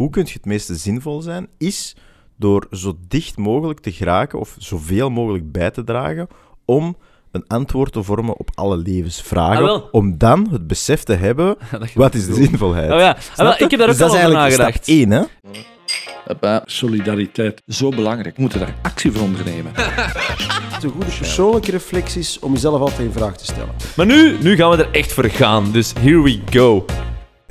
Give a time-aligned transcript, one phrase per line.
[0.00, 1.96] hoe kun je het meeste zinvol zijn, is
[2.36, 6.28] door zo dicht mogelijk te geraken of zoveel mogelijk bij te dragen
[6.64, 6.96] om
[7.30, 11.56] een antwoord te vormen op alle levensvragen, Ah, om dan het besef te hebben,
[11.94, 12.90] wat is de zinvolheid.
[12.92, 14.84] Oh ja, Ah, wel, ik heb daar ook dus al dat is over eigenlijk nagedacht.
[14.84, 16.60] stap één, hè?
[16.64, 18.36] Solidariteit, zo belangrijk.
[18.36, 19.72] We moeten daar actie voor ondernemen.
[19.76, 23.74] Het is een goede persoonlijke reflecties om jezelf altijd in vraag te stellen.
[23.96, 26.84] Maar nu, nu gaan we er echt voor gaan, dus here we go.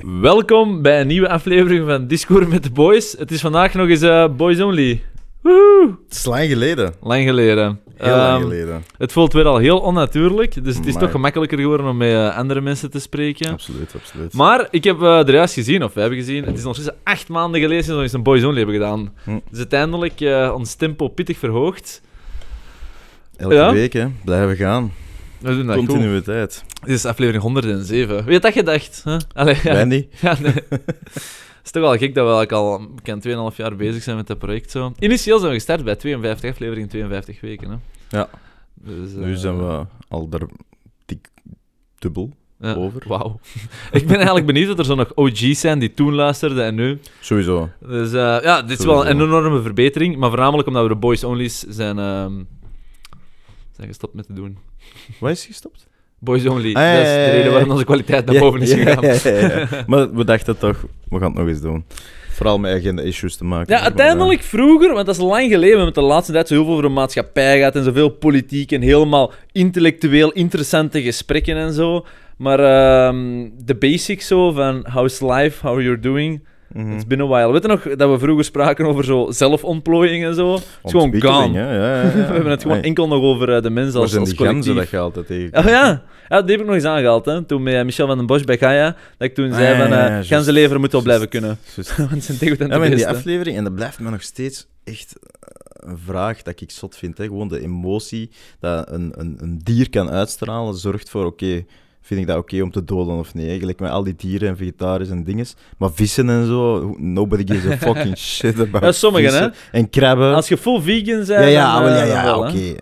[0.06, 3.16] Welkom bij een nieuwe aflevering van Discord met de Boys.
[3.18, 5.04] Het is vandaag nog eens eh, Boys Only.
[5.42, 5.96] Woehoe!
[6.08, 6.94] Het is lang geleden.
[7.02, 7.80] Lang geleden.
[7.96, 8.84] Heel lang Ehm, geleden.
[8.98, 11.00] Het voelt weer al heel onnatuurlijk, dus het is Amai.
[11.06, 13.52] toch gemakkelijker geworden om met eh, andere mensen te spreken.
[13.52, 14.34] Absoluut, absoluut.
[14.34, 16.92] Maar ik heb eh er juist gezien, of we hebben gezien, het is nog steeds
[17.04, 19.14] acht maanden geleden sinds we eens een Boys Only hebben gedaan.
[19.24, 19.40] Hm.
[19.50, 22.02] Dus uiteindelijk eh, ons tempo pittig verhoogd.
[23.38, 23.74] Elke ja?
[23.74, 24.08] week, hè.
[24.26, 24.92] Blijven gaan.
[25.40, 25.76] We doen dat.
[25.76, 26.64] Continuïteit.
[26.82, 28.24] Dit is aflevering 107.
[28.24, 29.02] Wie had dat gedacht?
[29.04, 29.18] Huh?
[29.34, 29.84] Allee, ja.
[29.84, 30.08] Niet.
[30.22, 30.54] Ja, nee.
[31.60, 34.28] Het is toch wel gek dat we eigenlijk al bekend 2,5 jaar bezig zijn met
[34.28, 34.72] dat project.
[34.72, 34.94] Zo.
[35.00, 37.70] Initieel zijn we gestart bij 52 afleveringen, 52 weken.
[37.70, 37.76] Hè.
[38.18, 38.30] Ja.
[38.74, 40.48] Dus, Nu eh, zijn we al er
[41.06, 41.30] dik
[42.00, 43.04] dubbel ja, over.
[43.08, 43.40] Wauw.
[43.92, 47.00] Ik ben eigenlijk benieuwd dat er zo nog OG's zijn die toen luisterden en nu.
[47.20, 47.70] Sowieso.
[47.80, 50.18] Dus eh, ja, dit is wel een enorme verbetering.
[50.18, 52.34] Maar voornamelijk omdat we de boys only's zijn, ehm,
[53.80, 54.58] zijn gestopt met te doen.
[55.20, 55.88] Wat is gestopt?
[56.20, 56.74] Boys only.
[56.74, 59.04] Ah, ja, dat is de reden waarom onze kwaliteit naar Ja, boven is gegaan.
[59.04, 59.84] ja, ja, ja.
[59.88, 61.86] Maar we dachten toch, we gaan het nog eens doen.
[62.30, 63.76] Vooral met agenda-issues te maken.
[63.76, 66.54] Ja, uiteindelijk vroeger, want dat is lang geleden, we hebben het de laatste tijd zo
[66.54, 71.74] heel veel over de maatschappij gehad en zoveel politiek en helemaal intellectueel interessante gesprekken en
[71.74, 72.06] zo.
[72.38, 76.92] Maar ehm, de basics zo van how's life, how you're doing, Mhm.
[76.92, 77.52] it's been a while.
[77.52, 80.54] Weet je nog dat we vroeger spraken over zo zelfontplooiing en zo?
[80.54, 81.12] Het is gewoon
[81.54, 81.60] hè.
[81.60, 82.12] Ja, ja, ja.
[82.12, 84.76] we hebben het gewoon Hey, enkel nog over eh, de mens als, als collectief.
[84.76, 85.58] dat je altijd tegen...
[85.60, 86.04] Oh ja.
[86.30, 87.26] ja, die heb ik nog eens aangehaald.
[87.26, 87.44] Hè.
[87.44, 89.88] Toen met eh, Michel van den Bosch bij Gaia, dat ik toen Ah, zei van
[89.92, 90.30] uh, juist.
[90.30, 91.58] ganzenlever moet wel blijven kunnen.
[91.98, 94.22] Want het zijn tegen het Ja, maar in die aflevering, en dat blijft me nog
[94.22, 97.18] steeds echt eh, een vraag dat ik zot vind.
[97.18, 97.24] Hè.
[97.24, 98.30] Gewoon de emotie
[98.60, 101.66] dat een, een, een dier kan uitstralen, zorgt voor, oké,
[102.02, 103.48] vind ik dat oké om te doden of niet?
[103.48, 105.56] Eigenlijk met al die dieren en vegetarisch en dinges.
[105.78, 109.48] Maar vissen en zo, nobody gives a fucking shit about Ja, sommigen, hè.
[109.72, 110.36] En krabben.
[110.36, 112.76] Als je full vegan bent, ja, ja, dan, wel, ja, eh, ja, oké.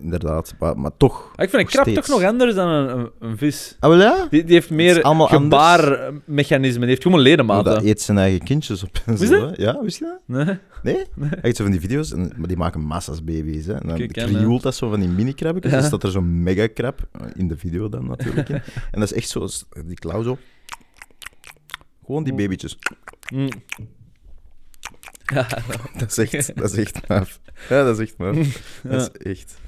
[0.00, 1.32] Inderdaad, maar, maar toch.
[1.36, 2.06] Ah, Ik vind een krab steeds.
[2.06, 3.76] toch nog anders dan een, een, een vis.
[3.80, 4.26] Ah, wel ja?
[4.30, 6.80] Die, die heeft meer gebaarmechanismen.
[6.80, 7.72] Die heeft gewoon ledematen.
[7.74, 9.02] dat eet zijn eigen kindjes op.
[9.06, 9.52] en zo, hè.
[9.62, 10.46] Ja, wist je dat?
[10.46, 10.58] Nee?
[10.82, 11.04] Nee?
[11.42, 13.66] Echt zo van die video's, en, maar die maken massa's baby's.
[13.66, 13.74] Hè.
[13.74, 15.72] En dan krioelt dat zo van die mini-krabbetjes.
[15.72, 15.78] Ja.
[15.78, 18.48] Dan staat er zo'n mega-krab, eh, in de video dan natuurlijk.
[18.92, 19.46] En dat is echt zo,
[19.86, 20.38] die klauw zo.
[22.06, 22.78] Gewoon die babytjes.
[23.32, 23.48] Mm.
[25.34, 25.46] Ja,
[25.98, 27.40] Dat is echt, dat is echt maf.
[27.68, 28.36] Ja, dat is echt maf.
[28.82, 29.58] Dat is echt.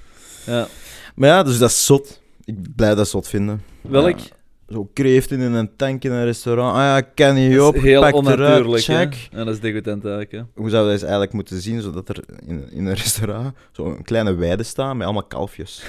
[0.47, 0.67] Ja.
[1.15, 2.21] Maar ja, dus dat is zot.
[2.45, 3.63] Ik blij dat zot vinden.
[3.81, 4.19] Welk?
[4.19, 4.25] Ja.
[4.69, 6.75] Zo kreeften in een tank in een restaurant.
[6.77, 8.85] Ah ja, ken je op, heel pak eruit, onnatuurlijk.
[8.85, 8.95] hè.
[8.95, 9.15] check.
[9.33, 10.33] Ja, dat is degoutant eigenlijk.
[10.33, 10.41] Hè.
[10.55, 14.35] Hoe zou dat eens eigenlijk moeten zien, zodat er in, in een restaurant zo'n kleine
[14.35, 15.83] weide staat met allemaal kalfjes?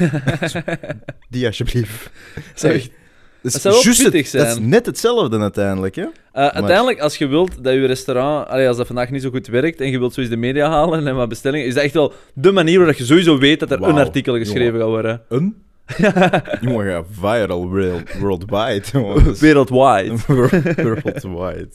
[1.30, 2.10] Die alsjeblieft.
[2.62, 2.90] Echt-
[3.42, 4.70] dat, zou juist het- pittig dat is zijn.
[4.70, 6.06] net hetzelfde uiteindelijk, hè?
[6.34, 9.48] Eh, uiteindelijk, als je wilt dat je restaurant, allee, als dat vandaag niet zo goed
[9.48, 11.94] werkt en je wilt zo eens de media halen en wat bestellingen, is dat echt
[11.94, 15.22] wel de manier waarop je sowieso weet dat er een artikel geschreven gaat worden.
[15.30, 15.56] Een?
[16.62, 18.84] Jongen, ja, viral world, worldwide.
[18.92, 19.24] jongen.
[19.24, 20.16] Dat is- Wereldwide.
[20.84, 21.70] worldwide.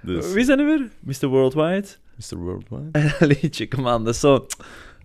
[0.00, 0.88] Dus, Wie dat nu weer?
[1.00, 1.26] Mr.
[1.28, 1.86] Worldwide?
[2.16, 2.36] Mr.
[2.38, 3.12] Worldwide?
[3.40, 4.46] Liedje, come on, dat is zo...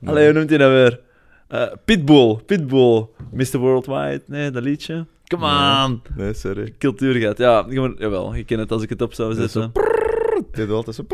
[0.05, 0.99] Allee, hoe noemt hij dat weer?
[1.47, 3.57] Eh, Pitbull, Pitbull, Mr.
[3.57, 4.21] Worldwide.
[4.27, 5.05] Nee, dat liedje.
[5.27, 5.45] Come
[5.85, 6.01] on.
[6.15, 6.73] Nee, sorry.
[6.77, 7.37] Cultuur gaat.
[7.37, 9.71] Ja, moet- jawel, je kent het als ik het op zou Dat is zetten.
[10.51, 11.05] Dit altijd zo...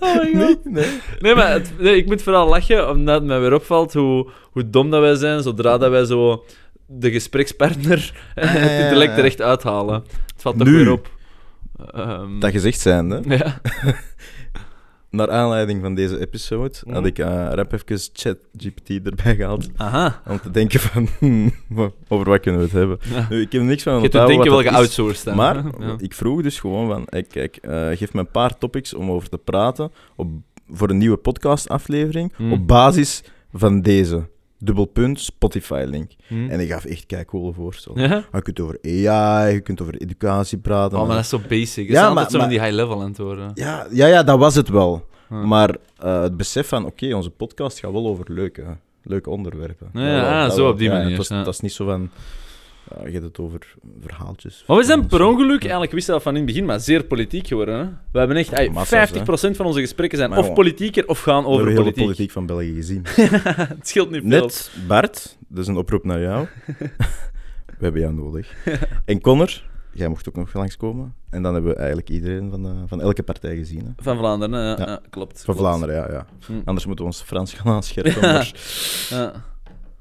[0.00, 0.64] Oh my god.
[0.64, 1.00] Nee, nee.
[1.20, 4.70] Nee, maar het- nee, ik moet vooral lachen, omdat het mij weer opvalt hoe, hoe
[4.70, 6.44] dom dat wij zijn, zodra dat wij zo
[6.86, 9.18] de gesprekspartner ja, het ja, intellect ja.
[9.18, 9.94] er echt uithalen.
[10.32, 10.72] Het valt toch Nu.
[10.76, 11.10] weer op.
[11.90, 13.60] Ehm, Dat gezegd zijnde, ja.
[15.16, 16.94] naar aanleiding van deze episode, Mhm.
[16.94, 19.68] had ik uh, rap even ChatGPT erbij gehaald.
[19.76, 20.22] Aha.
[20.28, 21.52] Om te denken van, hmm,
[22.08, 22.98] over wat kunnen we het hebben?
[23.10, 23.26] Ja.
[23.30, 25.36] Nu, ik heb niks van Je te denken wat welke dat is, outsourced zijn.
[25.36, 25.54] Maar
[25.86, 25.94] Ja.
[25.98, 29.28] ik vroeg dus gewoon van, hey, kijk, eh, geef me een paar topics om over
[29.28, 30.28] te praten op,
[30.70, 32.52] voor een nieuwe podcastaflevering Hmm.
[32.52, 34.28] op basis van deze.
[34.58, 36.10] Dubbelpunt, Spotify-link.
[36.26, 36.48] Hm.
[36.48, 38.08] En ik gaf echt kijkcoole voorstellen.
[38.08, 38.24] Ja?
[38.32, 40.98] Je kunt over AI, je kunt over educatie praten.
[40.98, 41.88] Oh, maar dat is zo basic.
[41.88, 43.50] Ja, is altijd maar- zo maar- die high-level antwoorden.
[43.54, 45.06] ja, ja, ja, dat was het wel.
[45.28, 48.64] Maar eh, het besef van, oké, onze podcast gaat wel over leuke,
[49.02, 49.90] leuke onderwerpen.
[49.92, 50.70] Ja, zo wel.
[50.70, 51.42] op die manier, Het was, ja.
[51.42, 52.10] dat is niet zo van,
[52.90, 54.64] ja, je hebt het over verhaaltjes.
[54.66, 57.04] Maar we zijn per ongeluk, eigenlijk wisten we dat van in het begin, maar zeer
[57.04, 57.78] politiek geworden.
[57.78, 57.84] Hè?
[58.12, 61.42] We hebben echt, ey, Massa's, 50% van onze gesprekken zijn Maar of politieker of gaan
[61.42, 62.04] We over hebben heel de politiek.
[62.04, 63.02] politiek van België gezien.
[63.76, 64.40] het scheelt niet veel.
[64.40, 66.46] Net, Bart, dat is een oproep naar jou.
[67.78, 68.54] we hebben jou nodig.
[69.04, 69.62] En Connor,
[69.98, 71.14] jij mocht ook nog langskomen.
[71.30, 73.84] En dan hebben we eigenlijk iedereen van, de, van elke partij gezien.
[73.84, 73.90] Hè.
[73.96, 74.70] Van Vlaanderen, hè?
[74.70, 74.86] Ja, Ja.
[74.86, 75.42] ja, klopt.
[75.44, 75.58] Van klopt.
[75.60, 76.26] Vlaanderen, ja, ja.
[76.46, 76.52] Hm.
[76.64, 78.12] Anders moeten we ons Frans gaan aanscherpen.
[78.20, 78.32] Ja.
[78.32, 78.52] Maar
[79.10, 79.32] Ja.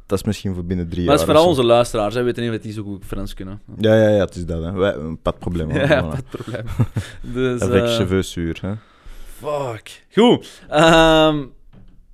[0.05, 1.35] dat is misschien voor binnen drie Maar dat is jaar.
[1.35, 2.23] vooral onze luisteraars, hè.
[2.23, 3.61] weten niet of die zo goed Frans kunnen.
[3.77, 4.63] Ja, ja, ja, het is dat.
[4.63, 4.71] Hè.
[4.71, 5.71] Wij, een padprobleem.
[5.75, 6.65] Ja, Ja, wat probleem.
[7.33, 8.73] Dus, Avec eh, cheveux hè.
[9.37, 10.05] fuck.
[10.13, 10.61] Goed.
[10.69, 11.43] Ehm,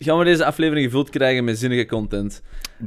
[0.04, 2.42] gaan we deze aflevering gevuld krijgen met zinnige content?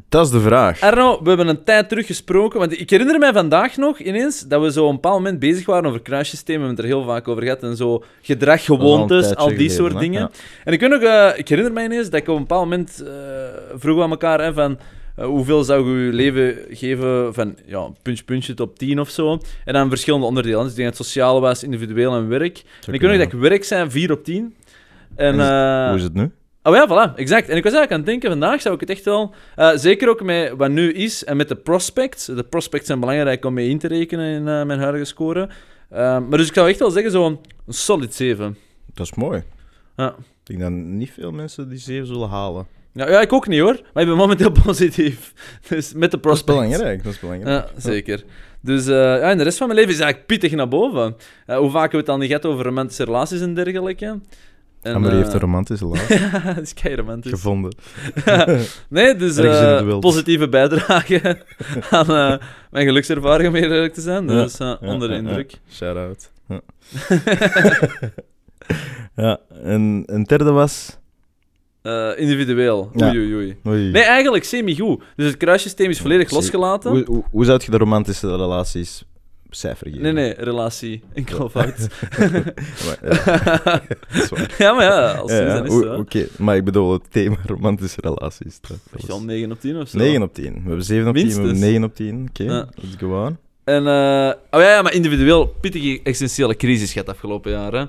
[0.08, 0.80] Dat is de vraag.
[0.80, 4.62] Arno, we hebben een tijd terug gesproken, want ik herinner mij vandaag nog ineens dat
[4.62, 7.08] we zo op een bepaald moment bezig waren over kruissystemen, we hebben het er heel
[7.14, 9.98] vaak over gehad, en zo gedrag, gewoontes, al die geleden, soort hè.
[9.98, 10.20] dingen.
[10.20, 10.30] Ja.
[10.64, 13.02] En ik, weet nog, eh, ik herinner mij ineens dat ik op een bepaald moment
[13.06, 13.12] eh,
[13.74, 14.78] vroeg aan elkaar hè, van
[15.16, 19.38] eh, hoeveel zou je je leven geven van ja, puntje, puntje top 10 of zo.
[19.64, 20.60] En dan verschillende onderdelen.
[20.60, 22.62] Dus ik denk dat het sociaal was, individueel en werk.
[22.86, 24.54] En ik weet nog dat ik werk zijn 4 op 10.
[25.16, 26.30] En, En is- Hoe is het nu?
[26.66, 27.48] Oh ja, voilà, exact.
[27.48, 29.34] En ik was eigenlijk aan het denken, vandaag zou ik het echt wel...
[29.56, 32.24] eh, zeker ook met wat nu is en met de prospects.
[32.26, 35.48] De prospects zijn belangrijk om mee in te rekenen in eh, mijn huidige score.
[35.90, 37.38] Eh, maar dus ik zou echt wel zeggen, zo'n
[37.68, 38.56] solid 7.
[38.94, 39.42] Dat is mooi.
[39.96, 40.08] Ja.
[40.18, 42.66] Ik denk dat niet veel mensen die zeven zullen halen.
[42.92, 43.80] Ja, ja, ik ook niet hoor.
[43.92, 45.32] Maar ik ben momenteel positief.
[45.68, 46.44] Dus met de Dat is prospects.
[46.68, 47.04] belangrijk.
[47.04, 47.64] Dat is belangrijk.
[47.74, 48.24] Ja, zeker.
[48.60, 51.16] Dus eh, ja, en de rest van mijn leven is eigenlijk pittig naar boven.
[51.46, 54.18] Hoe vaak hebben we het dan niet gehad over romantische relaties en dergelijke?
[54.84, 56.06] En, heeft eh, een romantische laag
[56.54, 57.32] dat is kei romantisch.
[57.32, 57.74] gevonden.
[58.88, 60.00] Nee, dus wild.
[60.00, 61.44] positieve bijdrage
[61.90, 64.26] aan eh, mijn gelukservaring, om eerlijk te zijn.
[64.26, 65.28] Dus ja, onder de ja, ja.
[65.28, 65.60] indruk.
[65.70, 66.30] Shout-out.
[66.48, 66.60] Ja.
[69.16, 70.98] ja, en een derde was...
[72.16, 72.90] Individueel.
[73.02, 73.56] Oei, oei, oei.
[73.66, 73.90] Oei.
[73.90, 75.02] Nee, eigenlijk semi-goed.
[75.16, 76.90] Dus het kruissysteem is volledig losgelaten.
[76.90, 79.04] Hoe, hoe, hoe zou je de romantische relaties
[79.54, 80.02] cijfer geven?
[80.02, 81.02] Nee, nee, relatie.
[81.14, 81.74] Enkel fout.
[84.58, 85.72] Ja, maar ja, als Ja, ja, is.
[85.98, 88.60] Oké, maar ik bedoel het thema romantische relaties.
[88.60, 89.98] Dat was- wel 9 op 10 of zo.
[89.98, 90.52] 9 op 10.
[90.52, 91.70] We hebben 7 op 10, we hebben Minstens.
[91.70, 92.26] 9 op 10.
[92.28, 92.68] Oké, Ja.
[92.74, 93.36] let's go on.
[93.64, 97.72] En, eh, oh ja, ja, maar individueel pittige existentiële crisis gehad afgelopen jaar.
[97.72, 97.84] Hè.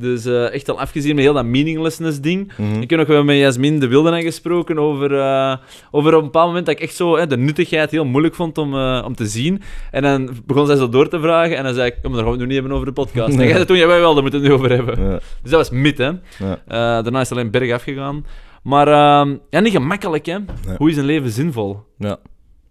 [0.00, 2.52] Dus eh, echt al afgezien met heel dat meaninglessness ding.
[2.56, 2.80] Mhm.
[2.80, 5.56] Ik heb nog wel met Jasmin de Wilden gesproken over, eh,
[5.90, 8.58] over op een bepaald moment dat ik echt zo hè, de nuttigheid heel moeilijk vond
[8.58, 9.62] om, eh, om te zien.
[9.90, 12.20] En dan begon zij zo door te vragen en dan zei ik, oh, maar daar
[12.22, 13.32] gaan we het nu niet hebben over de podcast.
[13.32, 13.46] En Nee.
[13.48, 15.10] jij zei toen, ja, wij wel, daar moeten we het nu over hebben.
[15.10, 16.10] Ja, Dus dat was mid, hè.
[16.38, 16.58] ja.
[17.02, 18.26] Daarna is het alleen bergaf gegaan.
[18.62, 20.36] Maar ehm, ja, niet gemakkelijk, hè.
[20.76, 21.82] Hoe is een leven zinvol?
[21.98, 22.18] ja,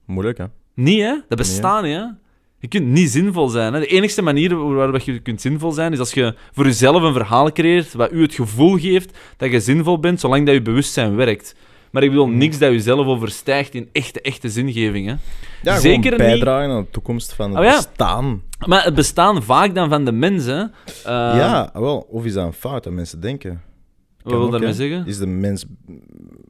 [0.05, 0.45] moeilijk hè.
[0.73, 1.15] Niet, hè?
[1.27, 2.03] Dat bestaat niet, hè?
[2.59, 3.73] Je kunt niet zinvol zijn.
[3.73, 3.79] Hè?
[3.79, 7.51] De enige manier waarop je kunt zinvol zijn, is als je voor jezelf een verhaal
[7.51, 11.55] creëert wat u het gevoel geeft dat je zinvol bent, zolang dat je bewustzijn werkt.
[11.91, 12.37] Maar ik bedoel Mhm.
[12.37, 15.07] niks dat je zelf overstijgt in echte, echte zingeving.
[15.07, 15.13] Hè?
[15.63, 17.75] Ja, Zeker gewoon niet- bijdragen aan de toekomst van het Oh ja.
[17.75, 18.41] bestaan.
[18.67, 20.71] Maar het bestaan vaak dan van de mensen.
[21.03, 22.07] eh, ja, wel.
[22.09, 23.61] Of is dat een fout dat mensen denken?
[24.21, 25.05] Wat wil daarmee zeggen?
[25.05, 25.65] Is de mens...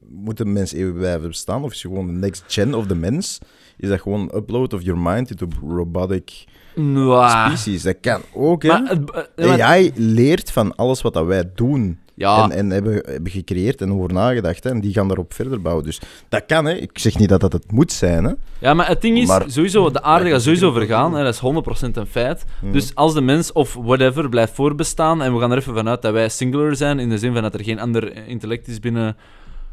[0.09, 1.63] Moet de mens eeuwig blijven bestaan?
[1.63, 3.39] Of is je gewoon de next gen of de mens?
[3.79, 6.43] Is dat gewoon upload of your mind into robotic
[6.75, 7.47] Mwah.
[7.47, 7.81] species?
[7.83, 8.79] Dat kan ook, hè?
[8.79, 11.99] Maar, eh, AI leert van alles wat dat wij doen.
[12.15, 14.63] ja, En, en hebben, hebben gecreëerd en over nagedacht.
[14.63, 14.69] Hè?
[14.69, 15.85] En die gaan daarop verder bouwen.
[15.85, 16.73] Dus dat kan, hè.
[16.73, 18.33] Ik zeg niet dat dat het moet zijn, hè.
[18.59, 21.13] Ja, maar het ding is, Maar- sowieso, de aarde gaat sowieso vergaan.
[21.15, 22.45] Hè, dat is 100% een feit.
[22.61, 22.71] Mhm.
[22.71, 26.13] Dus als de mens of whatever blijft voorbestaan, en we gaan er even vanuit dat
[26.13, 29.15] wij singular zijn, in de zin van dat er geen ander intellect is binnen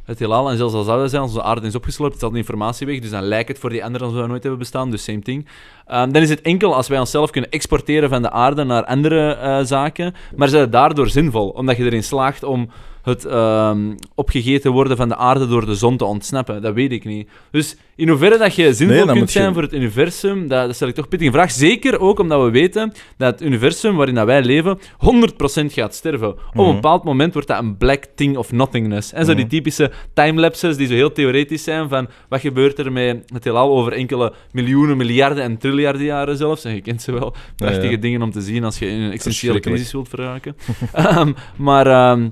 [0.07, 2.37] het heelal, en zelfs dat wij zijn, als de aarde is opgesloopt, is al de
[2.37, 5.05] informatie weg, dus dan lijkt het voor die anderen alsof we nooit hebben bestaan, dus
[5.05, 5.47] same thing.
[5.87, 9.35] Ehm, dan is het enkel als wij onszelf kunnen exporteren van de aarde naar andere
[9.35, 12.71] eh, zaken, maar is het daardoor zinvol, omdat je erin slaagt om
[13.07, 16.63] het ehm, opgegeten worden van de aarde door de zon te ontsnappen.
[16.63, 17.29] Dat weet ik niet.
[17.51, 20.75] Dus in hoeverre dat je zinvol Nee, kunt je- zijn voor het universum, dat, dat
[20.75, 21.51] stel ik toch pittig in vraag.
[21.51, 26.29] Zeker ook omdat we weten dat het universum waarin dat wij leven 100% gaat sterven.
[26.29, 26.75] Op een Mhm.
[26.75, 29.13] bepaald moment wordt dat een black thing of nothingness.
[29.13, 29.55] En zo die Mhm.
[29.55, 33.93] typische timelapses die zo heel theoretisch zijn van wat gebeurt er met het heelal over
[33.93, 36.65] enkele miljoenen, miljarden en triljarden jaren zelfs.
[36.65, 37.35] En je kent ze wel.
[37.57, 37.97] Prachtige Ja, ja.
[37.97, 40.57] dingen om te zien als je in een existentiële crisis wilt verraken.
[40.93, 41.87] Ehm, maar...
[41.87, 42.29] ehm,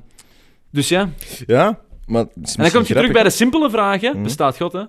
[0.75, 1.11] dus ja,
[1.47, 2.27] Ja, maar...
[2.35, 4.15] en dan kom je terug bij de simpele vragen.
[4.15, 4.23] Mhm.
[4.23, 4.85] Bestaat God, hè?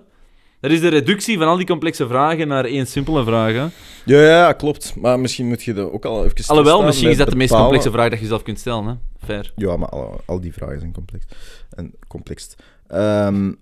[0.60, 3.52] Dat is de reductie van al die complexe vragen naar één simpele vraag.
[3.52, 3.66] Hè?
[4.04, 4.94] Ja, ja, klopt.
[4.96, 7.90] Maar misschien moet je er ook al even Alhoewel, misschien is dat de meest complexe
[7.90, 8.86] vraag dat je zelf kunt stellen.
[8.86, 8.94] Hè?
[9.26, 9.52] Fair.
[9.56, 11.24] Ja, maar al, al die vragen zijn complex.
[11.70, 12.54] En complex.
[12.88, 13.52] Ehm,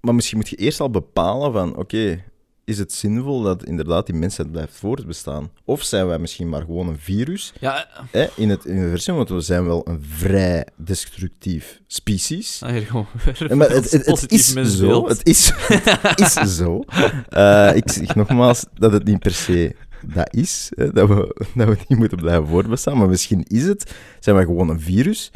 [0.00, 2.24] maar misschien moet je eerst al bepalen van, oké,
[2.64, 5.50] is het zinvol dat inderdaad die mensheid blijft voortbestaan?
[5.64, 9.14] Of zijn wij misschien maar gewoon een virus Ja, hè, in het universum?
[9.14, 12.62] Want we zijn wel een vrij destructief species.
[12.62, 15.08] ah, maar het, het, is zo.
[15.08, 15.52] Het is,
[16.16, 16.84] het is zo.
[17.28, 19.74] Eh, ik zeg nogmaals dat het niet per se
[20.06, 20.72] dat is.
[20.74, 22.98] Hè, dat, we, dat we niet moeten blijven voortbestaan.
[22.98, 25.30] Maar misschien is het, zijn wij gewoon een virus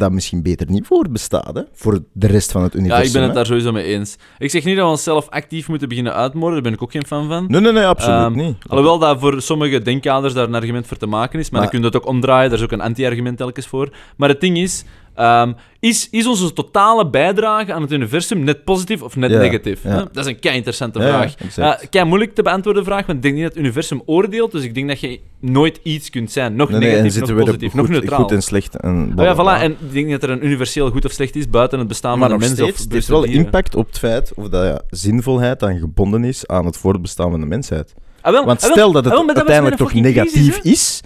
[0.00, 1.62] dat misschien beter niet voortbestaat, hè?
[1.72, 3.06] Voor de rest van het Ja, universum.
[3.06, 3.36] ik ben het hè.
[3.36, 4.16] daar sowieso mee eens.
[4.38, 7.06] Ik zeg niet dat we onszelf actief moeten beginnen uitmoorden, daar ben ik ook geen
[7.06, 7.44] fan van.
[7.48, 8.56] Nee, nee, nee, absoluut Ehm, niet.
[8.66, 11.80] Alhoewel dat voor sommige denkkaders daar een argument voor te maken is, maar, Maar- dan
[11.80, 13.88] kun je dat ook omdraaien, daar is ook een anti-argument telkens voor.
[14.16, 14.84] Maar het ding is,
[15.20, 19.82] ehm, is, is onze totale bijdrage aan het universum net positief of net negatief?
[19.82, 19.96] Hè?
[19.96, 21.34] Dat is een kei interessante Ja, vraag.
[21.56, 24.62] Ja, kei moeilijk te beantwoorden vraag, want ik denk niet dat het universum oordeelt, dus
[24.62, 26.56] ik denk dat je nooit iets kunt zijn.
[26.56, 28.22] Nog Nee, nee, negatief, zitten nog we positief, nog goed, neutraal.
[28.22, 28.76] goed en slecht.
[28.76, 29.62] En Oh ja, voilà.
[29.62, 32.18] En ik denk niet dat er een universeel goed of slecht is buiten het bestaan
[32.18, 32.58] maar van de mens.
[32.58, 36.24] steeds, of het heeft wel impact op het feit of dat ja, zinvolheid dan gebonden
[36.24, 37.94] is aan het voortbestaan van de mensheid.
[38.20, 41.00] Ah, wel, Want ah, wel, stel dat ah, het wel, uiteindelijk toch negatief crisis, is,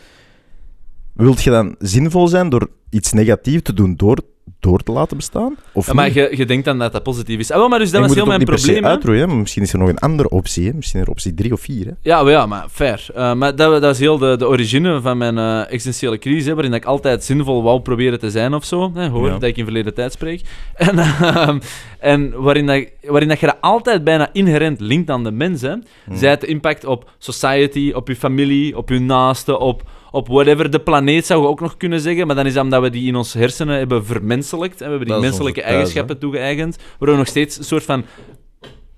[1.14, 4.18] wilt je dan zinvol zijn door iets negatiefs te doen door,
[4.60, 5.56] door te laten bestaan?
[5.72, 5.86] Of?
[5.86, 7.50] Ja, maar je, je denkt dan dat dat positief is.
[7.50, 8.84] Ah, wel, maar dus dat was heel mijn probleem.
[8.86, 10.66] uitroeien, maar misschien is er nog een andere optie.
[10.66, 10.72] Hè?
[10.74, 11.86] Misschien is er optie drie of vier.
[11.86, 11.92] Hè?
[12.00, 13.06] Ja, maar ja, maar fair.
[13.14, 16.54] Eh, maar dat, dat is heel de, de origine van mijn eh, existentiële crisis, hè,
[16.54, 18.90] waarin ik altijd zinvol wou proberen te zijn of zo.
[18.94, 19.32] Hè, hoor, Ja.
[19.32, 20.40] dat ik in verleden tijd spreek.
[20.74, 21.58] En, ehm,
[21.98, 25.60] en waarin, dat, waarin dat je dat altijd bijna inherent linkt aan de mens.
[25.60, 25.70] Hè.
[26.04, 26.16] Hmm.
[26.16, 29.82] Zij het de impact op society, op je familie, op je naasten, op,
[30.14, 30.70] op whatever.
[30.70, 33.08] De planeet zou je ook nog kunnen zeggen, maar dan is dat omdat we die
[33.08, 34.80] in onze hersenen hebben vermenselijkt.
[34.80, 37.82] En we hebben die Dat menselijke thuis, eigenschappen toegeëigend, waardoor we nog steeds een soort
[37.82, 38.04] van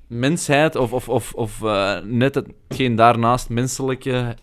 [0.08, 4.34] mensheid of, of, of, of eh, net hetgeen daarnaast menselijke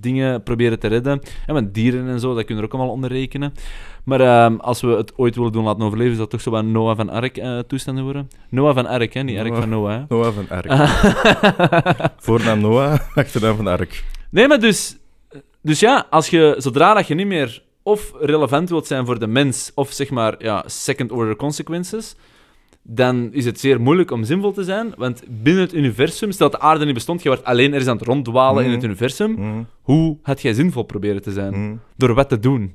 [0.00, 1.20] dingen proberen te redden.
[1.46, 3.52] En met dieren en zo, dat kunnen we er ook allemaal onder rekenen.
[4.04, 6.64] Maar ehm, als we het ooit willen doen laten overleven, is dat toch zo wat
[6.64, 8.28] Noah van Ark eh, toestanden worden.
[8.50, 9.22] Noah van Ark, hè?
[9.22, 9.92] niet Ark van Noah.
[9.92, 10.04] Hè?
[10.08, 10.88] Noah van Ark.
[12.26, 14.04] Voornaam Noah, achternaam van Ark.
[14.30, 14.98] Nee, maar dus...
[15.66, 19.26] Dus ja, als je, zodra dat je niet meer of relevant wilt zijn voor de
[19.26, 22.14] mens, of zeg maar, ja, second order consequences,
[22.82, 26.60] dan is het zeer moeilijk om zinvol te zijn, want binnen het universum, stel dat
[26.60, 28.74] de aarde niet bestond, je wordt alleen ergens aan het ronddwalen in Mhm.
[28.76, 31.54] het universum, Mm, hoe had jij zinvol proberen te zijn?
[31.54, 32.74] mm, Door wat te doen?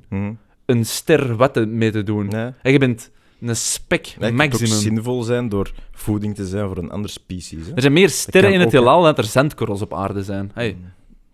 [0.66, 2.26] Een ster wat te- mee te doen?
[2.26, 2.50] Nee.
[2.62, 4.72] En je bent een spek, ook maximum.
[4.72, 7.66] zinvol zijn door voeding te zijn voor een andere species.
[7.66, 7.72] Hè?
[7.74, 10.50] Er zijn meer sterren in het heelal dan dat er zandkorrels op aarde zijn.
[10.54, 10.76] Hey,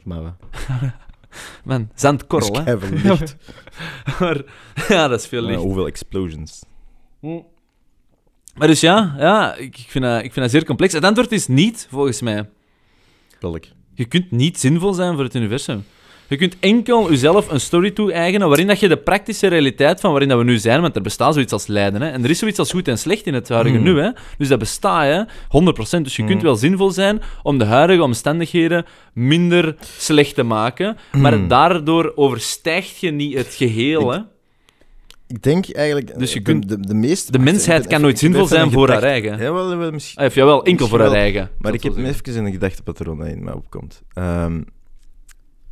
[0.05, 0.33] Maar wat?
[1.65, 3.09] man, zandkorrel, Dat is hè?
[3.09, 3.37] licht.
[4.21, 4.43] Maar,
[4.89, 5.61] ja, dat is veel licht.
[5.61, 6.63] hoeveel explosions?
[8.55, 10.93] Maar dus ja, ja ik, ik, vind dat, ik vind dat zeer complex.
[10.93, 12.49] Het antwoord is niet, volgens mij.
[13.41, 13.65] Welk?
[13.95, 15.85] Je kunt niet zinvol zijn voor het universum.
[16.29, 20.29] Je kunt enkel jezelf een story toe-eigenen waarin dat je de praktische realiteit van waarin
[20.29, 22.03] dat we nu zijn, want er bestaat zoiets als lijden.
[22.03, 22.09] Hè?
[22.11, 23.83] En er is zoiets als goed en slecht in het huidige Mm.
[23.85, 24.01] nu.
[24.01, 24.11] Hè?
[24.39, 25.23] Dus dat bestaat, hè?
[25.49, 26.05] 100%.
[26.05, 26.45] Dus je kunt Mm.
[26.45, 31.49] wel zinvol zijn om de huidige omstandigheden minder slecht te maken, maar Mm.
[31.49, 34.11] daardoor overstijgt je niet het geheel.
[34.13, 34.19] Hè?
[35.27, 36.19] Ik denk eigenlijk...
[36.19, 37.33] Dus je eh, kunt- De, de, de meeste...
[37.33, 39.39] De mensheid kan nooit zinvol zijn voor haar eigen.
[39.39, 40.25] Ja, wel, wel, misschien...
[40.25, 41.51] Ah, jawel, enkel voor haar eigen.
[41.59, 44.03] Maar ik heb even een gedachtepatroon dat in mij opkomt.
[44.15, 44.61] Ehm,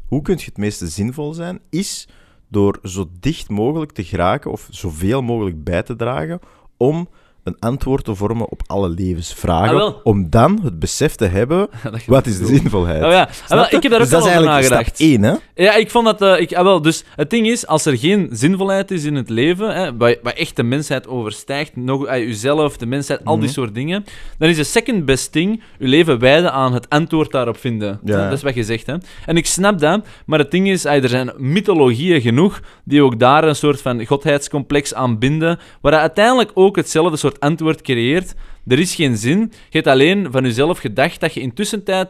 [0.09, 1.61] hoe kun je het meeste zinvol zijn?
[1.71, 2.09] Is
[2.49, 6.41] door zo dicht mogelijk te geraken of zoveel mogelijk bij te dragen
[6.77, 7.09] om
[7.47, 9.81] een antwoord te vormen op alle levensvragen.
[9.83, 11.69] Ah, om dan het besef te hebben,
[12.07, 13.03] wat is de zinvolheid.
[13.05, 14.97] Oh ja, ah, wel, ik heb daar ook dus dat al is over eigenlijk nagedacht.
[14.97, 15.35] stap één, hè?
[15.65, 16.23] Ja, ik vond dat...
[16.23, 19.29] eh, ik, ah, wel, dus het ding is, als er geen zinvolheid is in het
[19.31, 23.45] leven, hè, wat, wat echt de mensheid overstijgt, nog, uh, uzelf, de mensheid, al die
[23.45, 23.53] Mhm.
[23.53, 24.05] soort dingen,
[24.39, 28.01] dan is de second best thing je leven wijden aan het antwoord daarop vinden.
[28.05, 28.23] Ja.
[28.25, 28.95] Dat is wat je zegt, hè.
[29.27, 33.19] En ik snap dat, maar het ding is, ah, er zijn mythologieën genoeg die ook
[33.19, 38.35] daar een soort van godheidscomplex aan binden, waar uiteindelijk ook hetzelfde soort antwoord creëert.
[38.67, 39.39] Er is geen zin.
[39.41, 42.09] Je hebt alleen van jezelf gedacht dat je intussen tijd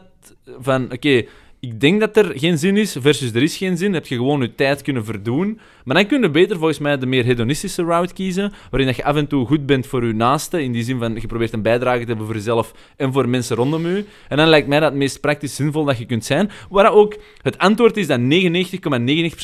[0.59, 1.23] van, oké,
[1.59, 4.41] ik denk dat er geen zin is versus er is geen zin, heb je gewoon
[4.41, 5.59] je tijd kunnen verdoen.
[5.83, 9.03] Maar dan kun je beter volgens mij de meer hedonistische route kiezen, waarin dat je
[9.03, 11.61] af en toe goed bent voor je naaste, in die zin van je probeert een
[11.61, 14.03] bijdrage te hebben voor jezelf en voor mensen rondom je.
[14.27, 17.17] En dan lijkt mij dat het meest praktisch zinvol dat je kunt zijn, waar ook
[17.41, 18.25] het antwoord is dat 99,99%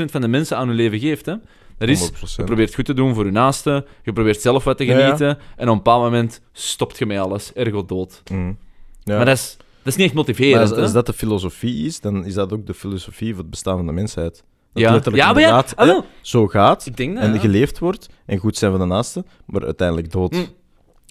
[0.06, 1.26] van de mensen aan hun leven geeft.
[1.26, 1.34] Hè.
[1.78, 2.14] Dat is, 100%.
[2.36, 5.04] je probeert goed te doen voor je naaste, je probeert zelf wat te Ja, ja.
[5.04, 8.22] genieten, en op een bepaald moment stopt je met alles, ergo dood.
[8.32, 8.58] Mm.
[9.04, 9.16] Ja.
[9.16, 10.78] Maar dat is, dat is niet echt motiverend.
[10.78, 13.86] als, dat de filosofie is, dan is dat ook de filosofie voor het bestaan van
[13.86, 14.44] de mensheid.
[14.74, 14.92] Dat ja.
[14.92, 15.30] letterlijk ja,
[15.76, 19.66] ah, hè, zo gaat dat, en geleefd wordt en goed zijn van de naaste, maar
[19.66, 20.32] uiteindelijk dood.
[20.32, 20.46] Mm.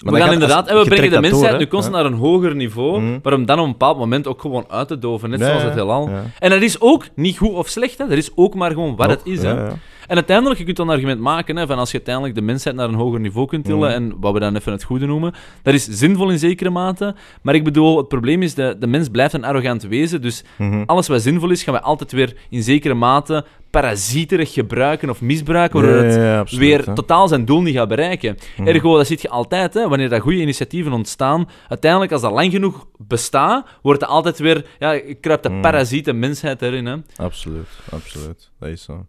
[0.02, 2.54] Maar we gaan inderdaad, en we brengen de mensheid door, nu constant naar een hoger
[2.54, 3.18] niveau, Mhm.
[3.22, 5.74] maar om dan op een bepaald moment ook gewoon uit te doven, net zoals het
[5.74, 6.10] heelal.
[6.38, 8.08] En dat is ook niet goed of slecht, hè.
[8.08, 9.42] dat is ook maar gewoon wat Nog, het is.
[9.42, 9.68] ja, Hè.
[10.06, 12.76] En uiteindelijk, je kunt dan een argument maken hè, van als je uiteindelijk de mensheid
[12.76, 14.10] naar een hoger niveau kunt tillen, Mhm.
[14.12, 15.32] en wat we dan even het goede noemen,
[15.62, 17.14] dat is zinvol in zekere mate.
[17.42, 20.82] Maar ik bedoel, het probleem is, de, de mens blijft een arrogant wezen, dus Mhm.
[20.86, 25.80] alles wat zinvol is, gaan we altijd weer in zekere mate parasieterig gebruiken of misbruiken,
[25.82, 26.94] waardoor het ja, ja, absoluut, weer hè.
[26.94, 28.36] totaal zijn doel niet gaat bereiken.
[28.56, 28.68] Mhm.
[28.68, 31.48] Ergo, dat zit je altijd, hè, wanneer dat goede initiatieven ontstaan.
[31.68, 35.60] Uiteindelijk, als dat lang genoeg bestaat, wordt er altijd weer, ja, kruipt de Mhm.
[35.60, 36.86] parasiete mensheid erin.
[36.86, 36.96] Hè.
[37.16, 38.50] Absoluut, absoluut.
[38.58, 39.06] Dat is zo.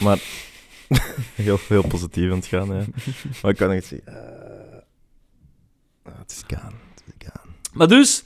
[0.00, 0.18] Maar
[1.34, 2.84] heel, heel positief aan het gaan, ja.
[3.42, 4.06] Maar ik kan niet zeggen.
[4.06, 6.72] eh, ah, het is gaan.
[6.94, 7.50] Het is gaan.
[7.72, 8.24] Maar dus,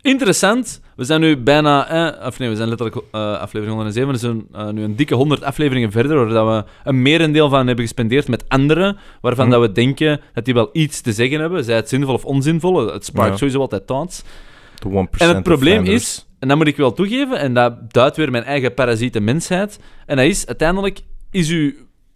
[0.00, 0.80] interessant.
[0.96, 4.12] We zijn nu bijna, eh, of nee, we zijn letterlijk eh, aflevering 107.
[4.12, 7.66] We zijn eh, nu een dikke 100 afleveringen verder, waar dat we een merendeel van
[7.66, 9.58] hebben gespendeerd met anderen, waarvan Mhm.
[9.58, 12.92] dat we denken dat die wel iets te zeggen hebben, zij het zinvol of onzinvol.
[12.92, 13.36] Het sparkt Ja.
[13.36, 14.22] sowieso altijd thoughts.
[14.78, 18.16] De 1% En het probleem is, en dat moet ik wel toegeven, en dat duidt
[18.16, 21.00] weer mijn eigen parasiete mensheid, en dat is, uiteindelijk
[21.30, 21.72] is uw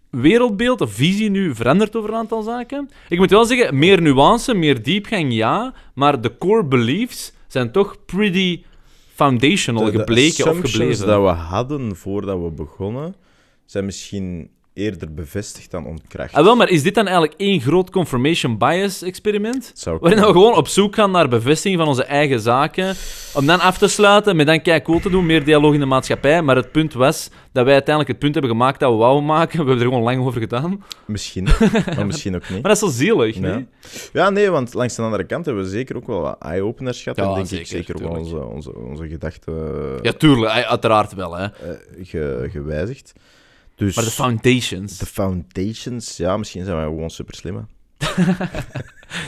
[0.09, 2.89] wereldbeeld of visie nu veranderd over een aantal zaken.
[3.09, 8.05] Ik moet wel zeggen, meer nuance, meer diepgang, ja, maar de core beliefs zijn toch
[8.05, 8.63] pretty
[9.13, 11.07] foundational De- de gebleken of assumptions gebleven.
[11.07, 13.15] dat we hadden voordat we begonnen,
[13.65, 16.33] zijn misschien eerder bevestigd dan ontkracht.
[16.33, 19.71] Ah, wel, maar is dit dan eigenlijk één groot confirmation bias experiment?
[19.75, 22.95] Zou Waarin we gewoon op zoek gaan naar bevestiging van onze eigen zaken.
[23.33, 25.85] Om dan af te sluiten, met dan kei cool te doen, meer dialoog in de
[25.85, 26.41] maatschappij.
[26.41, 29.51] Maar het punt was dat wij uiteindelijk het punt hebben gemaakt dat we wouden maken.
[29.51, 30.83] We hebben er gewoon lang over gedaan.
[31.05, 31.47] Misschien,
[31.95, 32.61] maar misschien ook niet.
[32.61, 33.41] Maar dat is wel zielig, Ja.
[33.41, 33.67] nee?
[34.13, 37.17] Ja, nee, want langs de andere kant hebben we zeker ook wel wat eye-openers gehad.
[37.17, 39.53] Ja, en denk zeker, ik zeker ook wel onze, onze, onze gedachten
[40.01, 40.51] Ja, tuurlijk.
[40.65, 41.43] Uiteraard wel, hè.
[41.43, 41.51] eh,
[42.01, 43.13] ge- gewijzigd.
[43.85, 44.97] Dus Maar de foundations.
[44.97, 47.67] de foundations, ja, misschien zijn wij gewoon super slim.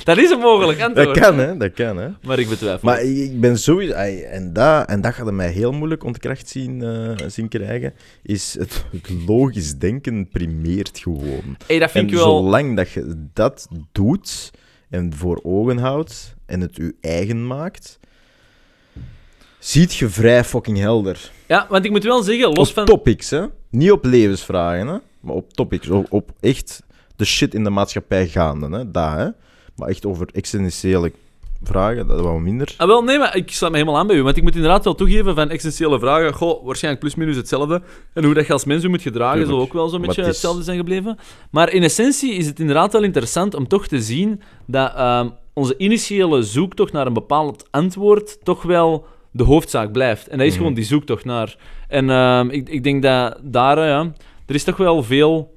[0.04, 1.08] Dat is een mogelijk antwoord.
[1.08, 1.58] Dat kan, hè?
[1.58, 2.10] Dat kan, hè?
[2.22, 2.90] Maar ik betwijfel.
[2.90, 3.94] Maar ik, ben sowieso...
[3.94, 7.94] En dat, en dat gaat het mij heel moeilijk ontkracht zien, eh, zien krijgen.
[8.24, 11.58] Is het, het logisch denken primeert gewoon.
[11.68, 12.38] Hey, dat vind En ik wel...
[12.38, 14.52] zolang dat je dat doet
[14.90, 18.00] en voor ogen houdt en het je eigen maakt,
[19.64, 21.32] ziet je vrij fucking helder.
[21.48, 22.86] Ja, want ik moet wel zeggen, los op van...
[22.86, 23.46] topics, hè?
[23.70, 24.98] Niet op levensvragen, hè?
[25.20, 25.90] Maar op topics.
[25.90, 26.84] Op, op echt
[27.16, 28.92] de shit in de maatschappij gaande, hè?
[28.92, 29.28] Dat, hè?
[29.76, 31.12] Maar echt over existentiële
[31.64, 32.74] vragen, dat wat minder.
[32.78, 34.24] Ah, wel, nee, maar ik sluit me helemaal aan bij u.
[34.24, 36.34] Want ik moet inderdaad wel toegeven van essentiële vragen.
[36.34, 37.82] Goh, waarschijnlijk plus minus hetzelfde.
[38.14, 39.56] En hoe dat je als mens je moet gedragen, Tuurlijk.
[39.58, 41.18] zal ook wel zo'n beetje het is- hetzelfde zijn gebleven.
[41.52, 45.78] Maar in essentie is het inderdaad wel interessant om toch te zien dat ehm, onze
[45.78, 49.06] initiële zoektocht naar een bepaald antwoord toch wel
[49.36, 50.28] de hoofdzaak blijft.
[50.28, 50.60] En dat is Mhm.
[50.62, 51.56] gewoon die zoektocht naar.
[51.88, 54.14] En ehm, ik, ik denk dat daar, ja,
[54.46, 55.52] er is toch wel veel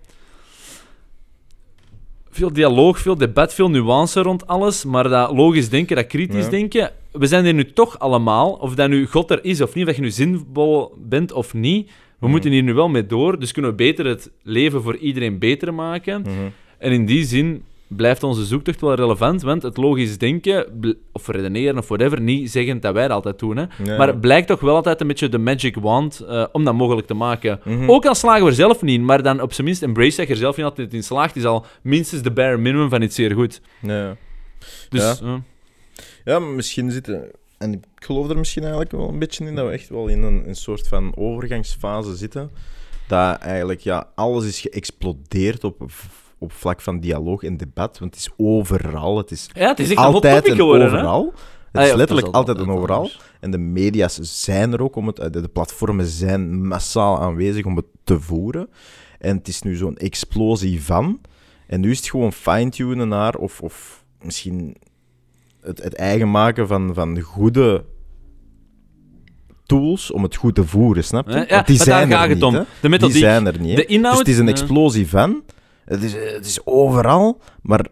[2.31, 4.85] veel dialoog, veel debat, veel nuance rond alles.
[4.85, 6.50] Maar dat logisch denken, dat kritisch Ja.
[6.50, 6.90] denken.
[7.12, 8.50] We zijn er nu toch allemaal.
[8.53, 11.55] Of dat nu God er is of niet, of dat je nu zinvol bent of
[11.55, 11.87] niet.
[11.87, 12.31] We Mhm.
[12.31, 13.38] moeten hier nu wel mee door.
[13.40, 16.20] Dus kunnen we beter het leven voor iedereen beter maken.
[16.20, 16.31] Mhm.
[16.79, 19.42] En in die zin blijft onze zoektocht wel relevant.
[19.42, 20.66] Want het logisch denken,
[21.12, 23.57] of redeneren of whatever, niet zeggen dat wij dat altijd doen.
[23.57, 23.96] Hè.
[23.96, 27.07] Maar het blijkt toch wel altijd een beetje de magic wand eh, om dat mogelijk
[27.07, 27.61] te maken.
[27.64, 27.90] Mhm.
[27.90, 30.33] Ook al slagen we er zelf niet maar dan op zijn minst embrace dat je
[30.33, 33.33] er zelf niet altijd in slaagt, is al minstens de bare minimum van iets zeer
[33.33, 33.61] goed.
[33.81, 34.16] Ja.
[34.88, 35.42] Dus, Ja.
[36.25, 37.31] Ja, misschien zitten...
[37.59, 40.22] En ik geloof er misschien eigenlijk wel een beetje in dat we echt wel in
[40.22, 42.51] een, een soort van overgangsfase zitten.
[43.09, 45.90] Dat eigenlijk, ja, alles is geëxplodeerd op,
[46.38, 47.99] op vlak van dialoog en debat.
[47.99, 49.16] Want het is overal.
[49.16, 50.88] Het is ja, het is echt een altijd topic en geworden.
[50.90, 50.94] Hè?
[50.94, 51.33] overal.
[51.72, 53.11] Het is letterlijk altijd en overal.
[53.40, 55.16] En de media's zijn er ook om het...
[55.16, 58.68] De, de platformen zijn massaal aanwezig om het te voeren.
[59.18, 61.20] En het is nu zo'n explosie van.
[61.66, 63.35] En nu is het gewoon fine-tunen naar...
[63.35, 64.77] Of, of misschien
[65.61, 67.85] het, het eigen maken van, van goede
[69.66, 71.35] tools om het goed te voeren, snap je?
[71.35, 72.66] Ja, Want die daar zijn er niet, om.
[72.81, 73.77] De Die zijn er niet.
[73.77, 75.42] de inhoud, Dus het is een eh, explosie van.
[75.87, 77.87] Het is, het is overal, maar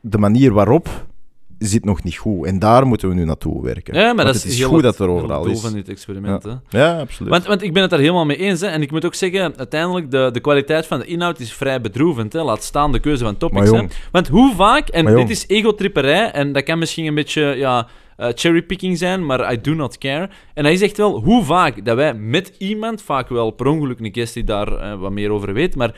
[0.00, 0.88] de manier waarop
[1.58, 2.46] zit nog niet goed.
[2.46, 3.94] En daar moeten we nu naartoe werken.
[3.94, 5.60] Ja, maar Want dat is het is heel goed het- dat er overal doel is.
[5.60, 6.42] van dit experiment.
[6.42, 6.52] Hè?
[6.68, 7.32] Ja, absoluut.
[7.32, 8.60] Want, want ik ben het daar helemaal mee eens.
[8.60, 8.66] Hè.
[8.66, 12.32] En ik moet ook zeggen, uiteindelijk, de, de kwaliteit van de inhoud is vrij bedroevend.
[12.32, 12.42] Hè.
[12.42, 13.70] Laat staan de keuze van topics.
[13.70, 13.84] Hè.
[14.12, 18.28] Want hoe vaak, en dit is egotripperij, en dat kan misschien een beetje ja, eh,
[18.34, 20.28] cherrypicking zijn, maar I do not care.
[20.54, 24.12] En is echt wel hoe vaak dat wij met iemand, vaak wel per ongeluk een
[24.14, 25.94] guest die daar eh, wat meer over weet, maar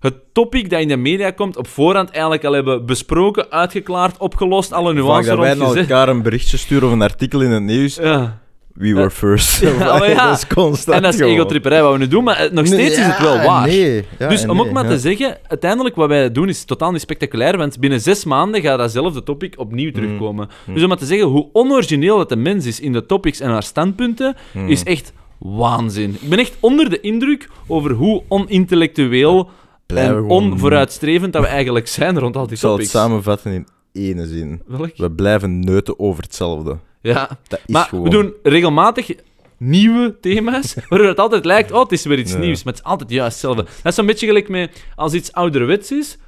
[0.00, 4.72] het topic dat in de media komt, op voorhand eigenlijk al hebben besproken, uitgeklaard, opgelost,
[4.72, 5.90] alle nuances dat wij naar rondgezet.
[5.90, 7.94] elkaar een berichtje sturen of een artikel in het nieuws.
[7.94, 8.38] Ja.
[8.74, 9.60] We were first.
[9.60, 10.26] Ja, maar ja.
[10.28, 12.72] dat is constant En dat is egotripperij wat we nu doen, maar eh, nog Nee,
[12.72, 13.66] steeds is het wel waar.
[13.66, 14.04] Nee.
[14.18, 17.56] Dus om nee, ook maar te zeggen, uiteindelijk wat wij doen is totaal niet spectaculair,
[17.56, 20.48] want binnen zes maanden gaat datzelfde topic opnieuw terugkomen.
[20.66, 20.74] Mm.
[20.74, 23.50] Dus om maar te zeggen, hoe onorigineel het de mens is in de topics en
[23.50, 24.68] haar standpunten, Mm.
[24.68, 26.16] is echt waanzin.
[26.20, 29.50] Ik ben echt onder de indruk over hoe onintellectueel
[29.96, 32.98] en onvooruitstrevend dat we eigenlijk zijn rond al die Ik zal het topics.
[33.04, 34.62] samenvatten in ene zin.
[34.66, 34.96] Welk?
[34.96, 36.78] We blijven neuten over hetzelfde.
[37.00, 38.04] Ja, Dat is maar gewoon...
[38.04, 39.10] we doen regelmatig
[39.58, 42.38] nieuwe thema's, waardoor het altijd lijkt, oh, het is weer iets Ja.
[42.38, 43.62] nieuws, maar het is altijd juist hetzelfde.
[43.62, 46.18] Dat is zo'n beetje gelijk met, als iets ouderwets is,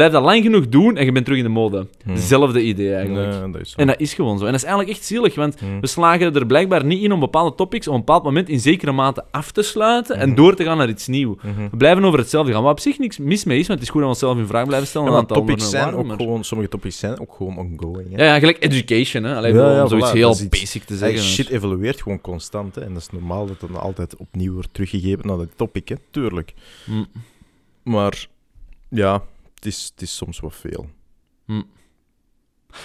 [0.00, 1.86] Blijf dat lang genoeg doen en je bent terug in de mode.
[2.04, 2.14] Hmm.
[2.14, 3.30] Hetzelfde idee eigenlijk.
[3.42, 3.72] Nee, dat.
[3.76, 4.44] En dat is gewoon zo.
[4.44, 5.80] En dat is eigenlijk echt zielig, want Hmm.
[5.80, 8.92] we slagen er blijkbaar niet in om bepaalde topics op een bepaald moment in zekere
[8.92, 10.36] mate af te sluiten en Mhm.
[10.36, 11.36] door te gaan naar iets nieuws.
[11.70, 13.94] We blijven over hetzelfde gaan, wat op zich niks mis mee is, want het is
[13.94, 15.10] goed dat we onszelf in vraag blijven stellen.
[15.10, 18.08] Ja, aantal topics zijn ook maar- gewoon, sommige topics zijn ook gewoon ongoing.
[18.16, 18.24] Hè.
[18.24, 19.36] Ja, ja, gelijk education, hè.
[19.36, 21.22] Alleen Ja, ja, om zoiets voilà, heel iets- basic te zeggen.
[21.22, 22.74] shit evolueert gewoon constant.
[22.74, 22.80] Hè.
[22.80, 25.94] En dat is normaal dat het dan altijd opnieuw wordt teruggegeven naar dat topic, hè.
[26.10, 26.54] tuurlijk.
[26.84, 27.04] Hm.
[27.82, 28.26] Maar
[28.88, 29.22] ja,
[29.64, 30.86] het is, soms wat veel.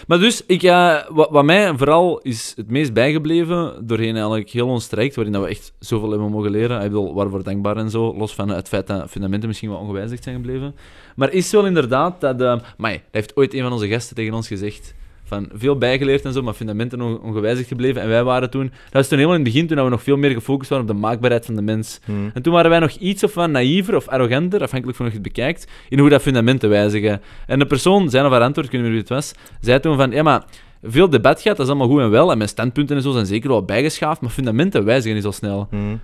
[0.07, 4.67] Maar dus, ik, eh, wat, wat mij vooral is het meest bijgebleven doorheen eigenlijk heel
[4.67, 6.81] ons traject, waarin we echt zoveel hebben mogen leren.
[6.81, 10.23] Ik bedoel, waarvoor dankbaar en zo, los van het feit dat fundamenten misschien wat ongewijzigd
[10.23, 10.75] zijn gebleven.
[11.15, 12.41] Maar is wel inderdaad dat...
[12.41, 14.93] eh maar heeft ooit een van onze gasten tegen ons gezegd.
[15.27, 18.01] Van veel bijgeleerd en zo, maar fundamenten on- ongewijzigd gebleven.
[18.01, 18.63] En wij waren toen...
[18.63, 20.91] Dat was toen helemaal in het begin, toen we nog veel meer gefocust waren op
[20.91, 21.99] de maakbaarheid van de mens.
[22.05, 22.11] Hm.
[22.33, 25.21] En toen waren wij nog iets of wat naïver of arroganter, afhankelijk van hoe je
[25.21, 27.21] het bekijkt, in hoe dat fundamenten wijzigen.
[27.47, 29.79] En de persoon, zijn of haar antwoord, ik weet niet meer wie het was, zei
[29.79, 30.45] toen van, ja, maar
[30.83, 33.25] veel debat gaat, dat is allemaal goed en wel, en mijn standpunten en zo zijn
[33.25, 35.67] zeker wel bijgeschaafd, maar fundamenten wijzigen niet zo snel.
[35.69, 35.95] Hm.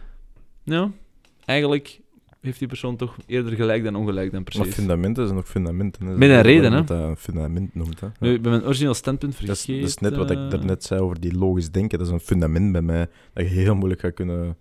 [0.63, 0.89] Ja,
[1.45, 1.99] eigenlijk
[2.41, 4.73] heeft die persoon toch eerder gelijk dan ongelijk dan Maar precies.
[4.73, 6.05] fundamenten zijn ook fundamenten.
[6.05, 6.17] Hè.
[6.17, 6.83] Met een reden, hè.
[6.83, 7.99] dat fundament noemt.
[7.99, 8.07] Hè.
[8.19, 9.81] Nu, ik ben mijn origineel standpunt Dat is, vergeten.
[9.81, 10.49] dat is net wat ik eh.
[10.49, 11.97] daarnet zei over die logisch denken.
[11.97, 14.57] Dat is een fundament bij mij dat je heel moeilijk gaat kunnen,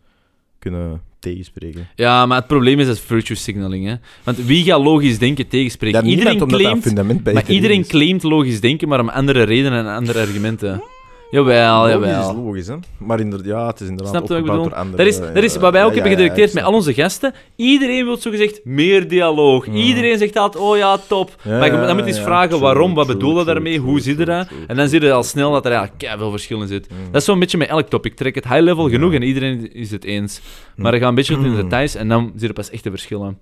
[0.58, 1.88] kunnen tegenspreken.
[1.94, 3.94] Ja, maar het probleem is dat virtue signaling, hè.
[4.24, 6.04] Want wie gaat logisch denken tegenspreken?
[6.04, 6.82] Iedereen niemand, omdat dat claimt...
[6.82, 7.86] fundament bij Maar iedereen is.
[7.88, 10.82] claimt logisch denken, maar om andere redenen en andere argumenten.
[11.30, 12.44] Jawel, Logisch is jawel.
[12.44, 12.74] logisch, hè.
[12.98, 14.96] Maar inderdaad, ja, het is inderdaad Snap opgebouwd door anderen.
[14.98, 17.34] Dat is, dat is wat wij ook ja, hebben gedetecteerd ik met al onze gasten.
[17.56, 19.66] Iedereen wil zogezegd meer dialoog.
[19.66, 19.74] Mm.
[19.74, 21.30] Iedereen zegt altijd, oh ja, top.
[21.44, 24.00] Maar je, dan moet je eens vragen true, waarom, wat bedoel je daarmee, true, hoe
[24.00, 24.48] zit je true, dat?
[24.66, 26.90] En dan zie je al snel dat er eigenlijk veel verschil in zit.
[26.90, 26.96] Mm.
[27.12, 28.14] Dat is zo'n beetje met elk topic.
[28.14, 30.40] Trek het high level genoeg en iedereen is het eens.
[30.40, 30.82] Mm.
[30.82, 32.90] Maar dan gaan een beetje in de details en dan zie je pas echt de
[32.90, 33.38] verschillen.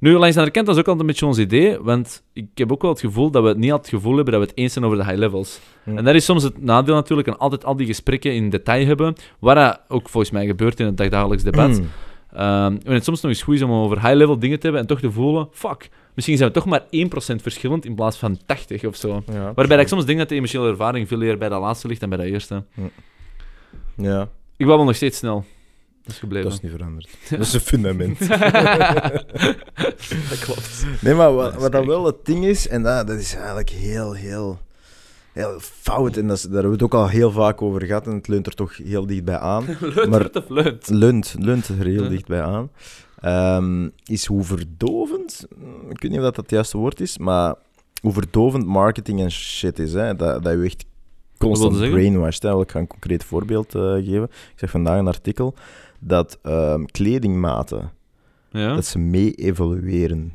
[0.00, 2.58] Nu, langs de andere kant, dat is ook altijd een beetje ons idee, want ik
[2.58, 4.58] heb ook wel het gevoel dat we niet altijd het gevoel hebben dat we het
[4.58, 5.60] eens zijn over de high levels.
[5.84, 9.14] En dat is soms het nadeel natuurlijk, en altijd al die gesprekken in detail hebben,
[9.38, 11.78] waar dat ook volgens mij gebeurt in het dagdagelijks debat.
[11.80, 11.86] Mm.
[12.84, 15.00] En het soms nog eens goed is om over high-level dingen te hebben en toch
[15.00, 16.86] te voelen, fuck, misschien zijn we toch maar 1%
[17.42, 19.22] verschillend in plaats van 80 of zo.
[19.32, 22.00] Ja, Waarbij ik soms denk dat de emotionele ervaring veel meer bij dat laatste ligt
[22.00, 22.64] dan bij dat eerste.
[23.96, 25.44] Ja, Ik babbel nog steeds snel.
[26.10, 26.48] Dat is gebleven.
[26.50, 27.08] dat is niet veranderd.
[27.30, 28.18] Dat is een fundament.
[30.28, 30.84] dat klopt.
[31.00, 34.12] Nee, maar wat, wat dat wel het ding is, en dat, dat is eigenlijk heel,
[34.12, 34.58] heel,
[35.32, 38.06] heel fout, en dat is, daar hebben we het ook al heel vaak over gehad,
[38.06, 39.64] en het leunt er toch heel dichtbij aan.
[39.80, 40.88] Leut Maar- of leunt?
[40.88, 42.70] Leunt, leunt er heel dichtbij aan.
[43.20, 45.46] Ehm, is hoe verdovend,
[45.88, 47.54] ik weet niet of dat het juiste woord is, maar
[48.02, 49.92] hoe verdovend marketing en shit is.
[49.92, 50.16] Hè?
[50.16, 50.84] Dat, dat je echt
[51.38, 52.42] constant brainwashed.
[52.42, 52.60] Hè?
[52.60, 54.22] Ik ga een concreet voorbeeld eh, geven.
[54.24, 55.54] Ik zeg vandaag een artikel
[56.00, 57.90] dat ehm, kledingmaten,
[58.50, 58.74] Ja.
[58.74, 60.32] dat ze mee evolueren.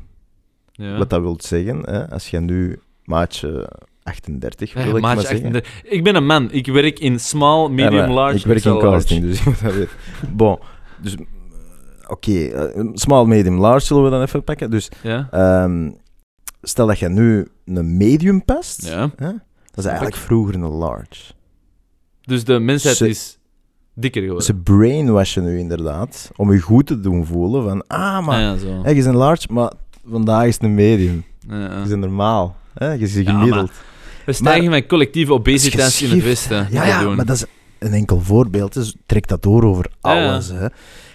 [0.72, 0.98] ja.
[0.98, 2.10] Wat dat wil zeggen, hè?
[2.10, 3.70] als je nu maatje
[4.02, 5.36] 38 wil Ja, ik maar zeggen.
[5.46, 5.82] 38.
[5.92, 6.50] Ik ben een man.
[6.50, 8.90] Ik werk in small, medium, Ja, maar large, Ik werk in XL, large.
[8.96, 9.90] casting, dus ik moet dat weten.
[10.32, 10.58] Bon,
[11.02, 11.14] dus...
[11.14, 11.20] eh,
[12.08, 14.70] Oké, eh, small, medium, large zullen we dan even pakken.
[14.70, 15.28] Dus Ja.
[15.30, 15.90] ehm,
[16.62, 19.10] stel dat je nu een medium past, ja.
[19.16, 19.30] hè?
[19.64, 21.32] dat is eigenlijk vroeger een large.
[22.22, 23.38] Dus de mensheid Ze- is
[23.96, 24.44] dikker geworden.
[24.46, 28.56] Ze brainwashen nu inderdaad, om je goed te doen voelen van, ah, maar Ah, ja,
[28.56, 28.82] zo.
[28.82, 29.72] hè, je is een large, maar
[30.06, 31.24] vandaag is het een medium.
[31.48, 31.78] Ja, ja.
[31.78, 32.56] Je is normaal.
[32.74, 32.92] Hè?
[32.92, 33.70] Je is Ja, gemiddeld.
[34.26, 36.22] We stijgen met collectieve obesitas in het.
[36.22, 36.66] Westen.
[36.70, 37.44] Ja, ja, maar dat is
[37.78, 38.72] een enkel voorbeeld.
[38.72, 40.48] Dus trek dat door over alles.
[40.48, 40.66] Hè.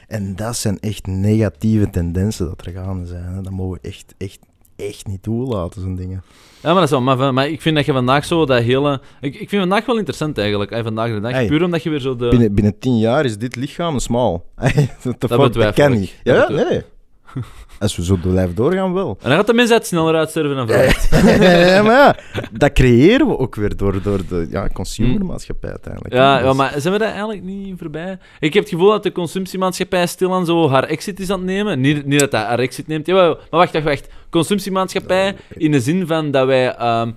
[0.08, 3.24] En dat zijn echt negatieve tendensen dat er gaande zijn.
[3.24, 3.42] Hè.
[3.42, 4.40] Dat mogen we echt, echt,
[4.76, 6.24] echt niet toelaten, zo'n dingen.
[6.62, 7.32] Ja, maar dat is wel maf, hè.
[7.32, 9.02] Maar ik vind dat je vandaag zo dat hele...
[9.22, 11.32] Ik, ik vind vandaag wel interessant eigenlijk, hè, vandaag de dag.
[11.32, 11.48] Hey.
[11.48, 12.28] Puur omdat je weer zo de...
[12.28, 14.46] Binnen, binnen tien jaar is dit lichaam smal.
[14.56, 16.00] The fuck, betwijfel kan ik.
[16.00, 16.16] niet.
[16.24, 16.82] Dat Ja, nee.
[17.80, 19.18] Als we zo blijven doorgaan, wel.
[19.22, 21.08] En dan gaat de mensheid sneller uitsterven dan vooruit.
[21.72, 22.16] ja, maar ja,
[22.52, 26.14] dat creëren we ook weer door, door de ja, consumermaatschappij uiteindelijk.
[26.14, 28.18] Ja, ja, Dus- maar zijn we daar eigenlijk niet voorbij?
[28.40, 31.80] Ik heb het gevoel dat de consumptiemaatschappij stilaan zo haar exit is aan het nemen.
[31.82, 33.06] Niet, niet dat hij haar exit neemt.
[33.06, 34.08] Jawel, maar wacht, wacht, wacht.
[34.30, 36.76] Consumptiemaatschappij in de zin van dat wij...
[36.76, 37.12] ehm,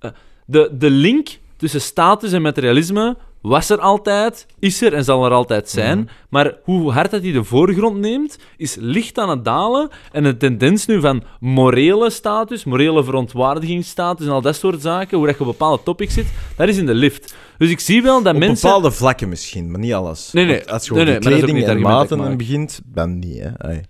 [0.00, 0.10] eh,
[0.46, 5.30] de, de link tussen status en materialisme was er altijd, is er en zal er
[5.30, 5.98] altijd zijn.
[5.98, 6.06] Mhm.
[6.28, 9.88] Maar hoe hard dat hij de voorgrond neemt, is licht aan het dalen.
[10.12, 15.26] En de tendens nu van morele status, morele verontwaardigingsstatus en al dat soort zaken, hoe
[15.26, 17.34] dat je op bepaalde topics zit, dat is in de lift.
[17.58, 18.68] Dus ik zie wel dat Op mensen...
[18.68, 20.32] bepaalde vlakken misschien, maar niet alles.
[20.32, 20.56] Nee, nee.
[20.56, 23.42] Want Als je Nee, nee, kleding en maten begint, dan niet.
[23.42, 23.58] Hè.
[23.58, 23.80] Ai.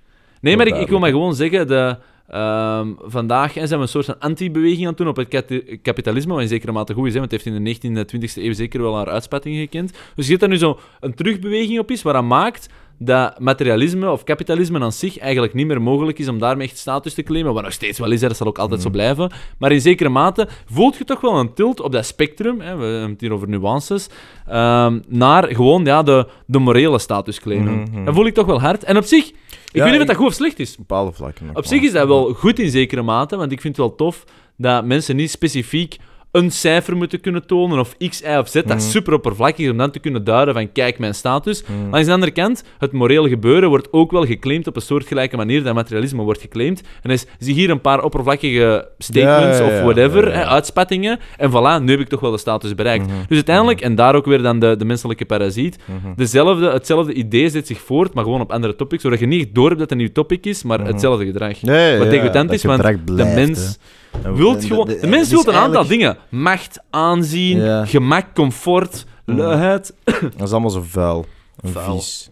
[0.40, 3.93] Nee, maar ik, ik wil maar gewoon zeggen, de, ehm, vandaag hè, zijn we een
[3.93, 7.12] soort van anti-beweging aan het doen op het kapitalisme, wat in zekere mate goed is,
[7.12, 9.91] hè, want het heeft in de 19e, 20e eeuw zeker wel haar uitspatting gekend.
[9.91, 14.25] Dus je ziet dat nu zo een terugbeweging op is, waaraan maakt dat materialisme of
[14.25, 17.55] kapitalisme aan zich eigenlijk niet meer mogelijk is om daarmee echt status te claimen.
[17.55, 19.31] Wat nog steeds wel is, hè, dat zal ook altijd zo blijven.
[19.59, 22.85] Maar in zekere mate voelt je toch wel een tilt op dat spectrum, hè, we
[22.85, 24.09] hebben het hier over nuances,
[24.47, 27.87] ehm, naar gewoon ja, de, de morele status claimen.
[27.91, 28.05] Mhm.
[28.05, 28.85] Dat voel ik toch wel hard.
[28.85, 29.33] En op zich,
[29.72, 30.76] weet niet of ik- dat goed of slecht is.
[30.76, 31.46] Bepaalde vlakken.
[31.46, 33.94] nog Op zich is dat wel goed in zekere mate, want ik vind het wel
[33.96, 34.24] tof
[34.57, 35.96] dat mensen niet specifiek
[36.37, 38.53] een cijfer moeten kunnen tonen, of x, y of z.
[38.53, 41.64] Dat is super oppervlakkig om dan te kunnen duiden van kijk, mijn status.
[41.90, 45.62] Langs de andere kant, het morele gebeuren wordt ook wel geclaimd op een soortgelijke manier
[45.62, 46.83] dat materialisme wordt geclaimd.
[47.03, 51.18] En is, zie hier een paar oppervlakkige statements Ja, ja, ja, of whatever, hè, uitspattingen,
[51.37, 53.07] en voilà, nu heb ik toch wel de status bereikt.
[53.07, 53.14] Mhm.
[53.29, 56.12] Dus uiteindelijk, en daar ook weer dan de, de menselijke parasiet, Mhm.
[56.16, 59.66] dezelfde, hetzelfde idee zet zich voort, maar gewoon op andere topics, zodat je niet door
[59.68, 61.62] hebt dat het een nieuw topic is, maar hetzelfde gedrag.
[61.62, 61.72] Mhm.
[61.72, 63.79] Ja, ja, Wat dat is, want gedrag de mens
[64.22, 64.33] hè.
[64.35, 64.87] Wilt gewoon...
[64.87, 66.16] de- De mens het wil een aantal dingen.
[66.29, 67.85] Macht, aanzien, Ja.
[67.85, 69.37] gemak, comfort, Mm.
[69.37, 69.95] luiheid.
[70.37, 71.27] Dat is allemaal zo vuil.
[71.61, 71.95] En Vuil.
[71.95, 72.31] vies.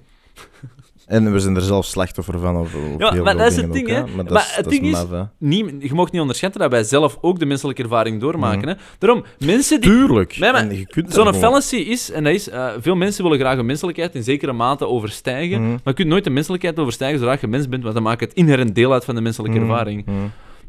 [1.06, 2.56] En we zijn er zelf slachtoffer van.
[2.56, 4.14] Of, of Ja, heel maar veel dat is het dingen ding, ook, hè.
[4.14, 5.22] Maar, dat Maar is, het dat ding is- maf, hè.
[5.38, 8.58] Nie, je mag niet onderschatten dat wij zelf ook de menselijke ervaring doormaken.
[8.58, 8.68] Mhm.
[8.68, 8.74] Hè.
[8.98, 9.90] Daarom, mensen die...
[9.90, 10.38] Tuurlijk.
[10.38, 13.22] Nee, maar En je kunt Zo'n gewoon- fallacy is, en dat is, eh, veel mensen
[13.24, 15.70] willen graag hun menselijkheid in zekere mate overstijgen, Mhm.
[15.70, 18.32] maar je kunt nooit de menselijkheid overstijgen zodra je mens bent, want dan maakt het
[18.34, 20.06] inherent deel uit van de menselijke ervaring.
[20.06, 20.16] Mhm.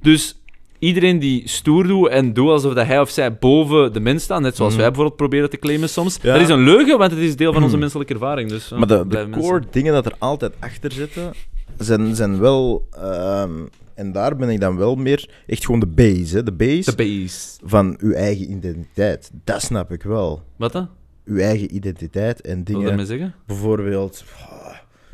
[0.01, 0.39] Dus
[0.79, 4.41] iedereen die stoer doet en doet alsof dat hij of zij boven de mens staat,
[4.41, 4.81] net zoals Mhm.
[4.81, 6.33] wij bijvoorbeeld proberen te claimen soms, Ja.
[6.33, 8.49] dat is een leugen, want het is deel van onze menselijke ervaring.
[8.49, 11.33] Dus, eh, Maar de, de blijven mensen- core dingen dat er altijd achter zitten,
[11.77, 12.87] zijn, zijn wel...
[12.91, 13.51] ehm,
[13.93, 15.29] en daar ben ik dan wel meer...
[15.47, 16.43] Echt gewoon de base, hè.
[16.43, 17.59] De base De base.
[17.63, 19.31] van uw eigen identiteit.
[19.43, 20.41] Dat snap ik wel.
[20.55, 20.89] Wat dan?
[21.25, 23.05] Uw eigen identiteit en Wat wil je dingen...
[23.05, 23.33] zeggen?
[23.47, 24.23] Bijvoorbeeld...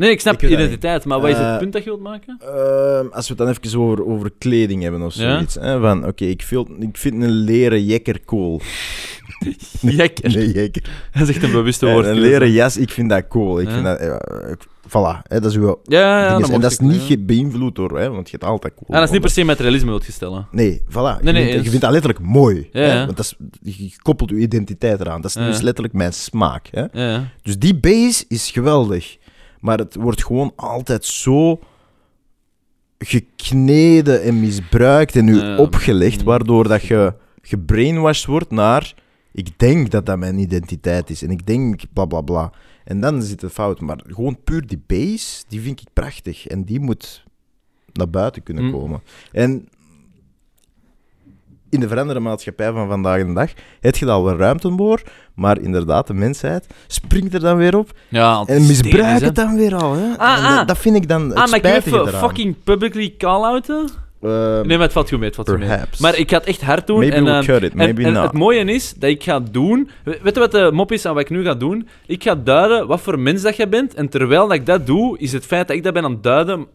[0.02, 2.38] Nee, ik snap Ik identiteit, maar wat is het Eh, punt dat je wilt maken?
[2.42, 5.34] Ehm, als we het dan even over, over kleding hebben of Ja?
[5.36, 5.56] zoiets.
[5.56, 8.62] Hè, van, oké, ik, vind- ik vind een leren jekker cool.
[9.82, 10.36] Jekker.
[10.36, 10.84] Nee, jekker.
[11.14, 12.06] Dat is echt een bewuste Eh, woord.
[12.06, 13.60] een leren jas, ik vind dat cool.
[13.62, 13.98] Ik vind dat...
[14.00, 14.16] eh,
[14.52, 15.80] ik- voilà, hè, dat is uw...
[15.84, 17.18] Ja, ja, en dat is niet ja.
[17.18, 18.88] beïnvloed door, hè, want je hebt altijd cool.
[18.90, 20.48] Ah, dat is niet per se materialisme wilt je stellen.
[20.52, 20.94] Nee, voilà.
[21.22, 21.64] Nee, nee, je, vindt, eens.
[21.64, 22.70] je vindt dat letterlijk mooi.
[22.72, 23.06] Ja, hè.
[23.06, 25.22] Want dat is, je koppelt je identiteit eraan.
[25.22, 26.68] Dat is dus letterlijk mijn smaak.
[26.72, 27.20] Hè.
[27.42, 29.18] Dus die base is geweldig.
[29.62, 31.60] Maar het wordt gewoon altijd zo
[32.98, 35.58] gekneden en misbruikt en u Ja.
[35.58, 36.26] opgelegd, Mm.
[36.26, 38.94] waardoor dat je gebrainwashed wordt naar
[39.34, 42.52] ik denk dat dat mijn identiteit is en ik denk bla bla bla.
[42.84, 43.80] En dan zit het fout.
[43.80, 46.48] Maar gewoon puur die base, die vind ik prachtig.
[46.48, 47.24] En die moet
[47.94, 48.72] naar buiten kunnen Mm.
[48.72, 49.02] komen.
[49.32, 49.68] En
[51.72, 55.02] in de veranderde maatschappij van vandaag de dag heb je daar al wel ruimte voor,
[55.36, 59.56] maar inderdaad, de mensheid springt er dan weer op Ja, en is misbruikt het dan
[59.56, 59.94] weer al.
[59.94, 60.18] Hè?
[60.18, 60.56] Ah, En ah.
[60.58, 62.20] dat, dat vind ik dan het Ah, maar ik even eraan.
[62.22, 63.90] fucking publicly call-outen?
[64.22, 65.68] Ehm, Nee, maar het valt goed mee, het valt goed mee.
[65.68, 66.00] perhaps.
[66.00, 67.00] Maar ik ga het echt hard doen.
[67.00, 68.24] Maybe en, we'll ehm, cut it, en- maybe en not.
[68.24, 69.90] het mooie is dat ik ga doen...
[70.04, 71.88] We- Weet je wat de mop is aan wat ik nu ga doen?
[72.06, 73.94] Ik ga duiden wat voor mens dat jij bent.
[73.94, 76.24] En terwijl dat ik dat doe, is het feit dat ik dat ben aan het
[76.24, 76.66] duiden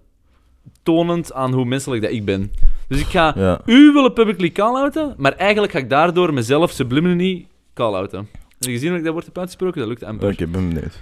[0.83, 2.53] tonend aan hoe menselijk dat ik ben.
[2.89, 3.61] Dus ik ga Ja.
[3.67, 8.19] u willen publicly call-outen, maar eigenlijk ga ik daardoor mezelf subliminally call-outen.
[8.33, 9.79] Heb je gezien hoe ik dat woord heb uitgesproken?
[9.81, 10.33] Dat lukt amper.
[10.33, 11.01] Oké, ik ben benieuwd.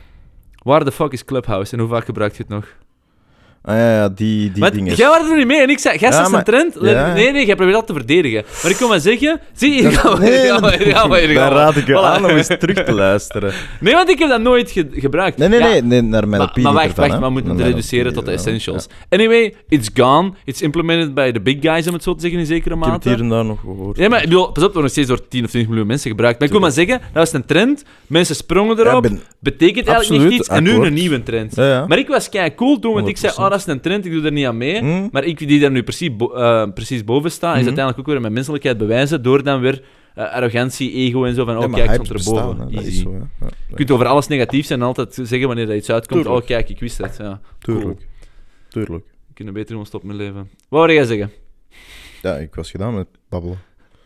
[0.62, 2.66] Waar de fuck is Clubhouse en hoe vaak gebruikt je het nog?
[3.66, 4.94] Ah ja, ja die, die Want dingen.
[4.94, 6.76] jij er niet mee en ik zei, jij Ja, staat een maar- trend.
[6.80, 7.12] ja.
[7.12, 8.44] Nee, nee, jij probeert dat te verdedigen.
[8.62, 10.96] Maar ik kon maar zeggen, zie hier Dat- gaan we, nee, hier gaan we, hier
[10.96, 11.58] gaan we, hier Dan gaan we.
[11.58, 11.96] raad ik je Voilà.
[11.96, 13.52] aan om eens terug te luisteren.
[13.80, 15.38] Nee, want ik heb dat nooit ge- gebruikt.
[15.38, 17.18] Nee, nee, Ja, nee, nee naar mijn Maar, opinie maar wacht, ervan, wacht, hè.
[17.20, 18.36] maar we moeten het reduceren tot de ja.
[18.36, 18.86] essentials.
[19.08, 20.32] Anyway, it's gone.
[20.44, 22.92] It's implemented by the big guys, om het zo te zeggen, in zekere Ik heb
[22.92, 23.08] het mate.
[23.08, 23.96] hier en daar nog gehoord.
[23.96, 26.10] Ja, maar ik bedoel, pas op, wordt nog steeds door 10 of 20 miljoen mensen
[26.10, 26.38] gebruikt.
[26.38, 27.84] Maar ik wil maar zeggen, dat was een trend.
[28.06, 29.02] Mensen sprongen Ja, erop.
[29.40, 30.48] Betekent eigenlijk Absoluut, niet iets.
[30.48, 31.56] En nu een nieuwe trend.
[31.56, 31.86] Ja, ja.
[31.86, 33.52] Maar ik was kei cool toen, want ik zei, 100%.
[33.58, 34.78] Dat is een trend, ik doe er niet aan mee.
[34.78, 35.08] Hm?
[35.12, 37.64] Maar ik die daar nu precies, bo- eh, precies boven sta, is Mhm.
[37.66, 39.82] uiteindelijk ook weer mijn menselijkheid bewijzen door dan weer
[40.14, 43.02] eh, arrogantie, ego en zo van, oh Ja, kijk, ik stond is Easy.
[43.02, 43.12] zo.
[43.40, 46.42] Ja, Je kunt over alles negatief zijn en altijd zeggen wanneer dat iets uitkomt, Tuurlijk.
[46.42, 47.16] oh kijk, ik wist het.
[47.18, 47.78] Ja, cool.
[47.78, 48.06] Tuurlijk.
[48.68, 49.04] Tuurlijk.
[49.28, 50.34] Ik kunnen beter gewoon stoppen met leven.
[50.68, 51.30] Wat wou jij zeggen?
[52.22, 53.58] Ja, ik was gedaan met babbelen.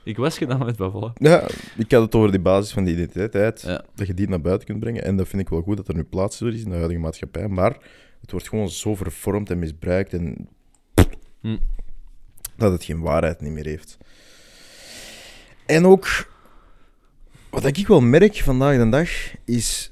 [0.09, 1.13] Ik was gedaan met babbelen.
[1.15, 3.61] Ja, ik had het over die basis van die identiteit.
[3.61, 3.85] Ja.
[3.95, 5.05] Dat je die naar buiten kunt brengen.
[5.05, 7.01] En dat vind ik wel goed dat er nu plaats voor is in de huidige
[7.01, 7.49] maatschappij.
[7.49, 7.77] Maar
[8.21, 10.13] het wordt gewoon zo vervormd en misbruikt.
[10.13, 10.49] En
[11.41, 11.57] Hm.
[12.57, 13.99] dat het geen waarheid niet meer heeft.
[15.67, 16.31] En ook,
[17.51, 19.09] wat ik wel merk vandaag de dag,
[19.45, 19.91] is...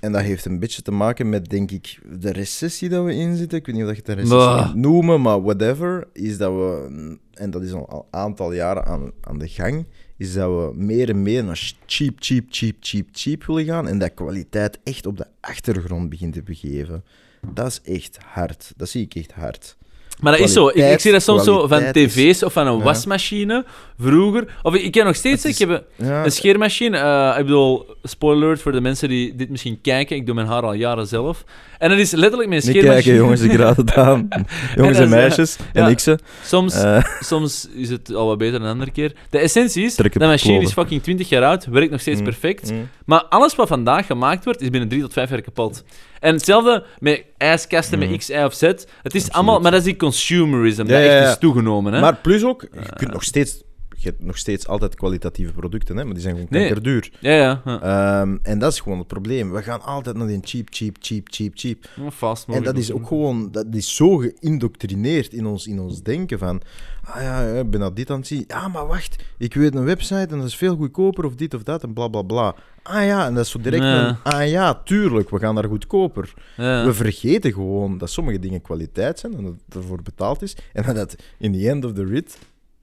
[0.00, 3.36] En dat heeft een beetje te maken met, denk ik, de recessie dat we in
[3.36, 3.58] zitten.
[3.58, 4.74] Ik weet niet of je het een recessie Bah.
[4.74, 6.08] noemen, maar whatever.
[6.12, 6.88] Is dat we,
[7.32, 11.08] en dat is al een aantal jaren aan, aan de gang, is dat we meer
[11.08, 13.88] en meer naar cheap, cheap, cheap, cheap, cheap willen gaan.
[13.88, 17.04] En dat kwaliteit echt op de achtergrond begint te begeven.
[17.52, 18.72] Dat is echt hard.
[18.76, 19.76] Dat zie ik echt hard.
[20.20, 20.68] Maar dat is zo.
[20.74, 22.82] Ik, zie dat soms zo van tv's of van een Ja.
[22.84, 23.64] wasmachine
[24.00, 24.46] vroeger.
[24.62, 26.96] Of ik, ken nog steeds, ik heb een, Ja, een scheermachine.
[26.98, 30.16] eh, ik bedoel, spoiler alert voor de mensen die dit misschien kijken.
[30.16, 31.44] Ik doe mijn haar al jaren zelf.
[31.78, 33.02] En dat is letterlijk mijn niet scheermachine.
[33.02, 34.28] kijken, jongens, ik raad het aan.
[34.76, 36.18] Jongens en is, meisjes, en ik ze.
[36.44, 39.12] Soms, Eh, soms is het al wat beter dan een andere keer.
[39.30, 42.70] De essentie is, dat machine is fucking 20 jaar oud, werkt nog steeds Mm, perfect.
[42.72, 42.88] mm.
[43.04, 45.84] Maar alles wat vandaag gemaakt wordt, is binnen 3 tot 5 jaar kapot.
[46.26, 48.16] En hetzelfde met ijskasten met Mhm.
[48.18, 48.60] X, Y of Z.
[49.02, 51.92] Het is allemaal, maar dat is die consumerism, dat echt is toegenomen.
[51.92, 52.00] Hè?
[52.00, 53.64] Maar plus ook, je kunt nog steeds...
[53.98, 56.60] Je hebt nog steeds altijd kwalitatieve producten, hè, maar die zijn gewoon Nee.
[56.66, 57.10] kankerduur.
[57.20, 57.62] Ja, ja.
[57.64, 57.80] ja.
[58.20, 59.52] Ehm, en dat is gewoon het probleem.
[59.52, 61.78] We gaan altijd naar die cheap, cheap, cheap, cheap, cheap.
[62.00, 66.02] Oh, Fast En dat is ook gewoon, dat is zo geïndoctrineerd in ons, in ons
[66.02, 66.60] denken van,
[67.04, 68.44] ah ja, ik ben dat dit aan het zien.
[68.46, 71.62] Ja, maar wacht, ik weet een website en dat is veel goedkoper of dit of
[71.62, 72.54] dat en bla bla bla.
[72.82, 74.08] Ah ja, en dat is zo direct Ja.
[74.08, 76.34] een, ah ja, tuurlijk, we gaan daar goedkoper.
[76.56, 76.84] Ja.
[76.84, 80.56] We vergeten gewoon dat sommige dingen kwaliteit zijn en dat het ervoor betaald is.
[80.72, 82.38] En dat in the end of the rit,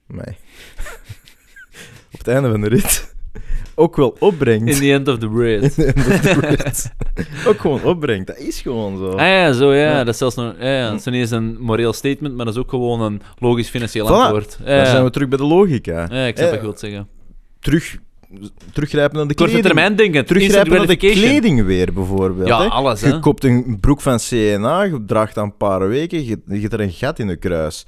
[0.06, 0.36] mij,
[2.12, 3.14] op het einde van de rit,
[3.74, 4.68] ook wel opbrengt.
[4.68, 5.62] In the end of the raid.
[5.62, 8.26] In the end of the ook gewoon opbrengt.
[8.26, 9.08] Dat is gewoon zo.
[9.10, 9.80] Ah ja, zo ja.
[9.90, 10.04] Ja.
[10.04, 10.90] Dat is zelfs nog, ja, ja.
[10.90, 14.06] Dat is niet eens een moreel statement, maar dat is ook gewoon een logisch financieel
[14.06, 14.10] Voilà.
[14.10, 14.58] antwoord.
[14.64, 14.84] Ja, ja.
[14.84, 16.06] zijn we terug bij de logica.
[16.10, 17.08] Ja, ik snap wat je wilt zeggen.
[17.60, 17.98] terug,
[18.72, 19.74] teruggrijpen naar de Korte kleding.
[19.74, 20.26] termijn denken.
[20.26, 22.48] Teruggrijpen naar de kleding weer, bijvoorbeeld.
[22.48, 22.68] Ja, hè.
[22.68, 23.08] alles, hè.
[23.08, 26.72] Je koopt een broek van CNA, je draagt dat een paar weken, je, je hebt
[26.72, 27.84] er een gat in de kruis.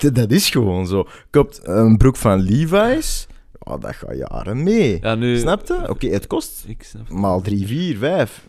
[0.00, 1.08] Dat, dat is gewoon zo.
[1.30, 3.26] Koopt een broek van Levi's,
[3.58, 4.98] oh, dat gaat jaren mee.
[5.00, 5.38] Ja, nu...
[5.38, 5.88] Snap je?
[5.88, 8.44] Oké, het kost Ik snap maal 3, 4, 5.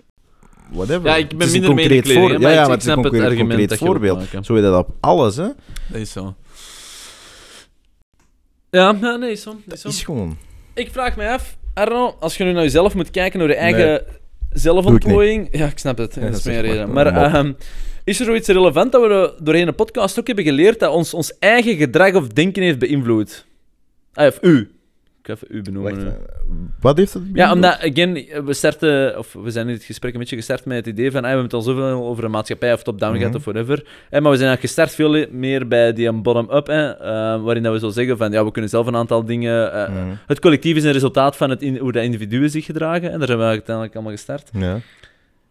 [0.72, 1.06] Whatever.
[1.10, 3.04] Ja, ik ben Het minder concreet voor- maar ja, ja, maar het is een snap
[3.04, 4.24] het concreet, concreet voorbeeld.
[4.42, 5.48] Zo weet je dat op alles, hè.
[5.88, 6.36] Dat is zo.
[8.70, 9.56] Ja, ja nee, is zo.
[9.68, 9.88] Is zo.
[9.88, 10.38] is gewoon...
[10.74, 13.88] Ik vraag me af, Arno, als je nu naar jezelf moet kijken, naar je eigen
[13.88, 14.00] Nee.
[14.50, 15.48] zelfontplooiing...
[15.52, 16.16] Ja, ik snap het.
[16.16, 16.66] Ja, dat is mijn maar.
[16.66, 16.92] reden.
[16.92, 17.54] Maar ehm,
[18.10, 21.38] is er zoiets relevant dat we doorheen de podcast ook hebben geleerd dat ons, ons
[21.40, 23.46] eigen gedrag of denken heeft beïnvloed?
[24.14, 24.72] Ah, of u.
[25.22, 25.94] Ik ga even u benoemen.
[25.96, 26.14] Wacht, eh,
[26.80, 27.56] wat heeft het Ja, beïnvloed?
[27.56, 30.88] omdat, again, we starten, of we zijn in het gesprek een beetje gestart met het
[30.88, 33.22] idee van, ah, we hebben het al zoveel over een maatschappij of top-down Mhm.
[33.22, 33.78] gehad of whatever.
[34.10, 36.76] Eh, maar we zijn eigenlijk gestart veel meer bij die bottom-up, eh,
[37.44, 39.72] waarin dat we zo zeggen van, ja, we kunnen zelf een aantal dingen...
[39.92, 40.16] Mhm.
[40.28, 43.28] Het collectief is een resultaat van het in, hoe de individuen zich gedragen, en daar
[43.28, 44.50] zijn we uiteindelijk allemaal gestart.
[44.54, 44.80] Ja.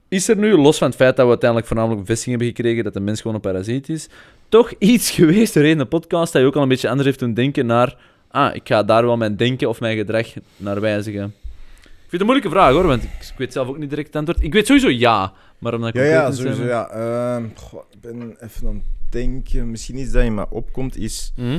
[0.09, 2.93] Is er nu, los van het feit dat we uiteindelijk voornamelijk bevestiging hebben gekregen dat
[2.95, 4.09] de mens gewoon een parasiet is,
[4.49, 7.35] toch iets geweest doorheen de podcast dat je ook al een beetje anders heeft doen
[7.35, 7.97] denken naar,
[8.31, 11.35] ah, ik ga daar wel mijn denken of mijn gedrag naar wijzigen?
[11.83, 14.07] Ik vind het een moeilijke vraag hoor, want ik, ik weet zelf ook niet direct
[14.07, 14.43] het antwoord.
[14.43, 16.65] Ik weet sowieso ja, maar om dat Ja, ja, zijn- sowieso.
[16.73, 16.89] Ja.
[16.89, 19.71] Ehm, goh, ik ben even aan het denken.
[19.71, 21.59] Misschien iets dat in me opkomt is Mhm.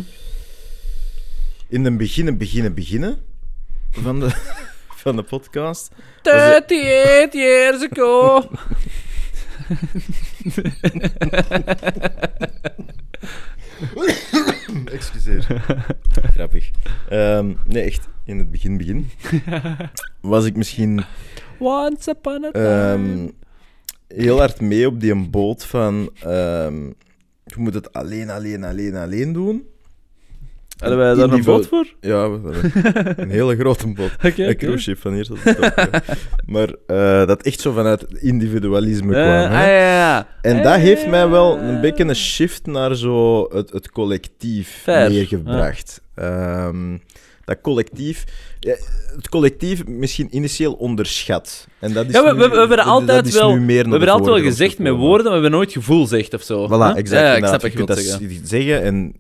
[1.68, 3.18] in het beginnen, beginnen, beginnen
[3.92, 4.26] van de,
[5.00, 5.92] van de podcast.
[6.24, 8.44] 38 years ago.
[14.94, 15.46] Excuseer.
[16.34, 16.70] Grappig.
[17.10, 18.08] Ehm, nee, echt.
[18.26, 19.10] In het begin, begin.
[20.22, 21.04] Was ik misschien
[21.60, 22.68] Once upon a time.
[22.68, 23.28] ehm,
[24.08, 26.10] heel hard mee op die boot van...
[26.22, 26.86] ehm,
[27.44, 29.68] je moet het alleen, alleen, alleen, alleen doen.
[30.80, 31.86] Hadden wij daar een bod voor?
[32.02, 34.12] Ja, we hadden een hele grote boot.
[34.26, 34.56] Oké, Een oké.
[34.56, 35.72] cruiseschip van hier tot top.
[35.76, 35.88] ja.
[36.54, 39.52] Maar eh, dat echt zo vanuit individualisme Eh, kwam.
[39.52, 39.72] ah, hè.
[39.72, 40.28] ja, ja.
[40.42, 44.80] En Eh, dat heeft mij wel een beetje een shift naar zo het, het collectief
[44.84, 46.02] Fair, meer gebracht.
[46.16, 46.98] Ehm,
[47.50, 48.24] dat collectief...
[48.60, 48.76] ja,
[49.16, 51.68] het collectief misschien initieel onderschat.
[51.80, 54.10] En dat is Ja, we, nu- we, we hebben dat- altijd dat wel, we hebben
[54.10, 56.68] altijd wel gezegd met woorden, maar we hebben nooit gevoel gezegd of zo.
[56.68, 56.96] Voilà, Huh?
[56.96, 57.22] exact.
[57.22, 58.28] Ja, ik snap wat je je zeggen.
[58.40, 59.14] dat zeggen en...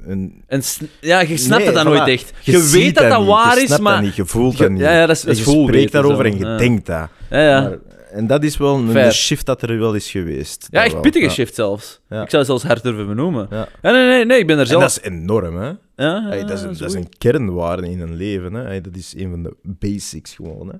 [0.48, 0.62] en
[1.02, 1.98] ja, je snapt Nee, het dan voilà.
[1.98, 2.34] nooit echt.
[2.44, 4.04] Je, weet dat dat niet, waar je is, maar...
[4.04, 4.80] dat je voelt dat niet.
[4.80, 6.58] ja, ja, dat is- dat is je spreekt daarover en je Ja.
[6.58, 7.08] denkt dat.
[7.30, 7.62] Ja, ja.
[7.62, 7.78] Maar-
[8.12, 9.12] en dat is wel een, Fair.
[9.14, 10.68] shift dat er wel is geweest.
[10.72, 12.00] ja Dat echt pittige shift zelfs.
[12.10, 12.22] Ja.
[12.22, 13.48] Ik zou het zelfs hard durven benoemen.
[13.52, 13.68] Ja.
[13.82, 14.82] Nee, nee, nee, ik ben er En zelf...
[14.82, 15.72] dat is enorm, hè?
[16.00, 18.62] Ja, Hey, dat, is een, dat is een kernwaarde in een leven, hè?
[18.62, 20.76] Hey, dat is een van de basics gewoon, hè?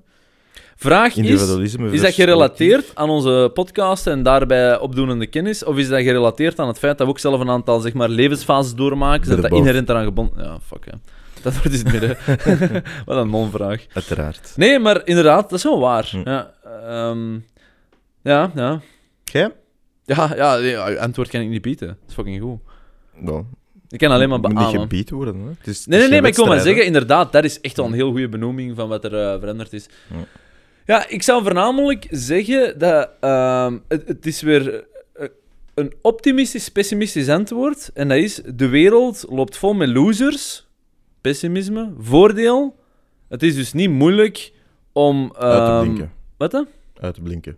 [0.76, 1.42] Vraag is,
[1.92, 5.64] is dat gerelateerd aan onze podcast en daarbij opdoenende kennis?
[5.64, 8.10] Of is dat gerelateerd aan het feit dat we ook zelf een aantal zeg maar,
[8.10, 9.60] levensfases doormaken, zodat dat both.
[9.60, 10.44] inherent eraan gebonden...
[10.44, 10.98] Ja, fuck, hè.
[11.42, 12.18] Dat wordt dus het midden.
[13.06, 13.86] Wat een non-vraag.
[13.94, 14.54] Uiteraard.
[14.56, 16.08] Nee, maar inderdaad, dat is wel waar.
[16.12, 16.30] Hm.
[16.30, 17.34] Ja, ehm,
[18.22, 18.82] ja, ja.
[19.24, 19.52] Jij?
[20.06, 21.88] Ja, ja, nee, ja, antwoord kan ik niet bieden.
[21.88, 22.60] Dat is fucking goed.
[23.90, 24.82] Ik kan alleen maar moet niet beamen.
[24.82, 25.48] gebied worden, hè?
[25.58, 27.78] Het is, het Nee, nee, nee, maar ik wil maar zeggen, inderdaad, dat is echt
[27.78, 29.86] wel een heel goede benoeming van wat er eh, veranderd is.
[30.10, 30.26] Ja.
[30.86, 35.28] Ja, ik zou voornamelijk zeggen dat ehm, het, het is weer eh,
[35.74, 37.92] een optimistisch-pessimistisch antwoord.
[37.94, 40.68] En dat is, de wereld loopt vol met losers.
[41.22, 41.94] Pessimisme.
[41.98, 42.76] Voordeel,
[43.28, 44.52] het is dus niet moeilijk
[44.92, 45.34] om...
[45.38, 46.12] Uit te ehm, blinken.
[46.38, 46.68] Wat dan?
[47.00, 47.58] Uit te blinken.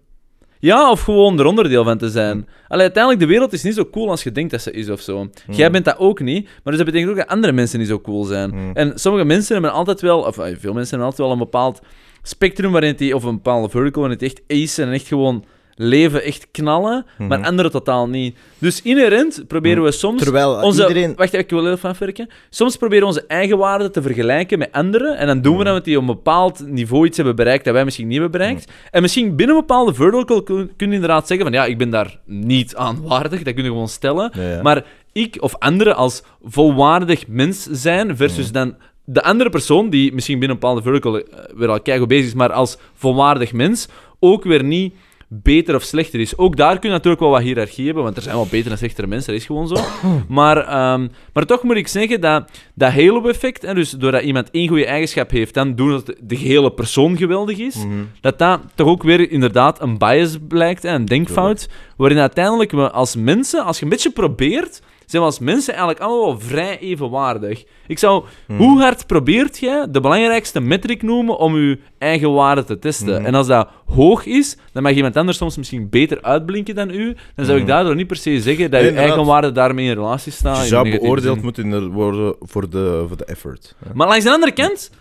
[0.62, 2.48] Ja, of gewoon er onderdeel van te zijn.
[2.68, 5.02] Allee, uiteindelijk, de wereld is niet zo cool als je denkt dat ze is of
[5.02, 5.30] zo.
[5.50, 8.02] Jij bent dat ook niet, maar dus dat betekent ook dat andere mensen niet zo
[8.02, 8.72] cool zijn.
[8.74, 11.80] En sommige mensen hebben altijd wel, of eh, veel mensen hebben altijd wel een bepaald
[12.22, 15.46] spectrum waarin die, of een bepaalde vertical, waarin het echt ace en echt gewoon
[15.76, 18.38] leven, echt knallen, maar anderen totaal niet.
[18.58, 20.82] Dus inherent proberen we soms Terwijl onze...
[20.88, 22.30] iedereen- Wacht, ik wil even afwerken.
[22.50, 25.18] Soms proberen we onze eigen waarden te vergelijken met anderen.
[25.18, 27.74] En dan doen we dat met die op een bepaald niveau iets hebben bereikt dat
[27.74, 28.72] wij misschien niet hebben bereikt.
[28.92, 31.90] En misschien binnen een bepaalde vertical kun kun je inderdaad zeggen van ja, ik ben
[31.90, 33.44] daar niet aan waardig.
[33.44, 34.32] Dat kun je gewoon stellen.
[34.34, 34.62] Ja, ja.
[34.62, 40.40] Maar ik of anderen als volwaardig mens zijn versus dan de andere persoon die misschien
[40.40, 41.24] binnen een bepaalde vertical eh,
[41.56, 43.88] weer al keigoed bezig is, maar als volwaardig mens
[44.20, 44.94] ook weer niet
[45.34, 46.38] beter of slechter is.
[46.38, 48.78] Ook daar kun je natuurlijk wel wat hiërarchie hebben, want er zijn wel betere en
[48.78, 49.76] slechtere mensen, dat is gewoon zo.
[50.28, 54.68] Maar, ehm, maar toch moet ik zeggen dat dat halo-effect, en dus doordat iemand één
[54.68, 57.88] goede eigenschap heeft, dan doen dat de gehele persoon geweldig is, Mhm.
[58.22, 62.92] dat dat toch ook weer inderdaad een bias blijkt, hè, een denkfout, waarin uiteindelijk we
[62.92, 64.82] als mensen, als je een beetje probeert,
[65.12, 67.64] zijn we als mensen eigenlijk allemaal vrij evenwaardig.
[67.88, 68.24] Ik zou,
[68.58, 73.26] hoe hard probeert jij de belangrijkste metric noemen om je eigen waarde te testen?
[73.26, 77.16] En als dat hoog is, dan mag iemand anders soms misschien beter uitblinken dan u.
[77.36, 79.94] Dan zou ik daardoor niet per se zeggen dat Nee, je eigen waarde daarmee in
[79.94, 80.62] relatie staat.
[80.62, 83.76] Je zou beoordeeld moeten worden voor de, voor de effort.
[83.86, 83.92] hè.
[83.94, 84.92] Maar langs de andere kant...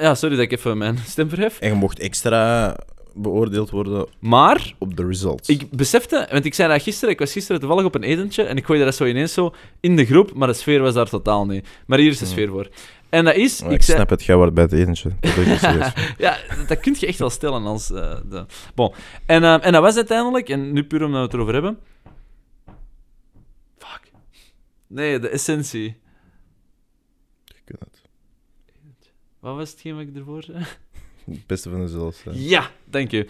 [0.00, 1.60] Ja, sorry dat ik even mijn stem verhef.
[1.60, 2.76] En je mocht extra
[3.16, 5.48] beoordeeld worden Maar op de results.
[5.48, 8.56] Ik besefte, want ik zei dat gisteren, ik was gisteren toevallig op een etentje en
[8.56, 11.46] ik gooide dat zo ineens zo in de groep, maar de sfeer was daar totaal
[11.46, 11.68] niet.
[11.86, 12.68] Maar hier is de sfeer voor.
[13.08, 15.10] En dat is, ik ik zei, snap het, jij wordt bij het etentje.
[15.20, 15.34] Dat
[16.18, 18.46] ja, dat kun je echt wel stellen als eh, de...
[18.74, 18.94] Bon.
[19.26, 21.78] En, eh, en dat was uiteindelijk, en nu puur omdat we het erover hebben...
[23.78, 24.12] Fuck.
[24.86, 25.96] Nee, de essentie.
[27.44, 28.00] Je kunt het.
[29.40, 30.64] Wat was hetgeen wat ik ervoor zei?
[31.30, 32.16] Het beste van jezelf.
[32.24, 32.30] hè.
[32.34, 33.26] Ja, dank je.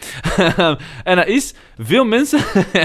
[1.05, 2.39] en dat is, veel mensen...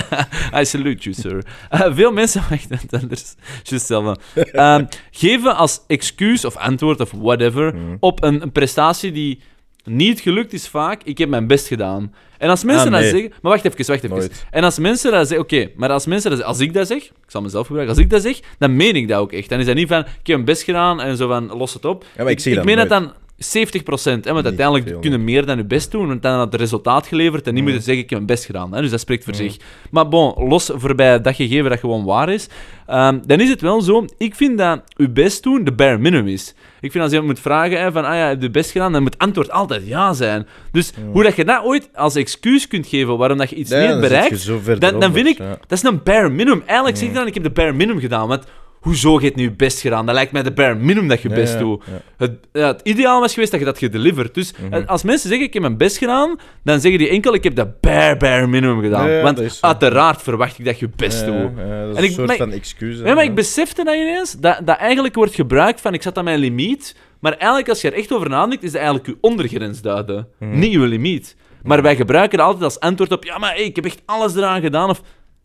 [0.59, 1.45] I salute you, sir.
[1.69, 2.43] Eh, veel mensen...
[2.49, 4.17] Wacht, dat is juist hetzelfde.
[4.51, 7.95] Ehm, geven als excuus of antwoord of whatever Mhm.
[7.99, 9.41] op een, een prestatie die
[9.83, 12.13] niet gelukt is vaak, ik heb mijn best gedaan.
[12.37, 13.29] En als mensen Ah, dat zeggen...
[13.41, 14.17] Maar wacht even, wacht even.
[14.17, 14.45] Nooit.
[14.51, 15.45] En als mensen dat zeggen...
[15.45, 16.57] Oké, maar als mensen dat zeggen...
[16.57, 17.03] Als ik dat zeg...
[17.03, 17.95] Ik zal mezelf gebruiken.
[17.95, 19.49] Als ik dat zeg, dan meen ik dat ook echt.
[19.49, 19.99] Dan is dat niet van...
[19.99, 21.57] Ik heb mijn best gedaan en zo van...
[21.57, 22.05] Los het op.
[22.17, 22.77] Ja, maar ik meen nooit.
[22.77, 23.13] dat dan
[23.43, 24.25] 70 procent.
[24.25, 26.07] Want uiteindelijk veel, kunnen meer dan je best doen.
[26.07, 28.73] Want dan had het resultaat geleverd en niet moeten zeggen: Ik heb mijn best gedaan.
[28.73, 28.81] Hè?
[28.81, 29.57] Dus dat spreekt voor zich.
[29.91, 32.47] Maar bon, los voorbij dat gegeven dat gewoon waar is.
[32.87, 34.05] ehm, dan is het wel zo.
[34.17, 36.55] Ik vind dat je best doen de bare minimum is.
[36.81, 39.01] Ik vind als je moet vragen hè, van, ah ja, heb je best gedaan, dan
[39.01, 40.47] moet het antwoord altijd ja zijn.
[40.71, 43.91] Dus hoe dat je dat ooit als excuus kunt geven waarom dat je iets Ja,
[43.91, 44.45] niet bereikt,
[44.79, 45.57] dan, dan vind ik, ja.
[45.67, 46.63] dat is een bare minimum.
[46.65, 48.27] Eigenlijk zeg je dan, ik heb de bare minimum gedaan.
[48.27, 48.43] Want
[48.81, 50.05] hoezo je het nu je best gedaan?
[50.05, 51.83] Dat lijkt mij de bare minimum dat je Ja, best ja, doet.
[51.85, 52.01] ja.
[52.17, 54.33] Het, ja, het ideaal was geweest dat je dat gedeliverd.
[54.33, 54.83] Dus Mhm.
[54.85, 57.67] als mensen zeggen, ik heb mijn best gedaan, dan zeggen die enkel, ik heb de
[57.81, 59.21] bare, bare minimum gedaan.
[59.21, 61.35] Want uiteraard verwacht ik dat je best doet.
[61.35, 62.99] dat is En een ik- soort maar- van excuus.
[62.99, 66.23] Ja, maar ik besefte dat ineens, dat, dat eigenlijk wordt gebruikt van, ik zat aan
[66.23, 69.81] mijn limiet, maar eigenlijk als je er echt over nadenkt, is dat eigenlijk je ondergrens
[69.81, 70.59] duiden, Mhm.
[70.59, 71.35] niet je limiet.
[71.63, 74.35] Maar wij gebruiken dat altijd als antwoord op, ja, maar hey, ik heb echt alles
[74.35, 75.01] eraan gedaan, of...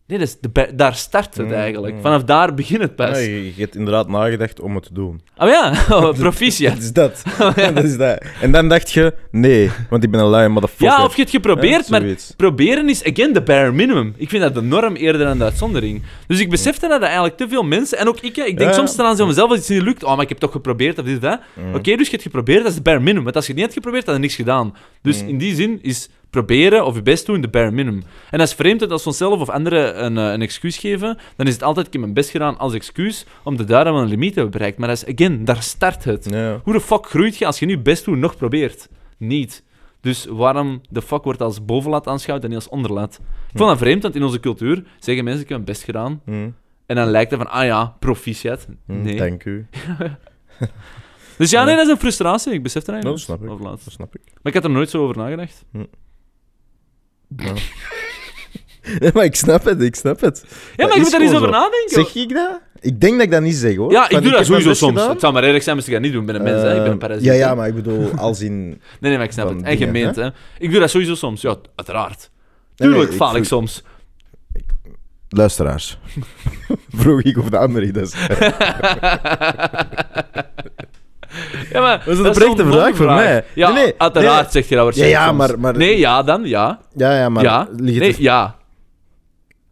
[0.07, 1.93] Nee, dat is de daar start het Mhm, eigenlijk.
[1.93, 2.01] mhm.
[2.01, 3.09] Vanaf daar begint het pas.
[3.09, 5.21] Ja, je, je hebt inderdaad nagedacht om het te doen.
[5.37, 6.73] Oh ja, oh, proficiat.
[6.73, 7.23] Dat is dat.
[7.75, 8.23] dat is dat.
[8.41, 10.97] En dan dacht je, nee, want ik ben een lui motherfucker.
[10.97, 14.13] Ja, of je het geprobeerd, Ja, maar proberen is, again, de bare minimum.
[14.17, 16.03] Ik vind dat de norm eerder dan de uitzondering.
[16.27, 19.15] Dus ik besefte dat eigenlijk te veel mensen, en ook ik, ik denk soms aan
[19.15, 21.21] zo mezelf als iets niet lukt, oh, maar ik heb toch geprobeerd, of dit of
[21.21, 21.39] dat.
[21.73, 23.23] Oké, dus je hebt geprobeerd, dat is de bare minimum.
[23.23, 24.75] Want als je het niet hebt geprobeerd, dan heb je niks gedaan.
[25.01, 28.03] Dus in die zin is proberen of je best doen de bare minimum.
[28.31, 31.17] En dat is vreemd dat als we onszelf of anderen een, eh, een excuus geven,
[31.35, 33.89] dan is het altijd, ik heb mijn best gedaan als excuus, om te dat we
[33.89, 34.77] een limiet hebben bereikt.
[34.77, 36.27] Maar dat is, again, daar start het.
[36.29, 36.59] Ja.
[36.63, 38.89] Hoe de fuck groeit je als je nu best doen nog probeert?
[39.17, 39.63] Niet.
[40.01, 43.19] Dus waarom de fuck wordt als bovenlaat aanschouwd en niet als onderlaat?
[43.51, 46.21] Ik vond dat vreemd, want in onze cultuur zeggen mensen, ik heb mijn best gedaan.
[46.25, 46.49] Hm,
[46.85, 48.67] En dan lijkt het van, ah ja, proficiat.
[48.85, 49.15] hm, Nee.
[49.15, 49.65] Dank u.
[51.37, 52.53] Dus ja, nee, dat is een frustratie.
[52.53, 53.23] Ik besef Dat eigenlijk.
[53.23, 53.49] snap ik.
[53.49, 53.81] Of laat.
[53.83, 54.21] Dat snap ik.
[54.25, 55.65] Maar ik had er nooit zo over nagedacht.
[57.27, 60.43] Nee, maar ik snap het, ik snap het.
[60.75, 61.89] Ja, maar is moet daar eens over nadenken.
[61.89, 62.59] Zeg ik dat?
[62.79, 63.91] Ik denk dat ik dat niet zeg, hoor.
[63.91, 65.07] ja, ik doe dat sowieso soms.
[65.07, 66.21] Het zou maar erg zijn als ik dat niet doe.
[66.21, 67.25] Ik ben een mens, ik ben een Eh, parasiet.
[67.25, 68.67] Ja, ja, maar ik bedoel, als in...
[68.67, 69.61] Nee, nee, maar ik snap het.
[69.61, 70.29] En gemeend, hè?
[70.59, 71.41] Ik doe dat sowieso soms.
[71.41, 72.29] Ja, uiteraard.
[72.75, 73.83] Tuurlijk faal ik soms.
[75.29, 75.97] Luisteraars.
[76.97, 78.15] Vroeg ik of de andere dat.
[81.77, 83.43] Ja, maar Dat is een oprechte vraag voor mij.
[83.55, 84.51] Ja, Nee, nee, uiteraard nee.
[84.51, 86.79] zeg je dat waarschijnlijk Ja, maar- maar- Nee, ja, dan ja.
[86.95, 87.43] Ja, ja, maar...
[87.43, 87.67] ja.
[87.75, 88.55] Nee, er- ja.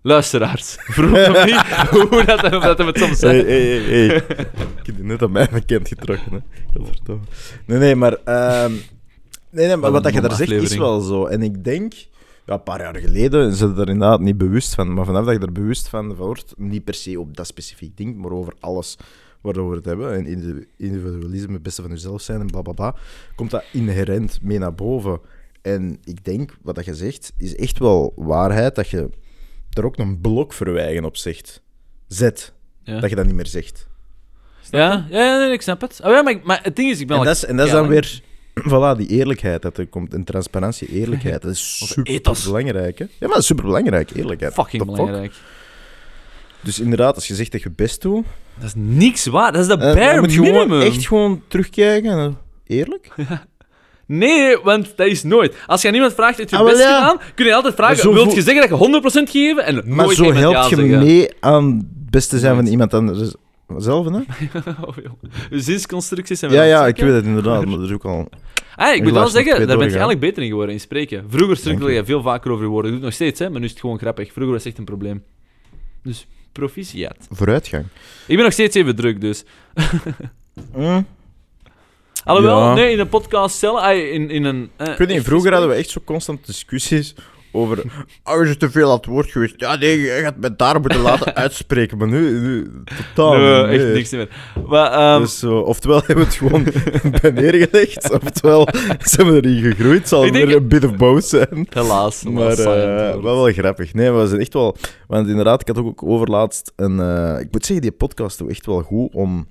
[0.01, 0.75] Luisteraars.
[0.95, 3.45] Vroeg me niet hoe dat, of dat hem het soms zegt.
[3.45, 4.15] hey, hey, hey.
[4.79, 6.39] Ik heb net aan mij bekend getrokken, hè.
[7.65, 8.17] Nee, nee, maar...
[8.23, 8.71] ehm,
[9.49, 11.25] nee, nee, maar Wat wat je daar zegt is wel zo.
[11.25, 11.93] En ik denk
[12.45, 14.93] ja, een paar jaar geleden zijn ze er inderdaad niet bewust van.
[14.93, 18.17] Maar vanaf dat je er bewust van wordt, niet per se op dat specifiek ding,
[18.17, 18.97] maar over alles
[19.45, 22.73] waarover we het hebben, en individu- individualisme, het beste van jezelf zijn en bla bla
[22.73, 22.95] bla,
[23.35, 25.19] komt dat inherent mee naar boven.
[25.61, 29.09] En ik denk, wat dat je zegt, is echt wel waarheid dat je
[29.73, 31.61] er ook een blokverwijgen op zegt.
[32.07, 33.87] Zet, Ja, dat je dat niet meer zegt.
[34.69, 35.99] ja, ja, ja, nee, ik snap het.
[36.03, 37.57] Oh, ja, maar, ik- maar het ding is, ik ben En al- dat is, en
[37.57, 38.21] dat is ja, dan weer,
[38.69, 40.13] voilà, die eerlijkheid dat er komt.
[40.13, 42.97] En transparantie, eerlijkheid, dat is super belangrijk.
[42.99, 43.05] Hè?
[43.05, 44.53] Ja, maar dat is super belangrijk, eerlijkheid.
[44.53, 45.31] fucking fuck?
[46.65, 49.51] Dus inderdaad, als je zegt dat je best doet, Dat is niks waar.
[49.51, 50.67] Dat is de eh, bare dan moet je minimum.
[50.67, 52.11] gewoon echt gewoon terugkijken.
[52.11, 52.37] en,
[52.67, 53.11] Eerlijk?
[54.07, 55.55] Nee, want dat is nooit.
[55.65, 56.99] Als je aan iemand vraagt, heb je Ah, het wel, best ja.
[57.09, 57.33] gedaan?
[57.35, 58.85] Kun je altijd vragen, Maar zo wilt voel- je zeggen dat je
[59.25, 59.65] 100% geven?
[59.65, 60.99] En Maar nooit zo iemand help ja je zeggen.
[60.99, 62.71] mee aan het beste zijn van Nooit.
[62.71, 63.33] iemand anders.
[63.77, 64.11] Zelf, hè?
[64.85, 65.13] Oh, joh.
[65.51, 68.05] Zinsconstructies zijn Ja, wel ja, aan ik het weet het inderdaad, maar dat is ook
[68.05, 68.29] al...
[68.75, 69.91] Ah, ik moet Helaas wel nog zeggen, twee daar ben je doorgaan.
[69.91, 71.25] eigenlijk beter in geworden, in spreken.
[71.29, 72.91] Vroeger struikelde je veel vaker over je woorden.
[72.91, 74.31] Doe het nog steeds, hè, maar nu is het gewoon grappig.
[74.31, 75.23] Vroeger was het echt een probleem.
[76.03, 76.27] Dus,
[76.59, 77.17] proficiat.
[77.31, 77.85] Vooruitgang.
[78.27, 79.43] Ik ben nog steeds even druk, dus.
[80.73, 81.01] Hm?
[82.23, 82.73] Alhoewel, Ja.
[82.73, 84.69] nee, in een podcast zelf, in, in een...
[84.77, 87.15] eh, Ik weet niet, vroeger hadden we echt zo constant discussies
[87.55, 87.83] over...
[88.23, 89.53] Oh, is het te veel aan het woord geweest?
[89.57, 91.97] Ja, nee, je gaat me daar moeten laten uitspreken.
[91.97, 92.71] Maar nu, nu
[93.15, 94.29] totaal Nee, echt niks meer.
[94.67, 96.63] Maar, ehm, Dus, zo, oftewel hebben we het gewoon
[97.21, 98.67] bij neergelegd, oftewel
[98.99, 100.07] zijn we erin gegroeid.
[100.07, 101.67] Zal denk- een bit of both zijn.
[101.69, 102.23] helaas.
[102.23, 103.93] Maar eh, wel, wel grappig.
[103.93, 104.75] Nee, maar we zijn echt wel...
[105.07, 106.99] Want inderdaad, ik had ook overlaatst een...
[106.99, 109.47] eh, ik moet zeggen, die podcast was echt wel goed om...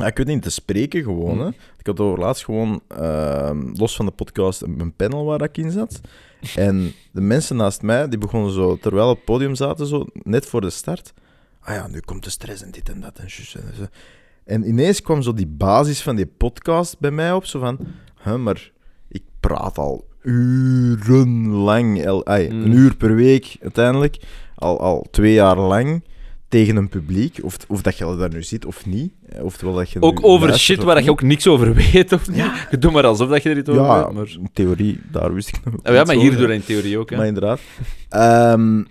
[0.00, 1.38] Ja, ik weet niet, te spreken gewoon.
[1.38, 1.48] Hè.
[1.48, 6.00] Ik had overlaatst gewoon, eh, los van de podcast, een panel waar ik in zat.
[6.56, 10.46] En de mensen naast mij, die begonnen zo, terwijl op het podium zaten, zo, net
[10.46, 11.12] voor de start.
[11.60, 13.30] Ah ja, nu komt de stress en dit en dat en en
[13.76, 13.84] zo.
[14.44, 17.78] En ineens kwam zo die basis van die podcast bij mij op, zo van...
[18.22, 18.70] Huh, maar
[19.08, 22.62] ik praat al urenlang, Mm.
[22.62, 24.16] een uur per week uiteindelijk,
[24.54, 26.04] al, al twee jaar lang,
[26.50, 27.38] tegen een publiek.
[27.42, 29.12] Of, of dat je daar nu zit of niet.
[29.28, 32.44] eh, Oftewel dat je Ook over shit waar je ook niks over weet, of niet?
[32.70, 34.28] Je doet maar alsof dat je er iets over Ja, weet, maar...
[34.28, 36.28] in theorie, daar wist ik nog Oh, ja, maar over.
[36.28, 37.16] hierdoor in theorie ook, hè.
[37.16, 37.60] Maar inderdaad.
[38.08, 38.84] Ehm,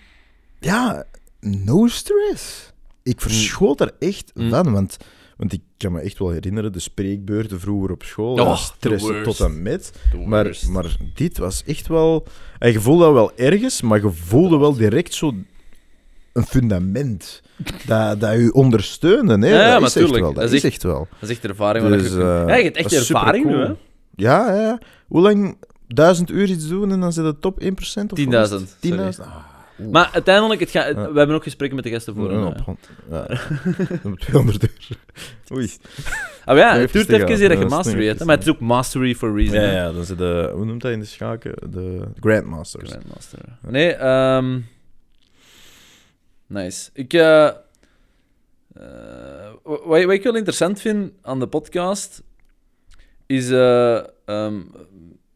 [0.60, 1.05] ja,
[1.39, 2.74] no stress.
[3.03, 4.49] Ik verschoot er echt Mm.
[4.49, 4.97] van, want,
[5.38, 9.24] want ik kan me echt wel herinneren, de spreekbeurten vroeger op school, Oh, worst.
[9.24, 9.93] tot en met.
[10.26, 12.28] Maar, maar dit was echt wel...
[12.60, 15.34] En je voelde dat wel ergens, maar je voelde wel direct zo
[16.40, 17.42] een fundament
[17.86, 19.38] dat, dat je ondersteunde.
[19.38, 20.22] Nee, Ja, ja, dat is echt wel.
[20.22, 21.08] Dat, Dat is is echt wel.
[21.20, 22.20] Dat is echt ervaring Dus, je...
[22.20, 23.72] eh, ja, je hebt echt dat is ervaring nu, hè.
[24.16, 24.80] Ja, ja, ja.
[25.08, 25.58] Hoe lang?
[25.88, 27.66] Duizend uur iets doen en dan zit het top 1%?
[27.66, 28.76] of 10.000, wat is het?
[28.82, 29.12] sorry.
[29.14, 29.20] 10.000?
[29.22, 29.36] Ah,
[29.80, 29.92] oeh.
[29.92, 30.94] Maar uiteindelijk, het Ja.
[30.94, 32.32] we hebben ook gesprekken met de gasten voor.
[32.32, 32.66] Ja, en, op eh.
[32.66, 32.90] hand.
[33.10, 33.28] Ja.
[34.04, 34.98] Op 200 uur.
[35.54, 35.70] Oei.
[36.46, 39.16] Ah, ja, het duurt even eer dat je mastery hebt, maar het is ook mastery
[39.16, 39.62] for a reason.
[39.62, 40.52] Ja, ja, dan zit de...
[40.54, 41.54] Hoe noemt dat in de schaken?
[41.72, 42.90] De Grandmasters.
[42.90, 43.40] Grandmaster.
[43.68, 44.58] Nee, ehm
[46.50, 46.89] nice.
[46.93, 47.54] Ik, eh, eh,
[49.64, 52.24] wat, wat ik wel interessant vind aan de podcast,
[53.26, 54.60] is eh, ehm,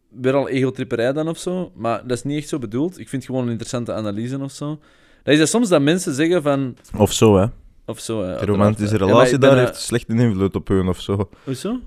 [0.10, 3.00] weer al egotripperij dan of zo, maar dat is niet echt zo bedoeld.
[3.00, 4.80] Ik vind het gewoon een interessante analyse of zo.
[5.24, 6.78] Dat is dat soms dat mensen zeggen van...
[6.98, 7.46] Of zo, hè.
[7.86, 8.98] Of zo, hè, De romantische.
[8.98, 11.30] Ja, relatie daar heeft slecht een invloed op hun of zo.
[11.44, 11.80] Hoezo?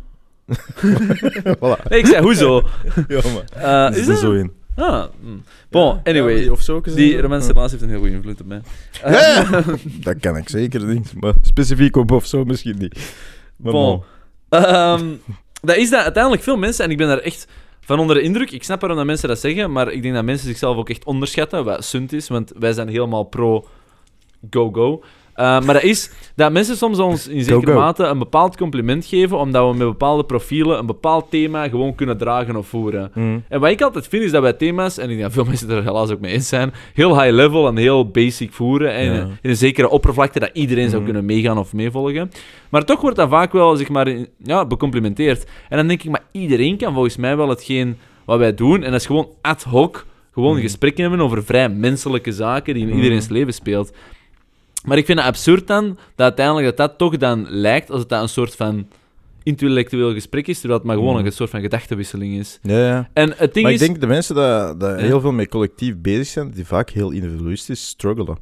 [1.59, 1.89] voilà.
[1.89, 2.63] Nee, ik zei hoezo.
[3.09, 3.21] Ja,
[3.55, 3.91] maar.
[3.91, 4.23] Is is er dat?
[4.23, 4.53] zo in.
[4.77, 5.27] Ah, hm.
[5.71, 6.45] Bon, anyway.
[6.45, 8.61] Ja, of Die romantische relatie heeft een heel goede invloed op mij.
[9.11, 11.13] Ja, dat kan ik zeker niet.
[11.21, 13.15] Maar specifiek op of zo misschien niet.
[13.57, 14.03] Maar Bon.
[14.49, 14.61] bon.
[14.61, 15.07] Ehm,
[15.61, 17.47] dat is dat uiteindelijk veel mensen, en ik ben daar echt
[17.81, 18.51] van onder de indruk.
[18.51, 21.05] Ik snap waarom dat mensen dat zeggen, maar ik denk dat mensen zichzelf ook echt
[21.05, 23.67] onderschatten, wat sunt is, want wij zijn helemaal pro
[24.51, 25.03] go-go.
[25.37, 29.39] Eh, maar dat is dat mensen soms ons in zekere mate een bepaald compliment geven,
[29.39, 33.11] omdat we met bepaalde profielen een bepaald thema gewoon kunnen dragen of voeren.
[33.15, 33.45] Mm.
[33.49, 35.71] En wat ik altijd vind, is dat wij thema's, en ik denk dat veel mensen
[35.71, 38.93] er helaas ook mee eens zijn, heel high level en heel basic voeren.
[38.93, 39.29] En Ja.
[39.43, 41.05] in een zekere oppervlakte dat iedereen zou Mhm.
[41.05, 42.31] kunnen meegaan of meevolgen.
[42.69, 44.09] Maar toch wordt dat vaak wel, zeg maar,
[44.45, 45.45] ja, becomplimenteerd.
[45.69, 48.83] En dan denk ik, maar iedereen kan volgens mij wel hetgeen wat wij doen.
[48.83, 50.63] En dat is gewoon ad hoc, gewoon Mhm.
[50.63, 53.93] gesprekken hebben over vrij menselijke zaken die in iedereen's leven speelt.
[54.87, 58.09] Maar ik vind het absurd dan, dat uiteindelijk dat, dat toch dan lijkt als het
[58.09, 58.89] dat een soort van
[59.43, 61.27] intellectueel gesprek is, terwijl het maar gewoon Mhm.
[61.27, 62.59] een soort van gedachtenwisseling is.
[62.63, 63.09] Ja, ja.
[63.13, 63.81] En het ding Maar is...
[63.81, 64.97] ik denk de mensen Ja.
[64.97, 68.37] heel veel met collectief bezig zijn, die vaak heel individualistisch struggelen.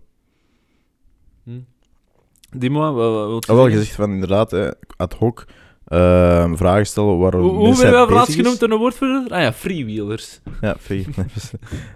[2.56, 5.44] Dis-moi, wat, wat je Ah, wel gezegd van inderdaad, hè, ad hoc
[5.86, 9.32] ehm, vragen stellen waarom Hoe, hoe werden we laatst genoemd een woordvoerder?
[9.32, 10.40] Ah ja, freewheelers.
[10.60, 11.06] Ja, free.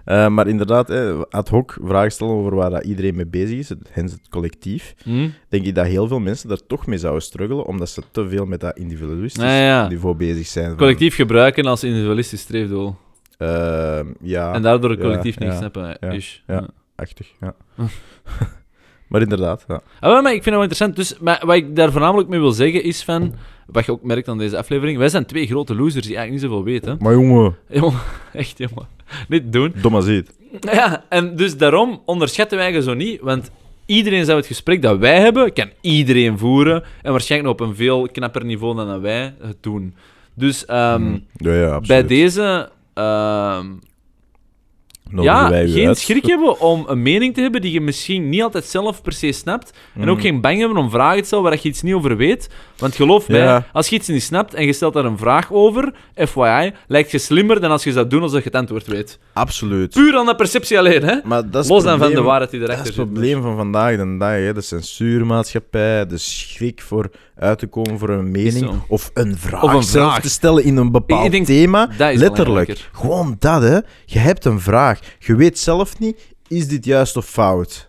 [0.05, 0.91] Eh, maar inderdaad,
[1.31, 4.95] ad hoc vragen stellen over waar dat iedereen mee bezig is, het, hens het collectief,
[5.03, 5.29] Hm?
[5.49, 8.45] denk ik dat heel veel mensen daar toch mee zouden struggelen, omdat ze te veel
[8.47, 9.89] met dat individualistische Ah, ja.
[9.89, 10.67] niveau bezig zijn.
[10.69, 12.97] Van- Collectief gebruiken als individualistisch streefdoel.
[13.39, 15.97] Ehm, ja, En daardoor het ja, collectief niet ja, snappen.
[16.01, 16.43] ja, is.
[16.47, 16.69] ja.
[16.97, 17.55] achtig, ja.
[19.09, 19.81] maar inderdaad, ja.
[20.01, 20.97] Ah, maar ik vind het wel interessant.
[20.97, 23.35] Dus maar wat ik daar voornamelijk mee wil zeggen is van...
[23.67, 24.99] Wat je ook merkt aan deze aflevering.
[24.99, 26.97] Wij zijn twee grote losers die eigenlijk niet zoveel weten.
[27.01, 28.01] Maar jongen, Jongen,
[28.33, 28.87] echt jongen.
[29.29, 29.73] Niet doen.
[29.83, 30.33] dom als het.
[30.61, 33.21] Ja, en dus daarom onderschatten wij je zo niet.
[33.21, 33.51] Want
[33.87, 36.83] iedereen zou het gesprek dat wij hebben, kan iedereen voeren.
[37.03, 39.95] En waarschijnlijk op een veel knapper niveau dan dat wij het doen.
[40.35, 41.25] Dus ehm, Mm.
[41.37, 41.87] ja, ja, absoluut.
[41.87, 42.69] bij deze...
[42.95, 43.67] ehm,
[45.17, 45.99] Ja, geen uit.
[45.99, 49.33] schrik hebben om een mening te hebben die je misschien niet altijd zelf per se
[49.33, 49.73] snapt.
[50.01, 50.23] En ook Mm.
[50.23, 52.49] geen bang hebben om vragen te stellen waar je iets niet over weet.
[52.79, 53.67] Want geloof mij, Ja.
[53.73, 57.19] als je iets niet snapt en je stelt daar een vraag over, FYI, lijkt je
[57.19, 59.19] slimmer dan als je zou doen alsof je het antwoord weet.
[59.33, 59.91] Absoluut.
[59.93, 61.15] Puur aan de perceptie alleen, hè?
[61.25, 63.05] Maar dat is Los het dan van de probleem- waarheid die Dat is erachter het
[63.09, 63.13] zit.
[63.15, 64.31] probleem van vandaag de dag.
[64.33, 64.53] Hè.
[64.53, 68.71] De censuurmaatschappij, de schrik voor uit te komen voor een mening.
[68.89, 70.21] Of een vraag, Of een zelf vraag.
[70.23, 71.89] te stellen in een bepaald denk, thema.
[71.97, 72.89] Dat Letterlijk.
[72.93, 73.79] Gewoon dat, hè.
[74.05, 74.98] Je hebt een vraag.
[75.19, 77.87] Je weet zelf niet, is dit juist of fout?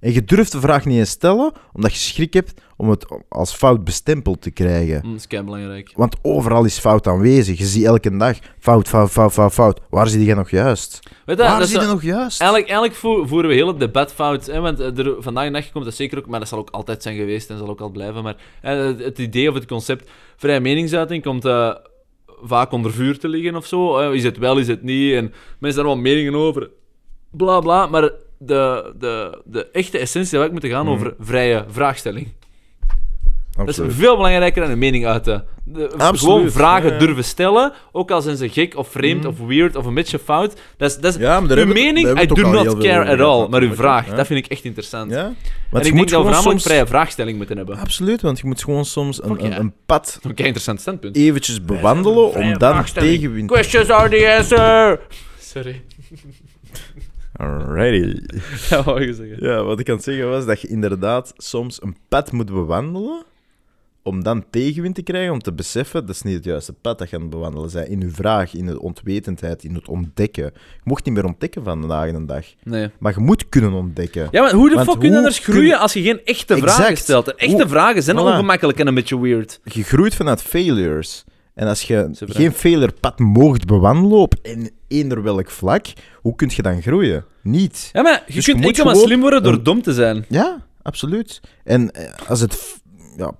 [0.00, 3.54] En je durft de vraag niet eens stellen, omdat je schrik hebt om het als
[3.54, 5.00] fout bestempeld te krijgen.
[5.04, 5.92] Mm, Dat is kei belangrijk.
[5.96, 7.58] Want overal is fout aanwezig.
[7.58, 9.80] Je ziet elke dag fout, fout, fout, fout, fout.
[9.90, 10.98] Waar zie je nog juist?
[11.24, 12.40] Weet Waar dat je zo- nog juist?
[12.40, 14.46] Eigenlijk, eigenlijk vo- voeren we heel het debat fout.
[14.46, 16.70] Hè, want eh, er, vandaag de dag komt dat zeker ook, maar dat zal ook
[16.70, 18.22] altijd zijn geweest en zal ook altijd blijven.
[18.22, 21.74] Maar eh, het, het idee of het concept vrije meningsuiting komt eh,
[22.42, 23.98] vaak onder vuur te liggen of zo.
[23.98, 25.12] Eh, is het wel, is het niet?
[25.14, 26.70] En mensen hebben wel meningen over.
[27.30, 27.86] Bla bla.
[27.86, 30.94] Maar de, de, de echte essentie zou ik moeten gaan Mhm.
[30.94, 32.28] over vrije vraagstelling.
[33.56, 35.44] Dat is veel belangrijker dan een mening uiten.
[35.64, 36.98] De- Absoluut, Gewoon vragen ja.
[36.98, 39.28] durven stellen, ook al zijn ze gek of vreemd Mhm.
[39.28, 40.60] of weird of een beetje fout.
[40.76, 43.48] Dat is, dat is, Ja, uw mening, I do not care at all.
[43.48, 45.10] Maar uw vraag, dat vind ik echt interessant.
[45.10, 45.16] Ja?
[45.24, 46.62] en Want ik je denk moet dat we soms...
[46.62, 47.76] vrije vraagstelling moeten hebben.
[47.78, 51.16] Absoluut, want je moet gewoon soms een, een, pad Een kei interessant standpunt.
[51.16, 53.50] eventjes bewandelen om dan tegenwind...
[53.50, 55.00] Questions are the answer!
[55.40, 55.82] Sorry.
[57.32, 58.20] Alrighty.
[59.40, 63.24] Ja, wat ik aan het zeggen was dat je inderdaad soms een pad moet bewandelen
[64.02, 67.10] om dan tegenwind te krijgen, om te beseffen, dat is niet het juiste pad dat
[67.10, 67.88] je aan het bewandelen bent.
[67.88, 70.44] In je vraag, in de ontwetendheid, in het ontdekken.
[70.44, 72.44] Je mocht niet meer ontdekken vandaag de dag.
[72.62, 72.90] Nee.
[72.98, 74.28] Maar je moet kunnen ontdekken.
[74.30, 76.56] Ja, maar hoe de Want fuck kun je anders kun- groeien als je geen echte
[76.56, 76.98] vragen Exact.
[76.98, 77.28] stelt?
[77.28, 78.20] En echte Hoe- vragen zijn Voilà.
[78.20, 79.60] ongemakkelijk en een beetje weird.
[79.64, 81.24] Je groeit vanuit failures.
[81.54, 82.34] En als je vragen.
[82.34, 85.86] geen failure pad moogt bewandelen op in eender welk vlak,
[86.20, 87.24] hoe kun je dan groeien?
[87.42, 87.90] Niet.
[87.92, 90.24] Ja, maar je Dus kunt moet enkel maar slim worden door dom te zijn.
[90.28, 91.40] Ja, absoluut.
[91.64, 92.80] En eh, als het,
[93.16, 93.32] ja,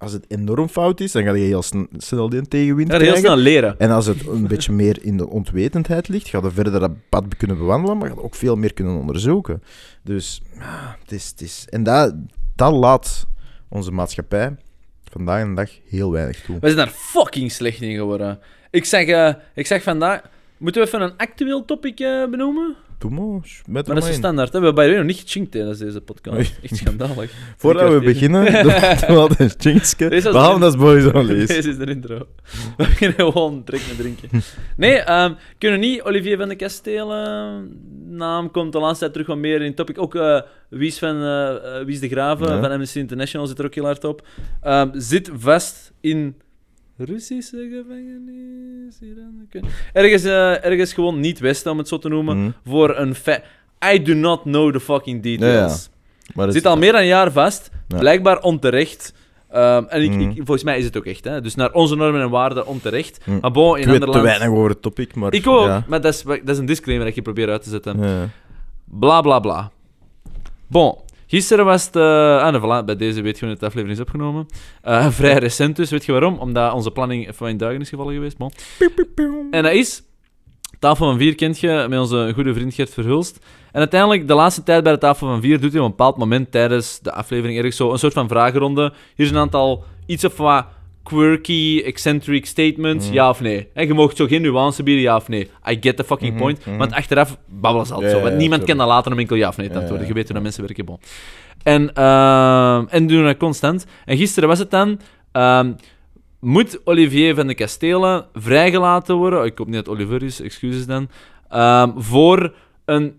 [0.00, 3.18] als het enorm fout is, dan ga je heel sn- snel die tegenwind heel krijgen.
[3.18, 3.78] snel leren.
[3.78, 7.36] En als het een beetje meer in de onwetendheid ligt, ga je verder dat pad
[7.36, 9.62] kunnen bewandelen, maar ga je ook veel meer kunnen onderzoeken.
[10.02, 11.28] Dus, ja, het is...
[11.30, 12.14] Het is en dat,
[12.56, 13.26] dat laat
[13.68, 14.56] onze maatschappij
[15.10, 16.58] vandaag de dag heel weinig toe.
[16.60, 18.38] We zijn daar fucking slecht in geworden.
[18.70, 20.22] Ik zeg, eh, ik zeg vandaag...
[20.56, 22.76] Moeten we even een actueel topic eh, benoemen?
[23.66, 24.52] Met Maar dat is standaard.
[24.52, 24.58] Hè?
[24.58, 26.58] We hebben way nog niet gechinkt tijdens deze podcast.
[26.62, 27.32] Echt schandalig.
[27.56, 29.50] Voordat we beginnen, we een
[30.24, 31.46] was Behalve de- dat boys only is.
[31.54, 32.18] Deze is de intro.
[32.18, 32.24] We
[32.76, 34.28] beginnen gewoon direct met drinken.
[34.76, 37.68] Nee, ehm, kunnen we niet Olivier van de Kastelen.
[38.08, 39.98] Naam komt de laatste tijd terug wat meer in topic.
[39.98, 40.40] Ook eh
[40.70, 42.60] Wies, van, eh, eh, Wies de Graven Ja.
[42.60, 44.26] van Amnesty International zit er ook heel hard op.
[44.62, 46.36] Ehm, zit vast in
[47.04, 48.98] Russische gevangenis.
[49.00, 49.62] Iran, ik.
[49.92, 52.38] Ergens, eh, ergens gewoon niet Westen, om het zo te noemen.
[52.42, 52.50] Mhm.
[52.66, 53.44] Voor een feit.
[53.94, 55.90] I do not know the fucking details.
[56.34, 57.98] Het- Zit al meer dan een jaar vast, Ja.
[57.98, 59.14] blijkbaar onterecht.
[59.50, 60.20] Ehm, en ik, Mhm.
[60.20, 61.24] ik, volgens mij is het ook echt.
[61.24, 61.40] Hè?
[61.40, 63.26] Dus naar onze normen en waarden onterecht.
[63.26, 63.38] Mhm.
[63.40, 65.32] Maar bon, in Ik weet te weinig over het topic, maar...
[65.34, 65.84] Ik ook, Ja.
[65.88, 68.00] maar dat is, dat is een disclaimer dat je probeert uit te zetten.
[68.02, 68.28] Ja.
[68.84, 69.70] Bla bla bla.
[70.66, 70.94] Bon,
[71.30, 71.96] gisteren was het.
[71.96, 74.46] eh ah, nee, voilà, bij deze weet je wanneer de aflevering is opgenomen.
[74.82, 76.38] Eh, vrij recent dus, weet je waarom?
[76.38, 78.36] Omdat onze planning even wat in duigen is gevallen geweest.
[78.36, 78.52] Bon.
[79.50, 80.02] En dat is.
[80.78, 83.38] Tafel van Vier kent je met onze goede vriend Gert Verhulst.
[83.72, 86.16] En uiteindelijk, de laatste tijd bij de Tafel van Vier, doet hij op een bepaald
[86.16, 88.92] moment tijdens de aflevering ergens zo een soort van vragenronde.
[89.14, 90.64] Hier is een aantal iets of wat
[91.02, 93.14] quirky, eccentric statements, Mhm.
[93.14, 93.68] ja of nee.
[93.74, 95.50] En je mag zo geen nuance bieden, ja of nee.
[95.70, 96.66] I get the fucking Mhm, point.
[96.66, 96.76] mhm.
[96.76, 98.20] Want achteraf babbelen ze altijd zo.
[98.20, 100.06] Want niemand kan dat later een enkel ja of nee te Ja, antwoorden.
[100.06, 100.98] Je weet hoe dat mensen werken, bon.
[101.62, 103.86] En, ehm, en doen dat constant.
[104.04, 105.00] En gisteren was het dan...
[105.32, 105.72] ehm,
[106.40, 109.44] moet Olivier van de Kastelen vrijgelaten worden?
[109.44, 111.08] Ik hoop niet dat Oliver is, excuses dan.
[111.48, 113.14] ehm, voor een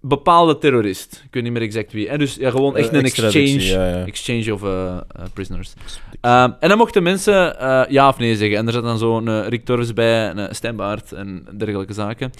[0.00, 1.22] bepaalde terrorist.
[1.24, 2.08] Ik weet niet meer exact wie.
[2.08, 4.04] En dus ja, gewoon echt Eh, een exchange, ja, ja.
[4.04, 4.96] exchange of eh,
[5.32, 5.72] prisoners.
[6.20, 7.56] Ehm, en dan mochten mensen
[7.88, 8.58] ja of nee zeggen.
[8.58, 12.30] En er zat dan zo'n Rick Torres bij, een uh, Baert en dergelijke zaken.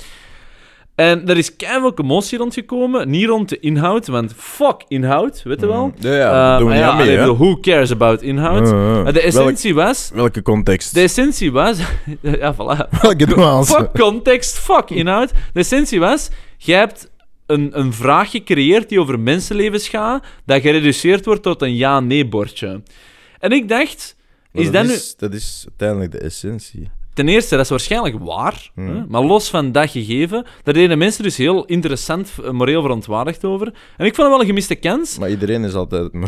[0.98, 3.10] En er is keihard emotie rondgekomen.
[3.10, 5.92] Niet rond de inhoud, want fuck inhoud, weet je wel?
[5.98, 8.72] Ja, ja, doen we niet ja, aan mee, allee, who cares about inhoud?
[8.72, 9.12] Uh, uh.
[9.12, 10.10] De essentie was...
[10.14, 10.94] Welke context?
[10.94, 11.78] De essentie was...
[12.22, 13.00] ja, voilà.
[13.02, 13.74] Welke nuance?
[13.74, 15.32] Fuck context, fuck inhoud.
[15.52, 17.10] De essentie was, jij hebt
[17.48, 22.82] een, een vraag gecreëerd die over mensenlevens gaat, dat gereduceerd wordt tot een ja-nee-bordje.
[23.38, 24.16] En ik dacht,
[24.52, 24.92] Maar is dat, dat nu...
[24.92, 26.90] is, dat is uiteindelijk de essentie.
[27.14, 28.70] Ten eerste, dat is waarschijnlijk waar.
[28.74, 28.88] Hmm.
[28.88, 29.04] Hè?
[29.08, 33.66] Maar los van dat gegeven, daar deden mensen dus heel interessant eh, moreel verontwaardigd over.
[33.96, 35.18] En ik vond het wel een gemiste kans.
[35.18, 36.10] Maar iedereen is altijd...
[36.12, 36.18] Ja,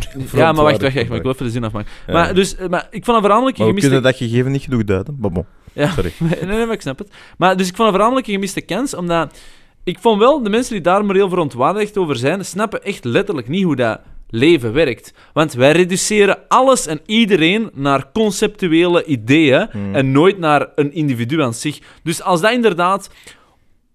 [0.51, 1.07] maar wacht, wacht, wacht.
[1.07, 1.91] Maar ik wil even de zin afmaken.
[2.07, 2.13] Ja.
[2.13, 4.51] Maar, dus, eh, maar ik vond het voornamelijk een Maar we gemiste kunnen dat gegeven
[4.51, 5.17] niet genoeg duiden.
[5.19, 5.89] Maar bon, Ja.
[5.91, 6.11] sorry.
[6.17, 7.11] Nee, nee, nee, maar ik snap het.
[7.37, 9.39] Maar dus ik vond het voornamelijk een gemiste kans, omdat
[9.83, 13.63] ik vond wel, de mensen die daar moreel verontwaardigd over zijn, snappen echt letterlijk niet
[13.63, 15.13] hoe dat leven werkt.
[15.33, 19.95] Want wij reduceren alles en iedereen naar conceptuele ideeën Hmm.
[19.95, 21.79] en nooit naar een individu aan zich.
[22.03, 23.09] Dus als dat inderdaad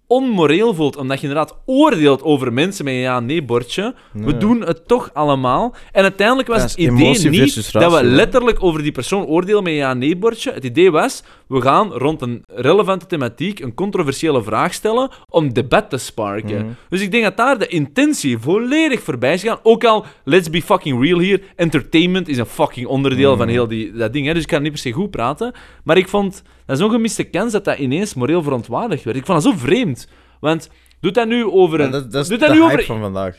[0.07, 5.11] onmoreel voelt, omdat je inderdaad oordeelt over mensen met een ja-nee-bordje, we doen het toch
[5.13, 5.75] allemaal.
[5.93, 9.79] En uiteindelijk was het idee niet dat we letterlijk over die persoon oordelen met een
[9.79, 10.53] ja-nee-bordje.
[10.53, 15.91] Het idee was, we gaan rond een relevante thematiek een controversiële vraag stellen om debat
[15.91, 16.59] te sparken.
[16.59, 16.73] Mhm.
[16.89, 19.59] Dus ik denk dat daar de intentie volledig voorbij is gegaan.
[19.63, 23.39] Ook al, let's be fucking real hier, entertainment is een fucking onderdeel Mhm.
[23.39, 24.27] van heel die, dat ding.
[24.27, 24.33] Hè?
[24.33, 25.55] Dus ik kan niet per se goed praten.
[25.85, 29.17] Maar ik vond, dat is een gemiste kans dat dat ineens moreel verontwaardigd werd.
[29.17, 30.09] Ik vond dat zo vreemd.
[30.41, 31.91] Want, doet dat nu over Ja, een...
[31.91, 32.85] dat, dat is doet de dat nu hype over...
[32.85, 33.37] van vandaag.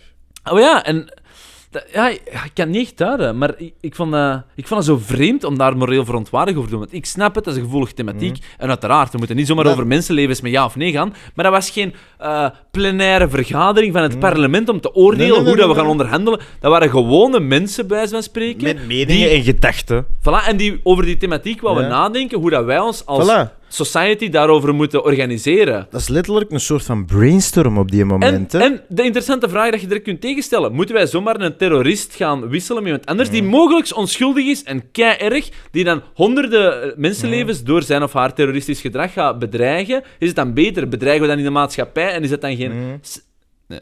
[0.51, 1.13] Oh ja, en...
[1.71, 4.89] dat- ja, ik kan niet echt duiden, maar ik, ik, vond dat, ik vond het
[4.89, 6.85] zo vreemd om daar moreel verontwaardigd over te doen.
[6.85, 8.37] Want ik snap het, dat is een gevoelige thematiek.
[8.57, 11.13] En uiteraard, we moeten niet zomaar Dat- over mensenlevens met ja of nee gaan.
[11.35, 15.37] Maar dat was geen eh, plenaire vergadering van het parlement om te oordelen Nee, nee,
[15.39, 16.39] nee, hoe dat we gaan onderhandelen.
[16.59, 18.63] Dat waren gewone mensen, bij van spreken.
[18.63, 20.05] Met meningen die- en gedachten.
[20.19, 21.89] Voilà, en die over die thematiek wouden Ja.
[21.89, 23.56] nadenken, hoe dat wij ons als Voilà.
[23.67, 25.87] Society daarover moeten organiseren.
[25.89, 28.51] Dat is letterlijk een soort van brainstorm op die En, moment.
[28.51, 28.59] hè.
[28.59, 32.49] en de interessante vraag dat je direct kunt tegenstellen: moeten wij zomaar een terrorist gaan
[32.49, 33.33] wisselen met iemand anders Mm.
[33.35, 38.13] die mogelijk onschuldig is en kei erg, die dan honderden eh, mensenlevens door zijn of
[38.13, 40.03] haar terroristisch gedrag gaat bedreigen?
[40.19, 40.89] Is het dan beter?
[40.89, 42.71] Bedreigen we dan in de maatschappij en is het dan geen.
[42.71, 42.99] Mm.
[43.67, 43.79] Nee.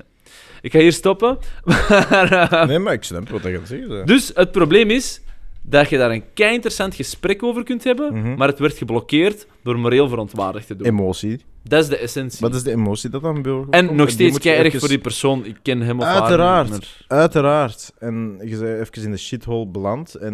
[0.61, 1.37] Ik ga hier stoppen.
[1.89, 4.05] Maar, eh, Nee, maar ik snap wat je gaat zeggen.
[4.05, 5.21] dus het probleem is
[5.69, 8.35] dat je daar een kei interessant gesprek over kunt hebben, Mhm.
[8.37, 10.87] maar het werd geblokkeerd door moreel verontwaardigd te doen.
[10.87, 11.41] Emotie.
[11.63, 12.39] dat is de essentie.
[12.41, 15.45] Wat is de emotie dat dan bij En nog steeds kei erg voor die persoon.
[15.45, 17.03] Ik ken hem of Uiteraard.
[17.07, 17.91] Uiteraard.
[17.99, 20.33] En je bent even in de shithole beland en...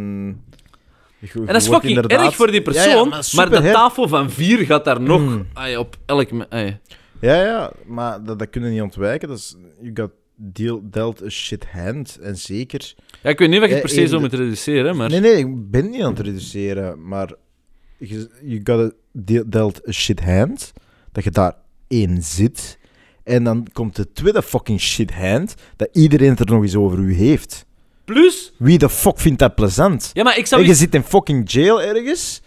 [1.20, 4.08] je- En dat is fucking inderdaad- erg voor die Ja, ja, persoon, maar de tafel
[4.08, 5.48] van vier gaat daar nog Mm.
[5.78, 6.30] op elk...
[7.20, 9.28] Ja, ja, maar dat, dat kunnen niet ontwijken.
[9.28, 10.12] Dat is, you got
[10.42, 12.18] deal, dealt a shit hand.
[12.22, 12.94] En zeker...
[13.24, 15.10] Ja, ik weet niet of je het Eh, per se zo moet reduceren, maar...
[15.10, 17.34] Nee, nee, ik ben niet aan het reduceren, maar...
[17.98, 20.72] je- You got a deal, dealt a shit hand.
[21.12, 21.54] Dat je daar
[21.88, 22.78] één zit.
[23.24, 25.56] En dan komt de tweede fucking shit hand.
[25.76, 27.66] Dat iedereen het er nog eens over u heeft.
[28.06, 28.54] Plus...
[28.58, 30.10] Wie de fuck vindt dat plezant?
[30.14, 30.62] Ja, maar ik zou...
[30.62, 32.42] En je zit in fucking jail ergens.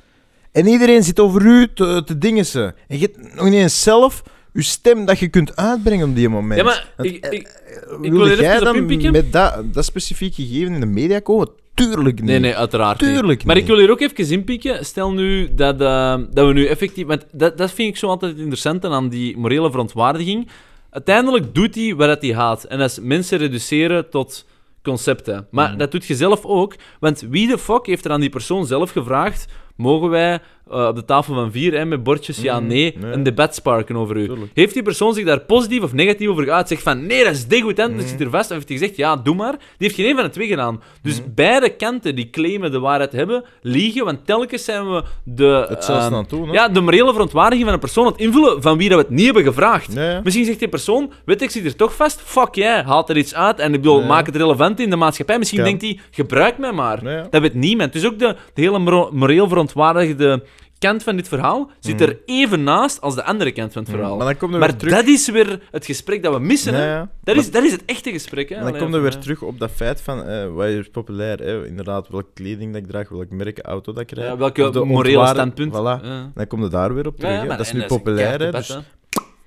[0.52, 2.74] En iedereen zit over u te, te dingensen.
[2.88, 4.22] En je hebt nog niet eens zelf
[4.54, 6.60] je stem dat je kunt uitbrengen op die moment.
[6.60, 7.48] Ja, maar Want, ik, eh, ik,
[7.88, 11.48] Wilde wil er jij dan met dat, dat specifiek gegeven in de media komen?
[11.74, 12.24] Tuurlijk niet.
[12.24, 13.10] Nee, nee, uiteraard niet.
[13.14, 13.64] Tuurlijk Maar niet.
[13.64, 14.84] ik wil hier ook even inpikken.
[14.84, 17.06] Stel nu dat, eh, dat we nu effectief...
[17.06, 20.48] Want dat, dat vind ik zo altijd het interessante aan die morele verontwaardiging.
[20.90, 22.64] Uiteindelijk doet hij wat hij haat.
[22.64, 24.46] En dat is mensen reduceren tot
[24.82, 25.46] concepten.
[25.50, 25.78] Maar Mhm.
[25.78, 26.74] dat doet je zelf ook.
[27.00, 29.46] Want wie de fuck heeft er aan die persoon zelf gevraagd...
[29.76, 30.38] Mogen wij
[30.70, 33.12] eh, op de tafel van vier hè, met bordjes ja, Mhm, nee, nee.
[33.12, 34.26] een debat sparken over u?
[34.26, 34.50] Tuurlijk.
[34.54, 36.68] Heeft die persoon zich daar positief of negatief over geuit?
[36.68, 37.98] Zegt van nee, dat is degoutant, Mhm.
[37.98, 38.50] dat zit er vast.
[38.50, 39.50] Of heeft hij gezegd ja, doe maar?
[39.52, 40.82] Die heeft geen een van de twee gedaan.
[41.02, 41.28] Dus Mhm.
[41.34, 44.04] beide kanten die claimen de waarheid hebben, liegen.
[44.04, 46.52] Want telkens zijn we de, Het ehm, aan toe, hè?
[46.52, 49.14] ja, de morele verontwaardiging van een persoon aan het invullen van wie dat we het
[49.14, 49.92] niet hebben gevraagd.
[49.92, 50.20] Ja.
[50.24, 52.20] Misschien zegt die persoon, weet ik, zit er toch vast.
[52.24, 55.38] Fuck jij, haalt er iets uit en ik bedoel, maak het relevant in de maatschappij.
[55.38, 57.04] Misschien denkt hij, gebruik mij maar.
[57.10, 57.26] Ja.
[57.30, 57.92] Dat weet niemand.
[57.92, 60.42] Dus ook de, de hele moro- moreel verontwaardigde
[60.78, 64.10] kant van dit verhaal zit er even naast als de andere kant van het verhaal.
[64.12, 64.16] Mm.
[64.18, 64.94] Maar dan komt er Maar terug...
[64.94, 66.72] dat is weer het gesprek dat we missen.
[66.72, 66.94] Ja, hè?
[66.94, 67.10] ja.
[67.22, 68.48] Dat, is, dat is het echte gesprek.
[68.48, 68.54] Hè?
[68.54, 69.18] En dan Allee, komt er weer ja.
[69.18, 71.38] terug op dat feit van, eh, wat is populair?
[71.38, 71.66] hè?
[71.66, 74.28] inderdaad, welke kleding dat ik draag, welk merk auto dat ik rijd.
[74.28, 75.72] Ja, welke Of de morele ontwaarde- standpunt.
[75.72, 76.04] Voilà.
[76.04, 76.30] Ja.
[76.34, 77.32] Dan komt er daar weer op terug.
[77.34, 77.46] ja, hè.
[77.46, 78.78] maar- dat is en nu populair, hè, keihard dus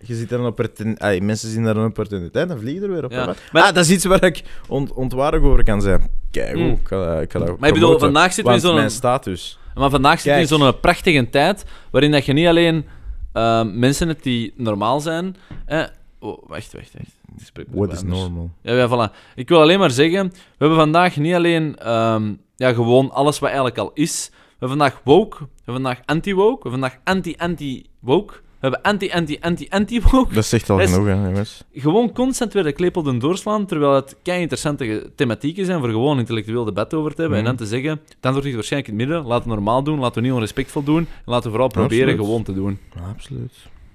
[0.06, 1.24] je ziet er een opportuniteit...
[1.24, 3.12] Mensen zien daar een opportuniteit, dan vliegen er weer op.
[3.12, 3.36] Ja.
[3.52, 6.10] Maar- ah, dat is iets waar ik ont ontwaardig over kan zijn.
[6.32, 6.70] Kijk, Mm.
[6.72, 8.92] ik kan, dat- ik kan Maar ik bedoel, promoten, vandaag zitten we in zo'n- mijn
[8.92, 9.60] status.
[9.76, 12.86] Maar vandaag zit je in zo'n prachtige tijd waarin dat je niet alleen
[13.34, 15.36] ehm, mensen hebt die normaal zijn.
[15.66, 15.84] Eh,
[16.20, 17.68] oh, wacht, wacht, wacht.
[17.72, 18.20] What is anders.
[18.20, 18.50] normal?
[18.62, 19.14] Ja, ja, voilà.
[19.36, 23.48] Ik wil alleen maar zeggen, we hebben vandaag niet alleen ehm, ja, gewoon alles wat
[23.50, 24.30] eigenlijk al is.
[24.32, 28.34] We hebben vandaag woke, we hebben vandaag anti-woke, we hebben vandaag anti-anti-woke.
[28.60, 30.34] We hebben anti, anti, anti, anti-woke.
[30.34, 31.64] Dat zegt al Dat genoeg, hè, jongens.
[31.74, 36.66] Gewoon constant weer de klepel doorslaan, terwijl het kei interessante thematieken zijn voor gewoon intellectueel
[36.66, 37.40] debat over te hebben.
[37.40, 37.48] Mhm.
[37.48, 39.28] En dan te zeggen, het antwoord ligt waarschijnlijk in het midden.
[39.28, 40.98] Laten we normaal doen, laten we niet onrespectvol doen.
[40.98, 42.26] En laten we vooral proberen Absoluut.
[42.26, 42.80] gewoon te doen.
[43.16, 43.54] Absoluut.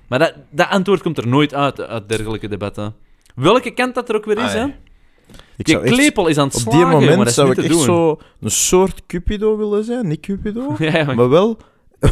[0.09, 2.95] Maar dat, dat antwoord komt er nooit uit, uit dergelijke debatten.
[3.35, 4.65] Welke kant dat er ook weer is, Ah, hè?
[5.57, 7.35] Ik Je zou echt- klepel is aan het op slagen, die maar dat moment is
[7.35, 7.81] zou ik echt doen.
[7.83, 10.09] zo een soort Cupido willen zijn.
[10.09, 11.57] Niet Cupido, Ja, ja, maar- maar wel...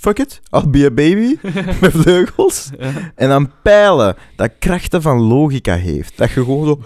[0.00, 1.36] Fuck it, I'll be a baby
[1.80, 2.70] met vleugels.
[3.14, 6.12] En dan pijlen dat krachten van logica heeft.
[6.18, 6.80] Dat je gewoon zo...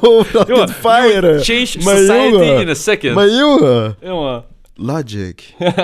[0.00, 1.40] Overal Jongen, kunt firen.
[1.44, 3.14] Change Maar society jongen, in a second.
[3.14, 4.44] Maar jongen, Jongen.
[4.74, 5.54] logic.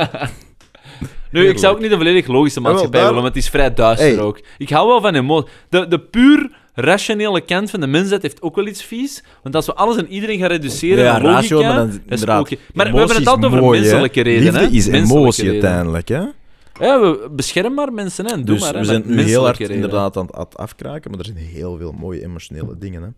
[1.30, 4.08] Nu, ik zou ook niet een volledig logische maatschappij willen, want het is vrij duister
[4.08, 4.20] Hey.
[4.20, 4.40] ook.
[4.58, 5.50] Ik hou wel van emotie.
[5.68, 9.24] De, de puur rationele kant van de mensheid heeft ook wel iets vies.
[9.42, 11.30] Want als we alles en iedereen gaan reduceren Ja, logica...
[11.32, 13.84] ratio, maar dan dat is ook- Maar we hebben het altijd over mooi, hè.
[13.84, 14.52] menselijke redenen.
[14.60, 15.64] Liefde is Menselijke emotie redenen.
[15.64, 16.20] uiteindelijk, hè?
[16.86, 18.34] Ja, we beschermen maar mensen, hè.
[18.36, 21.10] Doe Dus maar, hè, we zijn nu heel hard inderdaad aan het, aan het afkraken,
[21.10, 23.02] maar er zijn heel veel mooie emotionele dingen.
[23.02, 23.08] Hè.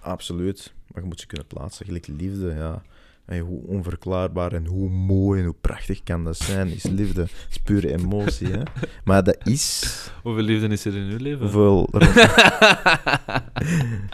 [0.00, 0.72] Absoluut.
[0.92, 1.86] Maar je moet ze kunnen plaatsen.
[1.86, 2.82] Gelijk liefde, ja.
[3.26, 7.26] Hoe onverklaarbaar en hoe mooi en hoe prachtig kan dat zijn, is liefde.
[7.50, 8.62] Is pure emotie, hè.
[9.04, 9.94] Maar dat is...
[10.22, 11.40] Hoeveel liefde is er in uw leven?
[11.40, 11.88] Hoeveel...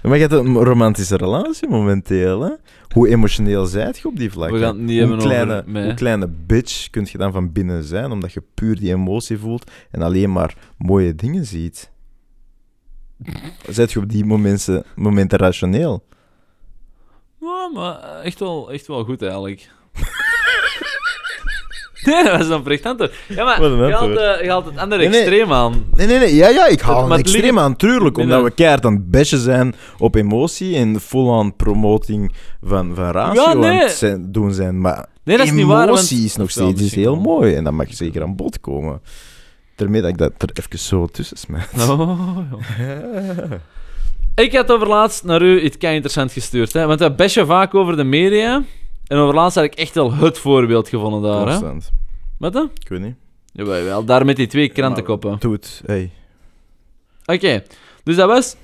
[0.02, 2.50] maar je hebt een romantische relatie momenteel, hè.
[2.88, 4.50] Hoe emotioneel zijt je op die vlak?
[4.50, 5.84] We gaan het niet hoe kleine, mij.
[5.84, 9.70] Hoe kleine bitch kun je dan van binnen zijn, omdat je puur die emotie voelt
[9.90, 11.90] en alleen maar mooie dingen ziet?
[13.68, 16.04] Zet je op die momenten, momenten rationeel?
[17.42, 19.70] Ja, maar eh, echt wel, echt wel goed, eigenlijk.
[22.04, 23.14] nee, dat is een oprecht antwoord.
[23.28, 25.20] Ja, maar je haalt, eh, je haalt het andere Nee, nee.
[25.20, 25.84] extreem aan.
[25.94, 26.34] Nee, nee, nee.
[26.34, 28.18] Ja, ja, ik haal een het extreem liggen- aan, tuurlijk.
[28.18, 28.48] Omdat nee.
[28.48, 32.32] we keihard aan het bashen zijn op emotie en full-on promoting
[32.62, 33.70] van, van ratio Ja, nee.
[33.70, 34.80] aan het zijn- doen zijn.
[34.80, 37.54] Maar Nee, dat is niet waar, want- emotie is nog steeds heel mooi.
[37.54, 39.00] En dat mag zeker aan bod komen.
[39.76, 41.68] Daarmee dat ik dat er even zo tussen smijt.
[41.88, 42.38] Oh,
[42.78, 43.48] ja.
[44.34, 46.86] Ik had over laatst naar u iets kei interessant gestuurd, hè?
[46.86, 48.62] want we bashen vaak over de media.
[49.06, 51.38] En over laatst had ik echt wel het voorbeeld gevonden daar.
[51.38, 51.44] Hè?
[51.44, 51.90] Constant.
[52.38, 52.70] Wat dan?
[52.80, 53.14] Ik weet niet.
[53.52, 55.36] Jawel, jawel, daar met die twee krantenkoppen.
[55.38, 55.82] Doe het.
[55.86, 56.10] Hey.
[57.24, 57.62] Oké,
[58.02, 58.56] dus dat was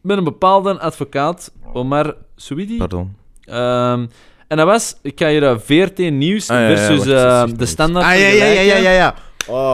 [0.00, 2.76] met een bepaalde advocaat, Omar Souidi.
[2.76, 3.16] Pardon.
[3.44, 4.06] Ehm,
[4.48, 7.58] en dat was, ik ga hier eh, VRT Nieuws Ah, ja, ja, versus wacht, eh,
[7.58, 9.14] de standaard Ah, ja, ja, ja, ja, ja.
[9.48, 9.72] Oh.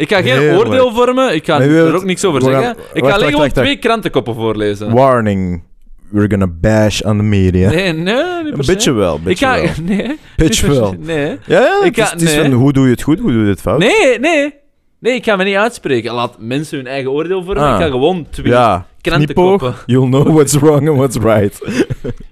[0.00, 0.58] Ik ga geen Heerlijk.
[0.58, 2.78] oordeel vormen, ik ga Maar er ook niks over we gaan- zeggen.
[2.78, 3.66] Ik wacht, ga wacht, alleen gewoon wacht, wacht.
[3.66, 4.92] twee krantenkoppen voorlezen.
[4.92, 5.62] Warning.
[6.10, 7.68] We're gonna bash on the media.
[7.70, 8.72] Nee, nee, niet Een se.
[8.72, 9.54] beetje wel, Ik beetje ga...
[9.60, 9.70] wel.
[9.96, 10.18] Nee.
[10.36, 10.94] Beetje niet per wel.
[10.98, 11.26] Nee.
[11.46, 12.42] Ja, ja, Ik het is, ga- het is nee.
[12.42, 13.78] van hoe doe je het goed, hoe doe je het fout.
[13.78, 14.54] Nee, nee.
[15.00, 16.12] Nee, ik ga me niet uitspreken.
[16.14, 17.62] Laat mensen hun eigen oordeel vormen.
[17.64, 17.74] Ah.
[17.74, 19.74] Ik ga gewoon twee Ja, krantenkoppen.
[19.86, 21.58] you'll know what's wrong and what's right.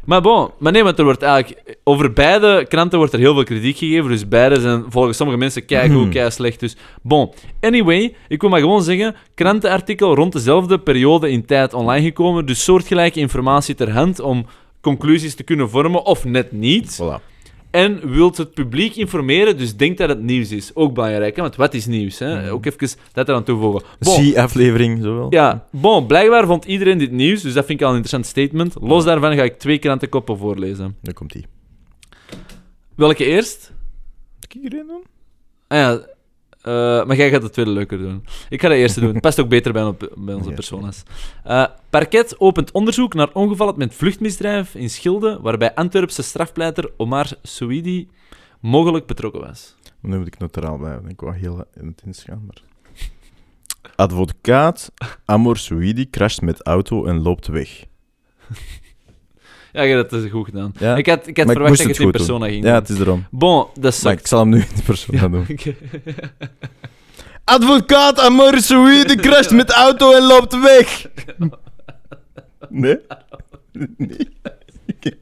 [0.05, 1.77] Maar bon, maar nee, want er wordt eigenlijk...
[1.85, 4.11] Over beide kranten wordt er heel veel kritiek gegeven.
[4.11, 6.11] Dus beide zijn volgens sommige mensen keigoed, Hmm.
[6.11, 6.61] kei slecht.
[6.61, 7.31] Dus bon.
[7.61, 9.15] Anyway, ik wil maar gewoon zeggen...
[9.35, 12.47] Krantenartikel rond dezelfde periode in tijd online gekomen.
[12.47, 14.47] Dus soortgelijke informatie ter hand om
[14.81, 16.05] conclusies te kunnen vormen.
[16.05, 17.01] Of net niet.
[17.03, 17.23] Voilà.
[17.79, 20.71] En wilt het publiek informeren, dus denkt dat het nieuws is.
[20.75, 21.43] Ook belangrijk, hè?
[21.43, 22.19] want wat is nieuws?
[22.19, 22.41] Hè?
[22.41, 22.53] Mhm.
[22.53, 23.83] Ook even dat eraan toevoegen.
[23.99, 25.27] Bon, Zie-aflevering, zo wel.
[25.31, 28.75] ja, bon, blijkbaar vond iedereen dit nieuws, dus dat vind ik al een interessant statement.
[28.81, 30.97] Los daarvan ga ik twee krantenkoppen voorlezen.
[31.03, 31.47] Dan komt die.
[32.95, 33.73] Welke eerst?
[34.35, 35.03] Moet ik erin doen?
[35.69, 35.93] Ah ja,
[36.63, 38.25] eh, maar jij gaat de tweede leuker doen.
[38.49, 39.13] Ik ga de eerste doen.
[39.13, 41.03] Het past ook beter bij, onze personas.
[41.45, 48.09] Eh parket opent onderzoek naar ongeval met vluchtmisdrijf in Schilde, waarbij Antwerpse strafpleiter Omar Souidi
[48.61, 49.77] mogelijk betrokken was.
[50.01, 51.09] Nu moet ik neutraal blijven.
[51.09, 52.63] Ik wou heel intens gaan, maar...
[53.97, 54.93] Advocaat
[55.25, 57.69] Amor Souidi crasht met auto en loopt weg.
[59.73, 60.73] Ja, je hebt dat goed gedaan.
[60.79, 60.97] Ja?
[60.97, 62.27] Ik had, ik had Maar ik verwacht dat je het in goed doen.
[62.27, 62.79] persona ging Ja, doen.
[62.81, 63.27] het is erom.
[63.31, 65.47] Bon, dat Maar ik zal hem nu in persona doen.
[65.51, 65.75] Oké.
[67.45, 71.07] Advocaat Amor Souidi crasht met auto en loopt weg.
[72.69, 72.99] Nee?
[73.97, 74.29] Nee.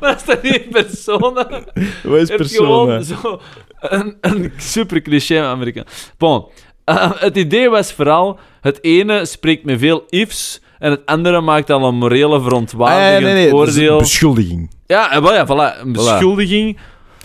[0.00, 1.64] maar dat is toch niet persona?
[2.02, 2.66] Wat is persona?
[2.66, 3.40] gewoon zo
[3.80, 5.84] een, een super cliché Amerikaan.
[6.18, 6.46] Bon,
[6.84, 8.38] eh, het idee was vooral...
[8.60, 10.60] Het ene spreekt met veel ifs...
[10.78, 13.98] En het andere maakt al een morele Ah, verontwaardigend ja, nee, is een oordeel.
[13.98, 14.70] beschuldiging.
[14.86, 16.78] Ja, en wel, ja, voilà, een beschuldiging.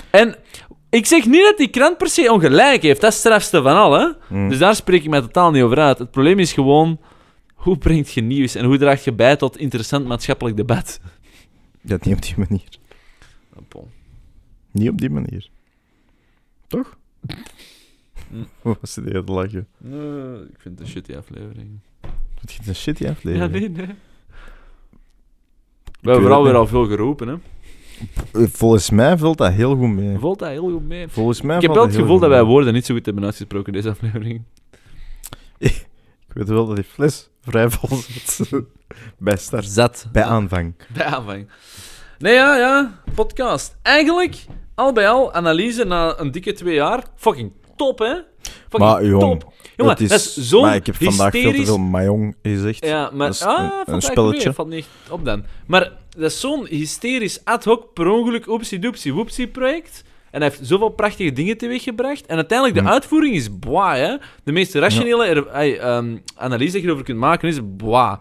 [0.09, 0.35] En
[0.89, 3.01] ik zeg niet dat die krant per se ongelijk heeft.
[3.01, 4.07] Dat is het strafste van al, hè.
[4.27, 4.49] Hmm.
[4.49, 5.99] Dus daar spreek ik mij totaal niet over uit.
[5.99, 6.99] Het probleem is gewoon...
[7.63, 10.99] Hoe brengt je nieuws en hoe draag je bij tot interessant maatschappelijk debat?
[11.81, 12.69] Ja, niet op die manier.
[13.67, 13.87] Bon.
[14.71, 15.49] Niet op die manier.
[16.67, 16.97] Toch?
[18.29, 18.43] Hm.
[18.61, 19.67] Wat was het te lachen?
[19.77, 21.69] Nee, ik vind het een shitty aflevering.
[22.41, 23.51] Wat is een shitty Ja, aflevering?
[23.51, 23.95] nee, nee.
[26.01, 27.37] We hebben vooral weer al veel geroepen, hè.
[28.47, 30.17] Volgens mij valt dat heel goed mee.
[30.17, 31.07] Voelt dat heel goed mee?
[31.07, 33.23] Volgens mij Ik heb valt wel het gevoel dat wij woorden niet zo goed hebben
[33.23, 34.41] uitgesproken in deze aflevering.
[36.33, 38.49] Ik weet wel dat die fles vrij vol zit.
[39.17, 39.65] bij start.
[39.65, 40.07] Zat.
[40.11, 40.75] Bij aanvang.
[40.93, 41.49] Bij aanvang.
[42.19, 43.01] Nee, ja, ja.
[43.15, 43.75] Podcast.
[43.81, 47.03] Eigenlijk, al bij al, analyse na een dikke twee jaar.
[47.15, 48.13] Fucking top, hè?
[48.43, 49.53] Fucking Maar jong, top.
[49.75, 52.85] Jongen, het dat is zo'n maar ik heb vandaag veel te veel Mayong gezegd.
[52.85, 53.27] Ja, maar...
[53.27, 54.45] Dat is ah, een- spelletje.
[54.45, 55.43] mee, valt niet op dan.
[55.67, 60.03] Maar dat is zo'n hysterisch ad hoc per ongeluk oepsie doepsie woepsie project.
[60.33, 62.25] En hij heeft zoveel prachtige dingen teweeggebracht.
[62.25, 62.93] En uiteindelijk, de Hm.
[62.93, 64.15] uitvoering is boah, hè.
[64.43, 68.19] De meest rationele er- ehm, analyse dat je erover kunt maken is boah.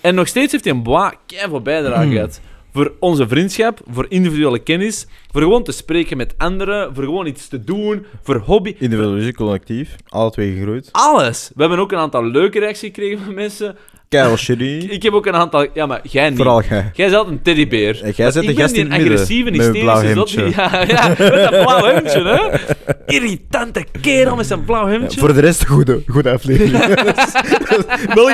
[0.00, 2.12] En nog steeds heeft hij een boah keiveel bijdrage Hm.
[2.12, 2.40] gehad.
[2.72, 7.48] Voor onze vriendschap, voor individuele kennis, voor gewoon te spreken met anderen, voor gewoon iets
[7.48, 8.74] te doen, voor hobby.
[8.78, 10.88] Individueel collectief, alle twee gegroeid.
[10.92, 11.50] Alles.
[11.54, 13.76] We hebben ook een aantal leuke reacties gekregen van mensen.
[14.22, 14.86] Keil shitty.
[14.90, 15.66] Ik heb ook een aantal...
[15.74, 16.36] Ja, maar jij niet.
[16.36, 16.90] Vooral jij.
[16.94, 18.00] Jij altijd een teddybeer.
[18.02, 20.30] En jij zet de gast in het midden, agressieve, een blauw hysterische zot.
[20.30, 20.52] hemdje.
[20.62, 22.58] Ja, ja, met dat blauw hemdje, hè.
[23.06, 25.20] Irritante kerel met zijn blauw Ja, hemdje.
[25.20, 26.72] voor de rest, goede, goede aflevering.
[28.14, 28.30] Wel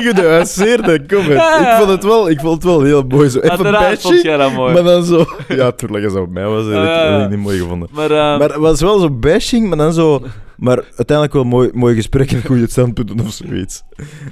[1.06, 1.40] comment.
[1.40, 1.70] Ja, ja.
[1.72, 3.28] Ik vond het wel, ik vond het wel heel mooi.
[3.30, 4.72] Zo even Uiteraard vond bashy, jij dat mooi.
[4.74, 5.24] maar dan zo...
[5.48, 7.88] Ja, tuurlijk, als dat op mij was, dat ik niet mooi gevonden.
[7.92, 10.22] Maar, eh, Maar het was wel zo bashing, maar dan zo...
[10.60, 13.82] Maar uiteindelijk wel mooi, mooi gesprek en goede standpunten of zoiets.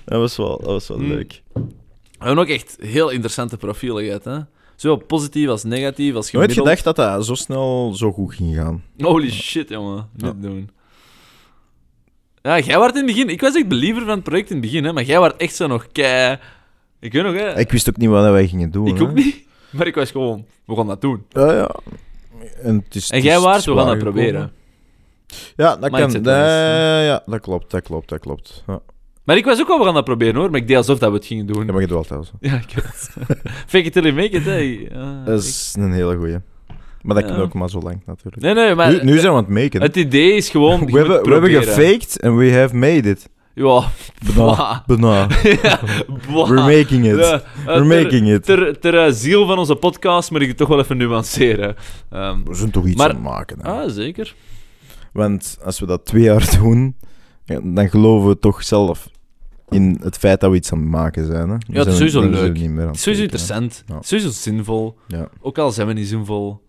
[0.04, 1.08] Dat was wel, dat was wel Mm.
[1.08, 1.42] leuk.
[1.54, 1.60] we
[2.18, 4.38] hebben ook echt heel interessante profielen gehad, hè.
[4.76, 6.78] Zowel positief als negatief, als Nooit gemiddeld.
[6.78, 8.82] gedacht dat dat zo snel zo goed ging gaan.
[8.98, 10.08] Holy shit, jongen.
[10.12, 10.32] Niet Ja.
[10.48, 10.70] doen.
[12.42, 13.28] Ja, jij was in het begin...
[13.28, 14.92] Ik was echt believer van het project in het begin, hè.
[14.92, 16.38] Maar jij was echt zo nog kei...
[17.00, 17.58] Ik weet nog, hè.
[17.58, 18.86] Ik wist ook niet wat wij gingen doen.
[18.86, 19.02] Ik hè.
[19.02, 19.46] ook niet.
[19.70, 20.46] Maar ik was gewoon...
[20.64, 21.24] We gaan dat doen.
[21.28, 21.74] Ja, ja.
[22.62, 24.52] En, het is, En jij het we gaan dat proberen.
[25.56, 26.22] Ja, dat kan.
[26.22, 28.64] Ja, dat klopt, dat klopt, dat klopt.
[28.66, 28.80] Ja,
[29.24, 30.50] Maar ik was ook wel, we gaan dat proberen, hoor.
[30.50, 31.56] Maar ik deed alsof dat we het gingen doen.
[31.66, 32.32] dat mag je doet altijd zo.
[32.40, 33.10] Ja, ik weet het.
[33.72, 34.56] Fake it till you make it, hè.
[34.98, 36.36] Ja, Dat ik- is een hele goeie.
[37.02, 37.34] Maar dat Ja.
[37.34, 38.42] kan ook maar zo lang, natuurlijk.
[38.42, 38.90] Nee, nee, maar...
[38.90, 39.82] nu, nu zijn we aan het maken.
[39.82, 40.86] Het idee is gewoon...
[40.86, 43.28] we, hebben, we hebben gefaked en we have made it.
[43.54, 43.82] Ja.
[44.96, 45.80] Ja.
[46.28, 47.18] We're making it.
[47.18, 48.44] Ja, eh, We're ter- making it.
[48.44, 51.76] Ter, ter eh, ziel van onze podcast moet ik het toch wel even nuanceren.
[52.10, 53.58] Ehm, We zijn toch iets Maar- aan het maken.
[53.62, 53.70] hè.
[53.70, 54.34] ah, zeker.
[55.12, 56.96] Want als we dat twee jaar doen,
[57.44, 59.08] ja, dan geloven we toch zelf
[59.70, 61.48] in het feit dat we iets aan het maken zijn.
[61.48, 61.56] Hè?
[61.66, 62.58] We het is sowieso we leuk.
[62.58, 63.82] niet meer Het is sowieso interessant.
[63.86, 63.94] Ja.
[63.94, 64.98] Het is sowieso zinvol.
[65.06, 65.28] Ja.
[65.40, 66.60] Ook al zijn we niet zinvol.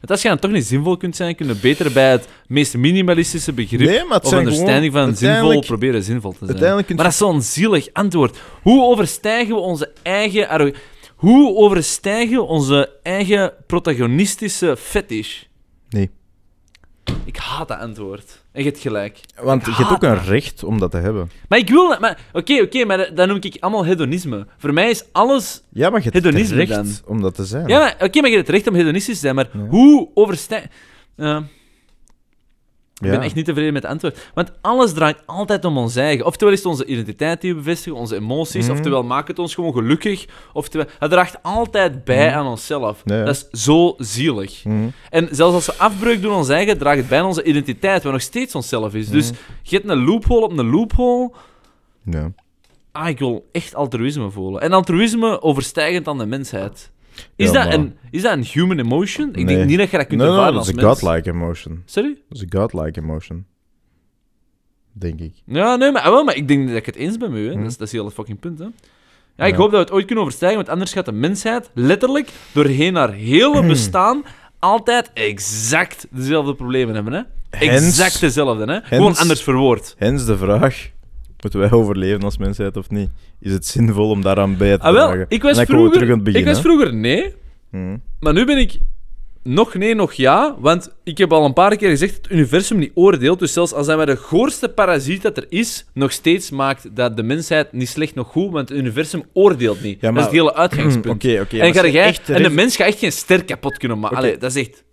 [0.00, 2.76] Want als je dan toch niet zinvol kunt zijn, kun je beter bij het meest
[2.76, 6.50] minimalistische begrip Nee, maar het of understanding gewoon, van zinvol proberen zinvol te zijn.
[6.50, 8.38] Uiteindelijk Maar dat is zo'n zielig antwoord.
[8.62, 10.74] Hoe overstijgen we onze eigen...
[11.14, 15.42] Hoe overstijgen we onze eigen protagonistische fetish?
[15.88, 16.10] Nee.
[17.24, 18.42] Ik haat dat antwoord.
[18.52, 19.20] En je hebt gelijk.
[19.42, 21.30] Want je hebt ook een recht om dat te hebben.
[21.48, 24.46] Maar ik wil maar- Oké, oké, maar dat- noem ik allemaal hedonisme.
[24.58, 25.62] Voor mij is alles...
[25.72, 27.68] Ja, maar je hebt het Hedonisme recht om dat te zijn.
[27.68, 29.66] Ja, maar, oké, maar je hebt het recht om hedonistisch te zijn, maar Ja.
[29.68, 30.70] hoe overstijgen...
[31.16, 31.42] Ja.
[32.94, 34.30] Ik ben echt niet tevreden met het antwoord.
[34.34, 36.24] Want alles draait altijd om ons eigen.
[36.26, 38.64] Oftewel is het onze identiteit die we bevestigen, onze emoties.
[38.66, 38.74] Mhm.
[38.74, 40.26] Oftewel maakt het ons gewoon gelukkig.
[40.52, 42.36] Oftewel, het draagt altijd bij Mhm.
[42.38, 43.02] aan onszelf.
[43.04, 43.24] Ja.
[43.24, 44.64] Dat is zo zielig.
[44.64, 44.86] Mhm.
[45.10, 48.02] En zelfs als we afbreuk doen aan ons eigen, draagt het bij aan onze identiteit,
[48.02, 49.08] wat nog steeds onszelf is.
[49.08, 49.30] Dus
[49.62, 51.32] je hebt een loophole op een loophole.
[52.04, 52.32] Ja.
[52.92, 54.60] Ah, ik wil echt altruïsme voelen.
[54.60, 56.90] En altruïsme overstijgend aan de mensheid.
[57.36, 59.28] Is, dat, maar- een, is dat een human emotion?
[59.28, 59.44] Ik Nee.
[59.56, 61.00] denk niet dat je dat kunt Nee, nee, ervaren dat is als een mens.
[61.00, 61.82] godlike emotion.
[61.84, 62.18] Sorry?
[62.28, 63.44] Dat is een godlike emotion.
[64.92, 65.32] Denk ik.
[65.46, 67.46] Ja, nee, maar, ah, wel, maar ik denk dat ik het eens ben met u.
[67.46, 67.52] Hè.
[67.52, 67.58] Hm.
[67.62, 68.58] Dat, is, dat is heel het fucking punt.
[68.58, 68.64] Hè.
[69.36, 69.58] Ja, ik Ja.
[69.58, 73.12] hoop dat we het ooit kunnen overstijgen, want anders gaat de mensheid letterlijk doorheen haar
[73.12, 73.18] Hm.
[73.18, 74.22] hele bestaan
[74.58, 77.12] altijd exact dezelfde problemen hebben.
[77.12, 77.20] Hè.
[77.58, 78.72] Exact dezelfde.
[78.72, 78.80] Hè.
[78.96, 79.94] Gewoon anders verwoord.
[79.98, 80.90] Hens de vraag:
[81.50, 83.10] moeten wij overleven als mensheid of niet?
[83.40, 85.26] Is het zinvol om daaraan bij te Ah, wel, dragen?
[85.28, 86.40] ik was, vroeger, terug aan het begin.
[86.40, 87.34] ik was vroeger nee,
[87.70, 87.96] Mhm.
[88.20, 88.78] maar nu ben ik
[89.42, 90.56] nog nee, nog ja.
[90.58, 93.38] Want ik heb al een paar keer gezegd dat het universum niet oordeelt.
[93.38, 97.16] Dus zelfs als hij maar de goorste parasiet dat er is, nog steeds maakt dat
[97.16, 100.00] de mensheid niet slecht nog goed, want het universum oordeelt niet.
[100.00, 101.06] Ja, dat is maar- het hele uitgangspunt.
[101.24, 101.58] Oké, oké.
[101.58, 104.16] en, maar ga jij, echt en de mens gaat echt geen ster kapot kunnen maken.
[104.16, 104.83] Allee, dat is echt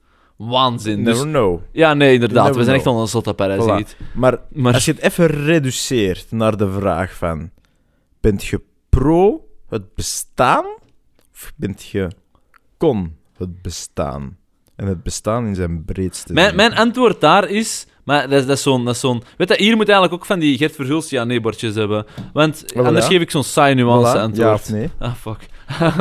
[0.49, 1.03] waanzin.
[1.03, 1.59] Dus, Never know.
[1.71, 2.55] ja, nee, inderdaad.
[2.55, 3.95] We zijn echt al een zotte parasiet.
[4.13, 7.49] Maar, Maar- als je het even reduceert naar de vraag van...
[8.19, 10.65] Bent je pro het bestaan?
[11.33, 12.07] Of bent je
[12.77, 14.37] con het bestaan?
[14.75, 17.85] En het bestaan in zijn breedste Mijn, mijn antwoord daar is...
[18.03, 18.85] Maar dat is, dat is zo'n...
[18.85, 22.05] dat weet je, hier moet eigenlijk ook van die Gert Verhulst ja-nee-bordjes hebben.
[22.33, 23.11] Want anders ja.
[23.11, 24.47] geef ik zo'n saai nuance Voilà, antwoord.
[24.47, 24.89] Ja of nee?
[24.99, 25.37] Ah, fuck.
[25.79, 25.95] ja,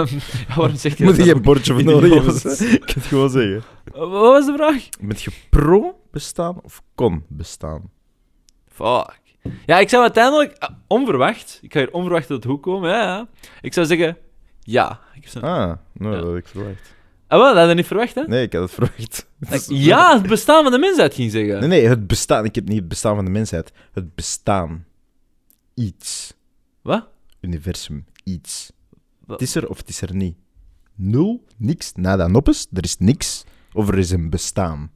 [0.57, 1.35] waarom zeg je Moet dat je dan?
[1.35, 2.35] geen bordje voor nodig hebben?
[2.73, 3.63] Ik kan het gewoon zeggen.
[3.93, 4.89] Wat was de vraag?
[5.01, 7.91] Bent je pro bestaan of con bestaan?
[8.69, 9.19] Fuck.
[9.67, 10.57] Ja, ik zou uiteindelijk...
[10.59, 11.59] ah, onverwacht.
[11.63, 12.91] Ik ga hier onverwacht uit de hoek komen.
[12.91, 13.29] Ja, ja.
[13.61, 14.17] Ik zou zeggen...
[14.61, 15.01] Ja.
[15.15, 16.21] Ik Ah, nou, Ja.
[16.21, 16.95] dat had ik verwacht.
[17.27, 18.23] Ah, wel, dat had je niet verwacht, hè?
[18.27, 19.27] Nee, ik had het verwacht.
[19.51, 21.59] Is- Ja, het bestaan van de mensheid ging zeggen.
[21.61, 22.45] Nee, nee, het bestaan.
[22.45, 23.73] Ik heb niet het bestaan van de mensheid.
[23.93, 24.85] Het bestaan.
[25.75, 26.35] Iets.
[26.83, 27.09] Wat?
[27.41, 28.05] Universum.
[28.25, 28.73] Iets.
[29.27, 29.41] Wat?
[29.41, 30.37] Het is er of het is er niet.
[30.95, 32.67] Nul, niks, nada, noppes.
[32.73, 34.91] Er is niks of er is een bestaan.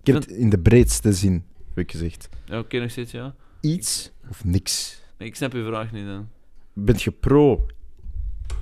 [0.00, 2.28] Ik heb het in de breedste zin, heb ik gezegd.
[2.44, 3.34] Ja, Oké, nog steeds, ja.
[3.60, 5.00] Iets of niks.
[5.18, 6.28] Nee, ik snap je vraag niet, dan.
[6.72, 7.66] Bent je pro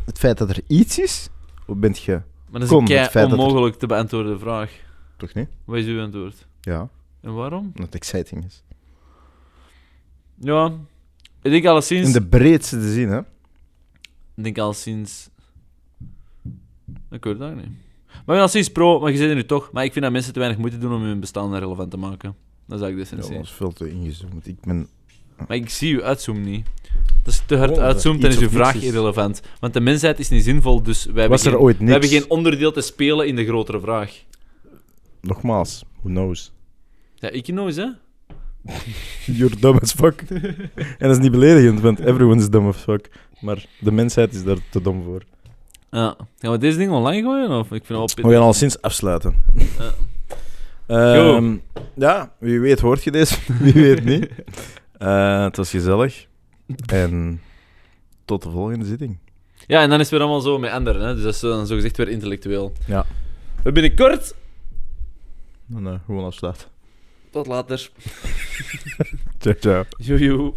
[0.06, 1.28] het feit dat er iets is?
[1.66, 2.12] Of bent je...
[2.50, 4.72] Maar dat is een kei het feit dat er- onmogelijk te beantwoorden vraag.
[5.16, 5.48] Toch niet?
[5.64, 6.46] Wat is uw antwoord?
[6.60, 6.88] Ja,
[7.20, 7.64] En waarom?
[7.66, 8.62] omdat het exciting is.
[10.34, 10.72] Ja,
[11.42, 12.06] ik denk alleszins...
[12.06, 13.18] In de breedste zin, hè?
[14.34, 15.28] Ik denk alleszins...
[17.10, 17.78] Ik het eigenlijk niet.
[18.26, 19.70] Maar ik alleszins pro, maar je zit er nu toch.
[19.72, 22.34] Maar ik vind dat mensen te weinig moeite doen om hun bestaan relevant te maken.
[22.66, 23.36] Dat is eigenlijk de Ja, essentie.
[23.36, 24.46] dat is veel te ingezoomd.
[24.46, 24.86] Ik ben...
[25.48, 26.66] Maar ik zie uw uitzoom niet.
[27.22, 28.82] Dat is te hard Oh, uitzoomt, dan is uw vraag is.
[28.82, 29.42] irrelevant.
[29.60, 32.72] Want de mensheid is niet zinvol, dus wij hebben, geen, ooit wij hebben geen onderdeel
[32.72, 34.22] te spelen in de grotere vraag.
[35.20, 36.52] Nogmaals, who knows?
[37.14, 37.88] Ja, ik know eens, hè.
[39.38, 40.20] You're dumb as fuck.
[40.30, 43.10] en dat is niet beledigend, want everyone is dumb as fuck.
[43.40, 45.22] Maar de mensheid is daar te dom voor.
[45.94, 46.16] Ja.
[46.38, 47.50] Gaan we deze ding online gooien?
[47.50, 47.64] Of?
[47.64, 48.24] Ik vind het wel pittig.
[48.24, 49.42] We gaan al sinds afsluiten.
[49.78, 49.92] Ja.
[50.86, 51.56] Ehm,
[51.94, 54.28] ja, wie weet hoort je deze, wie weet niet.
[54.98, 56.26] Eh, het was gezellig.
[56.86, 57.42] En
[58.24, 59.18] tot de volgende zitting.
[59.66, 61.14] Ja, en dan is het weer allemaal zo met anderen, hè.
[61.14, 62.72] Dus dat is dan zogezegd weer intellectueel.
[62.86, 63.06] Ja.
[63.62, 64.34] We binnenkort...
[65.66, 66.66] Dan eh, gewoon afsluiten.
[67.30, 67.90] Tot later.
[69.38, 69.84] Ciao, ciao.
[69.98, 70.52] Joejoe.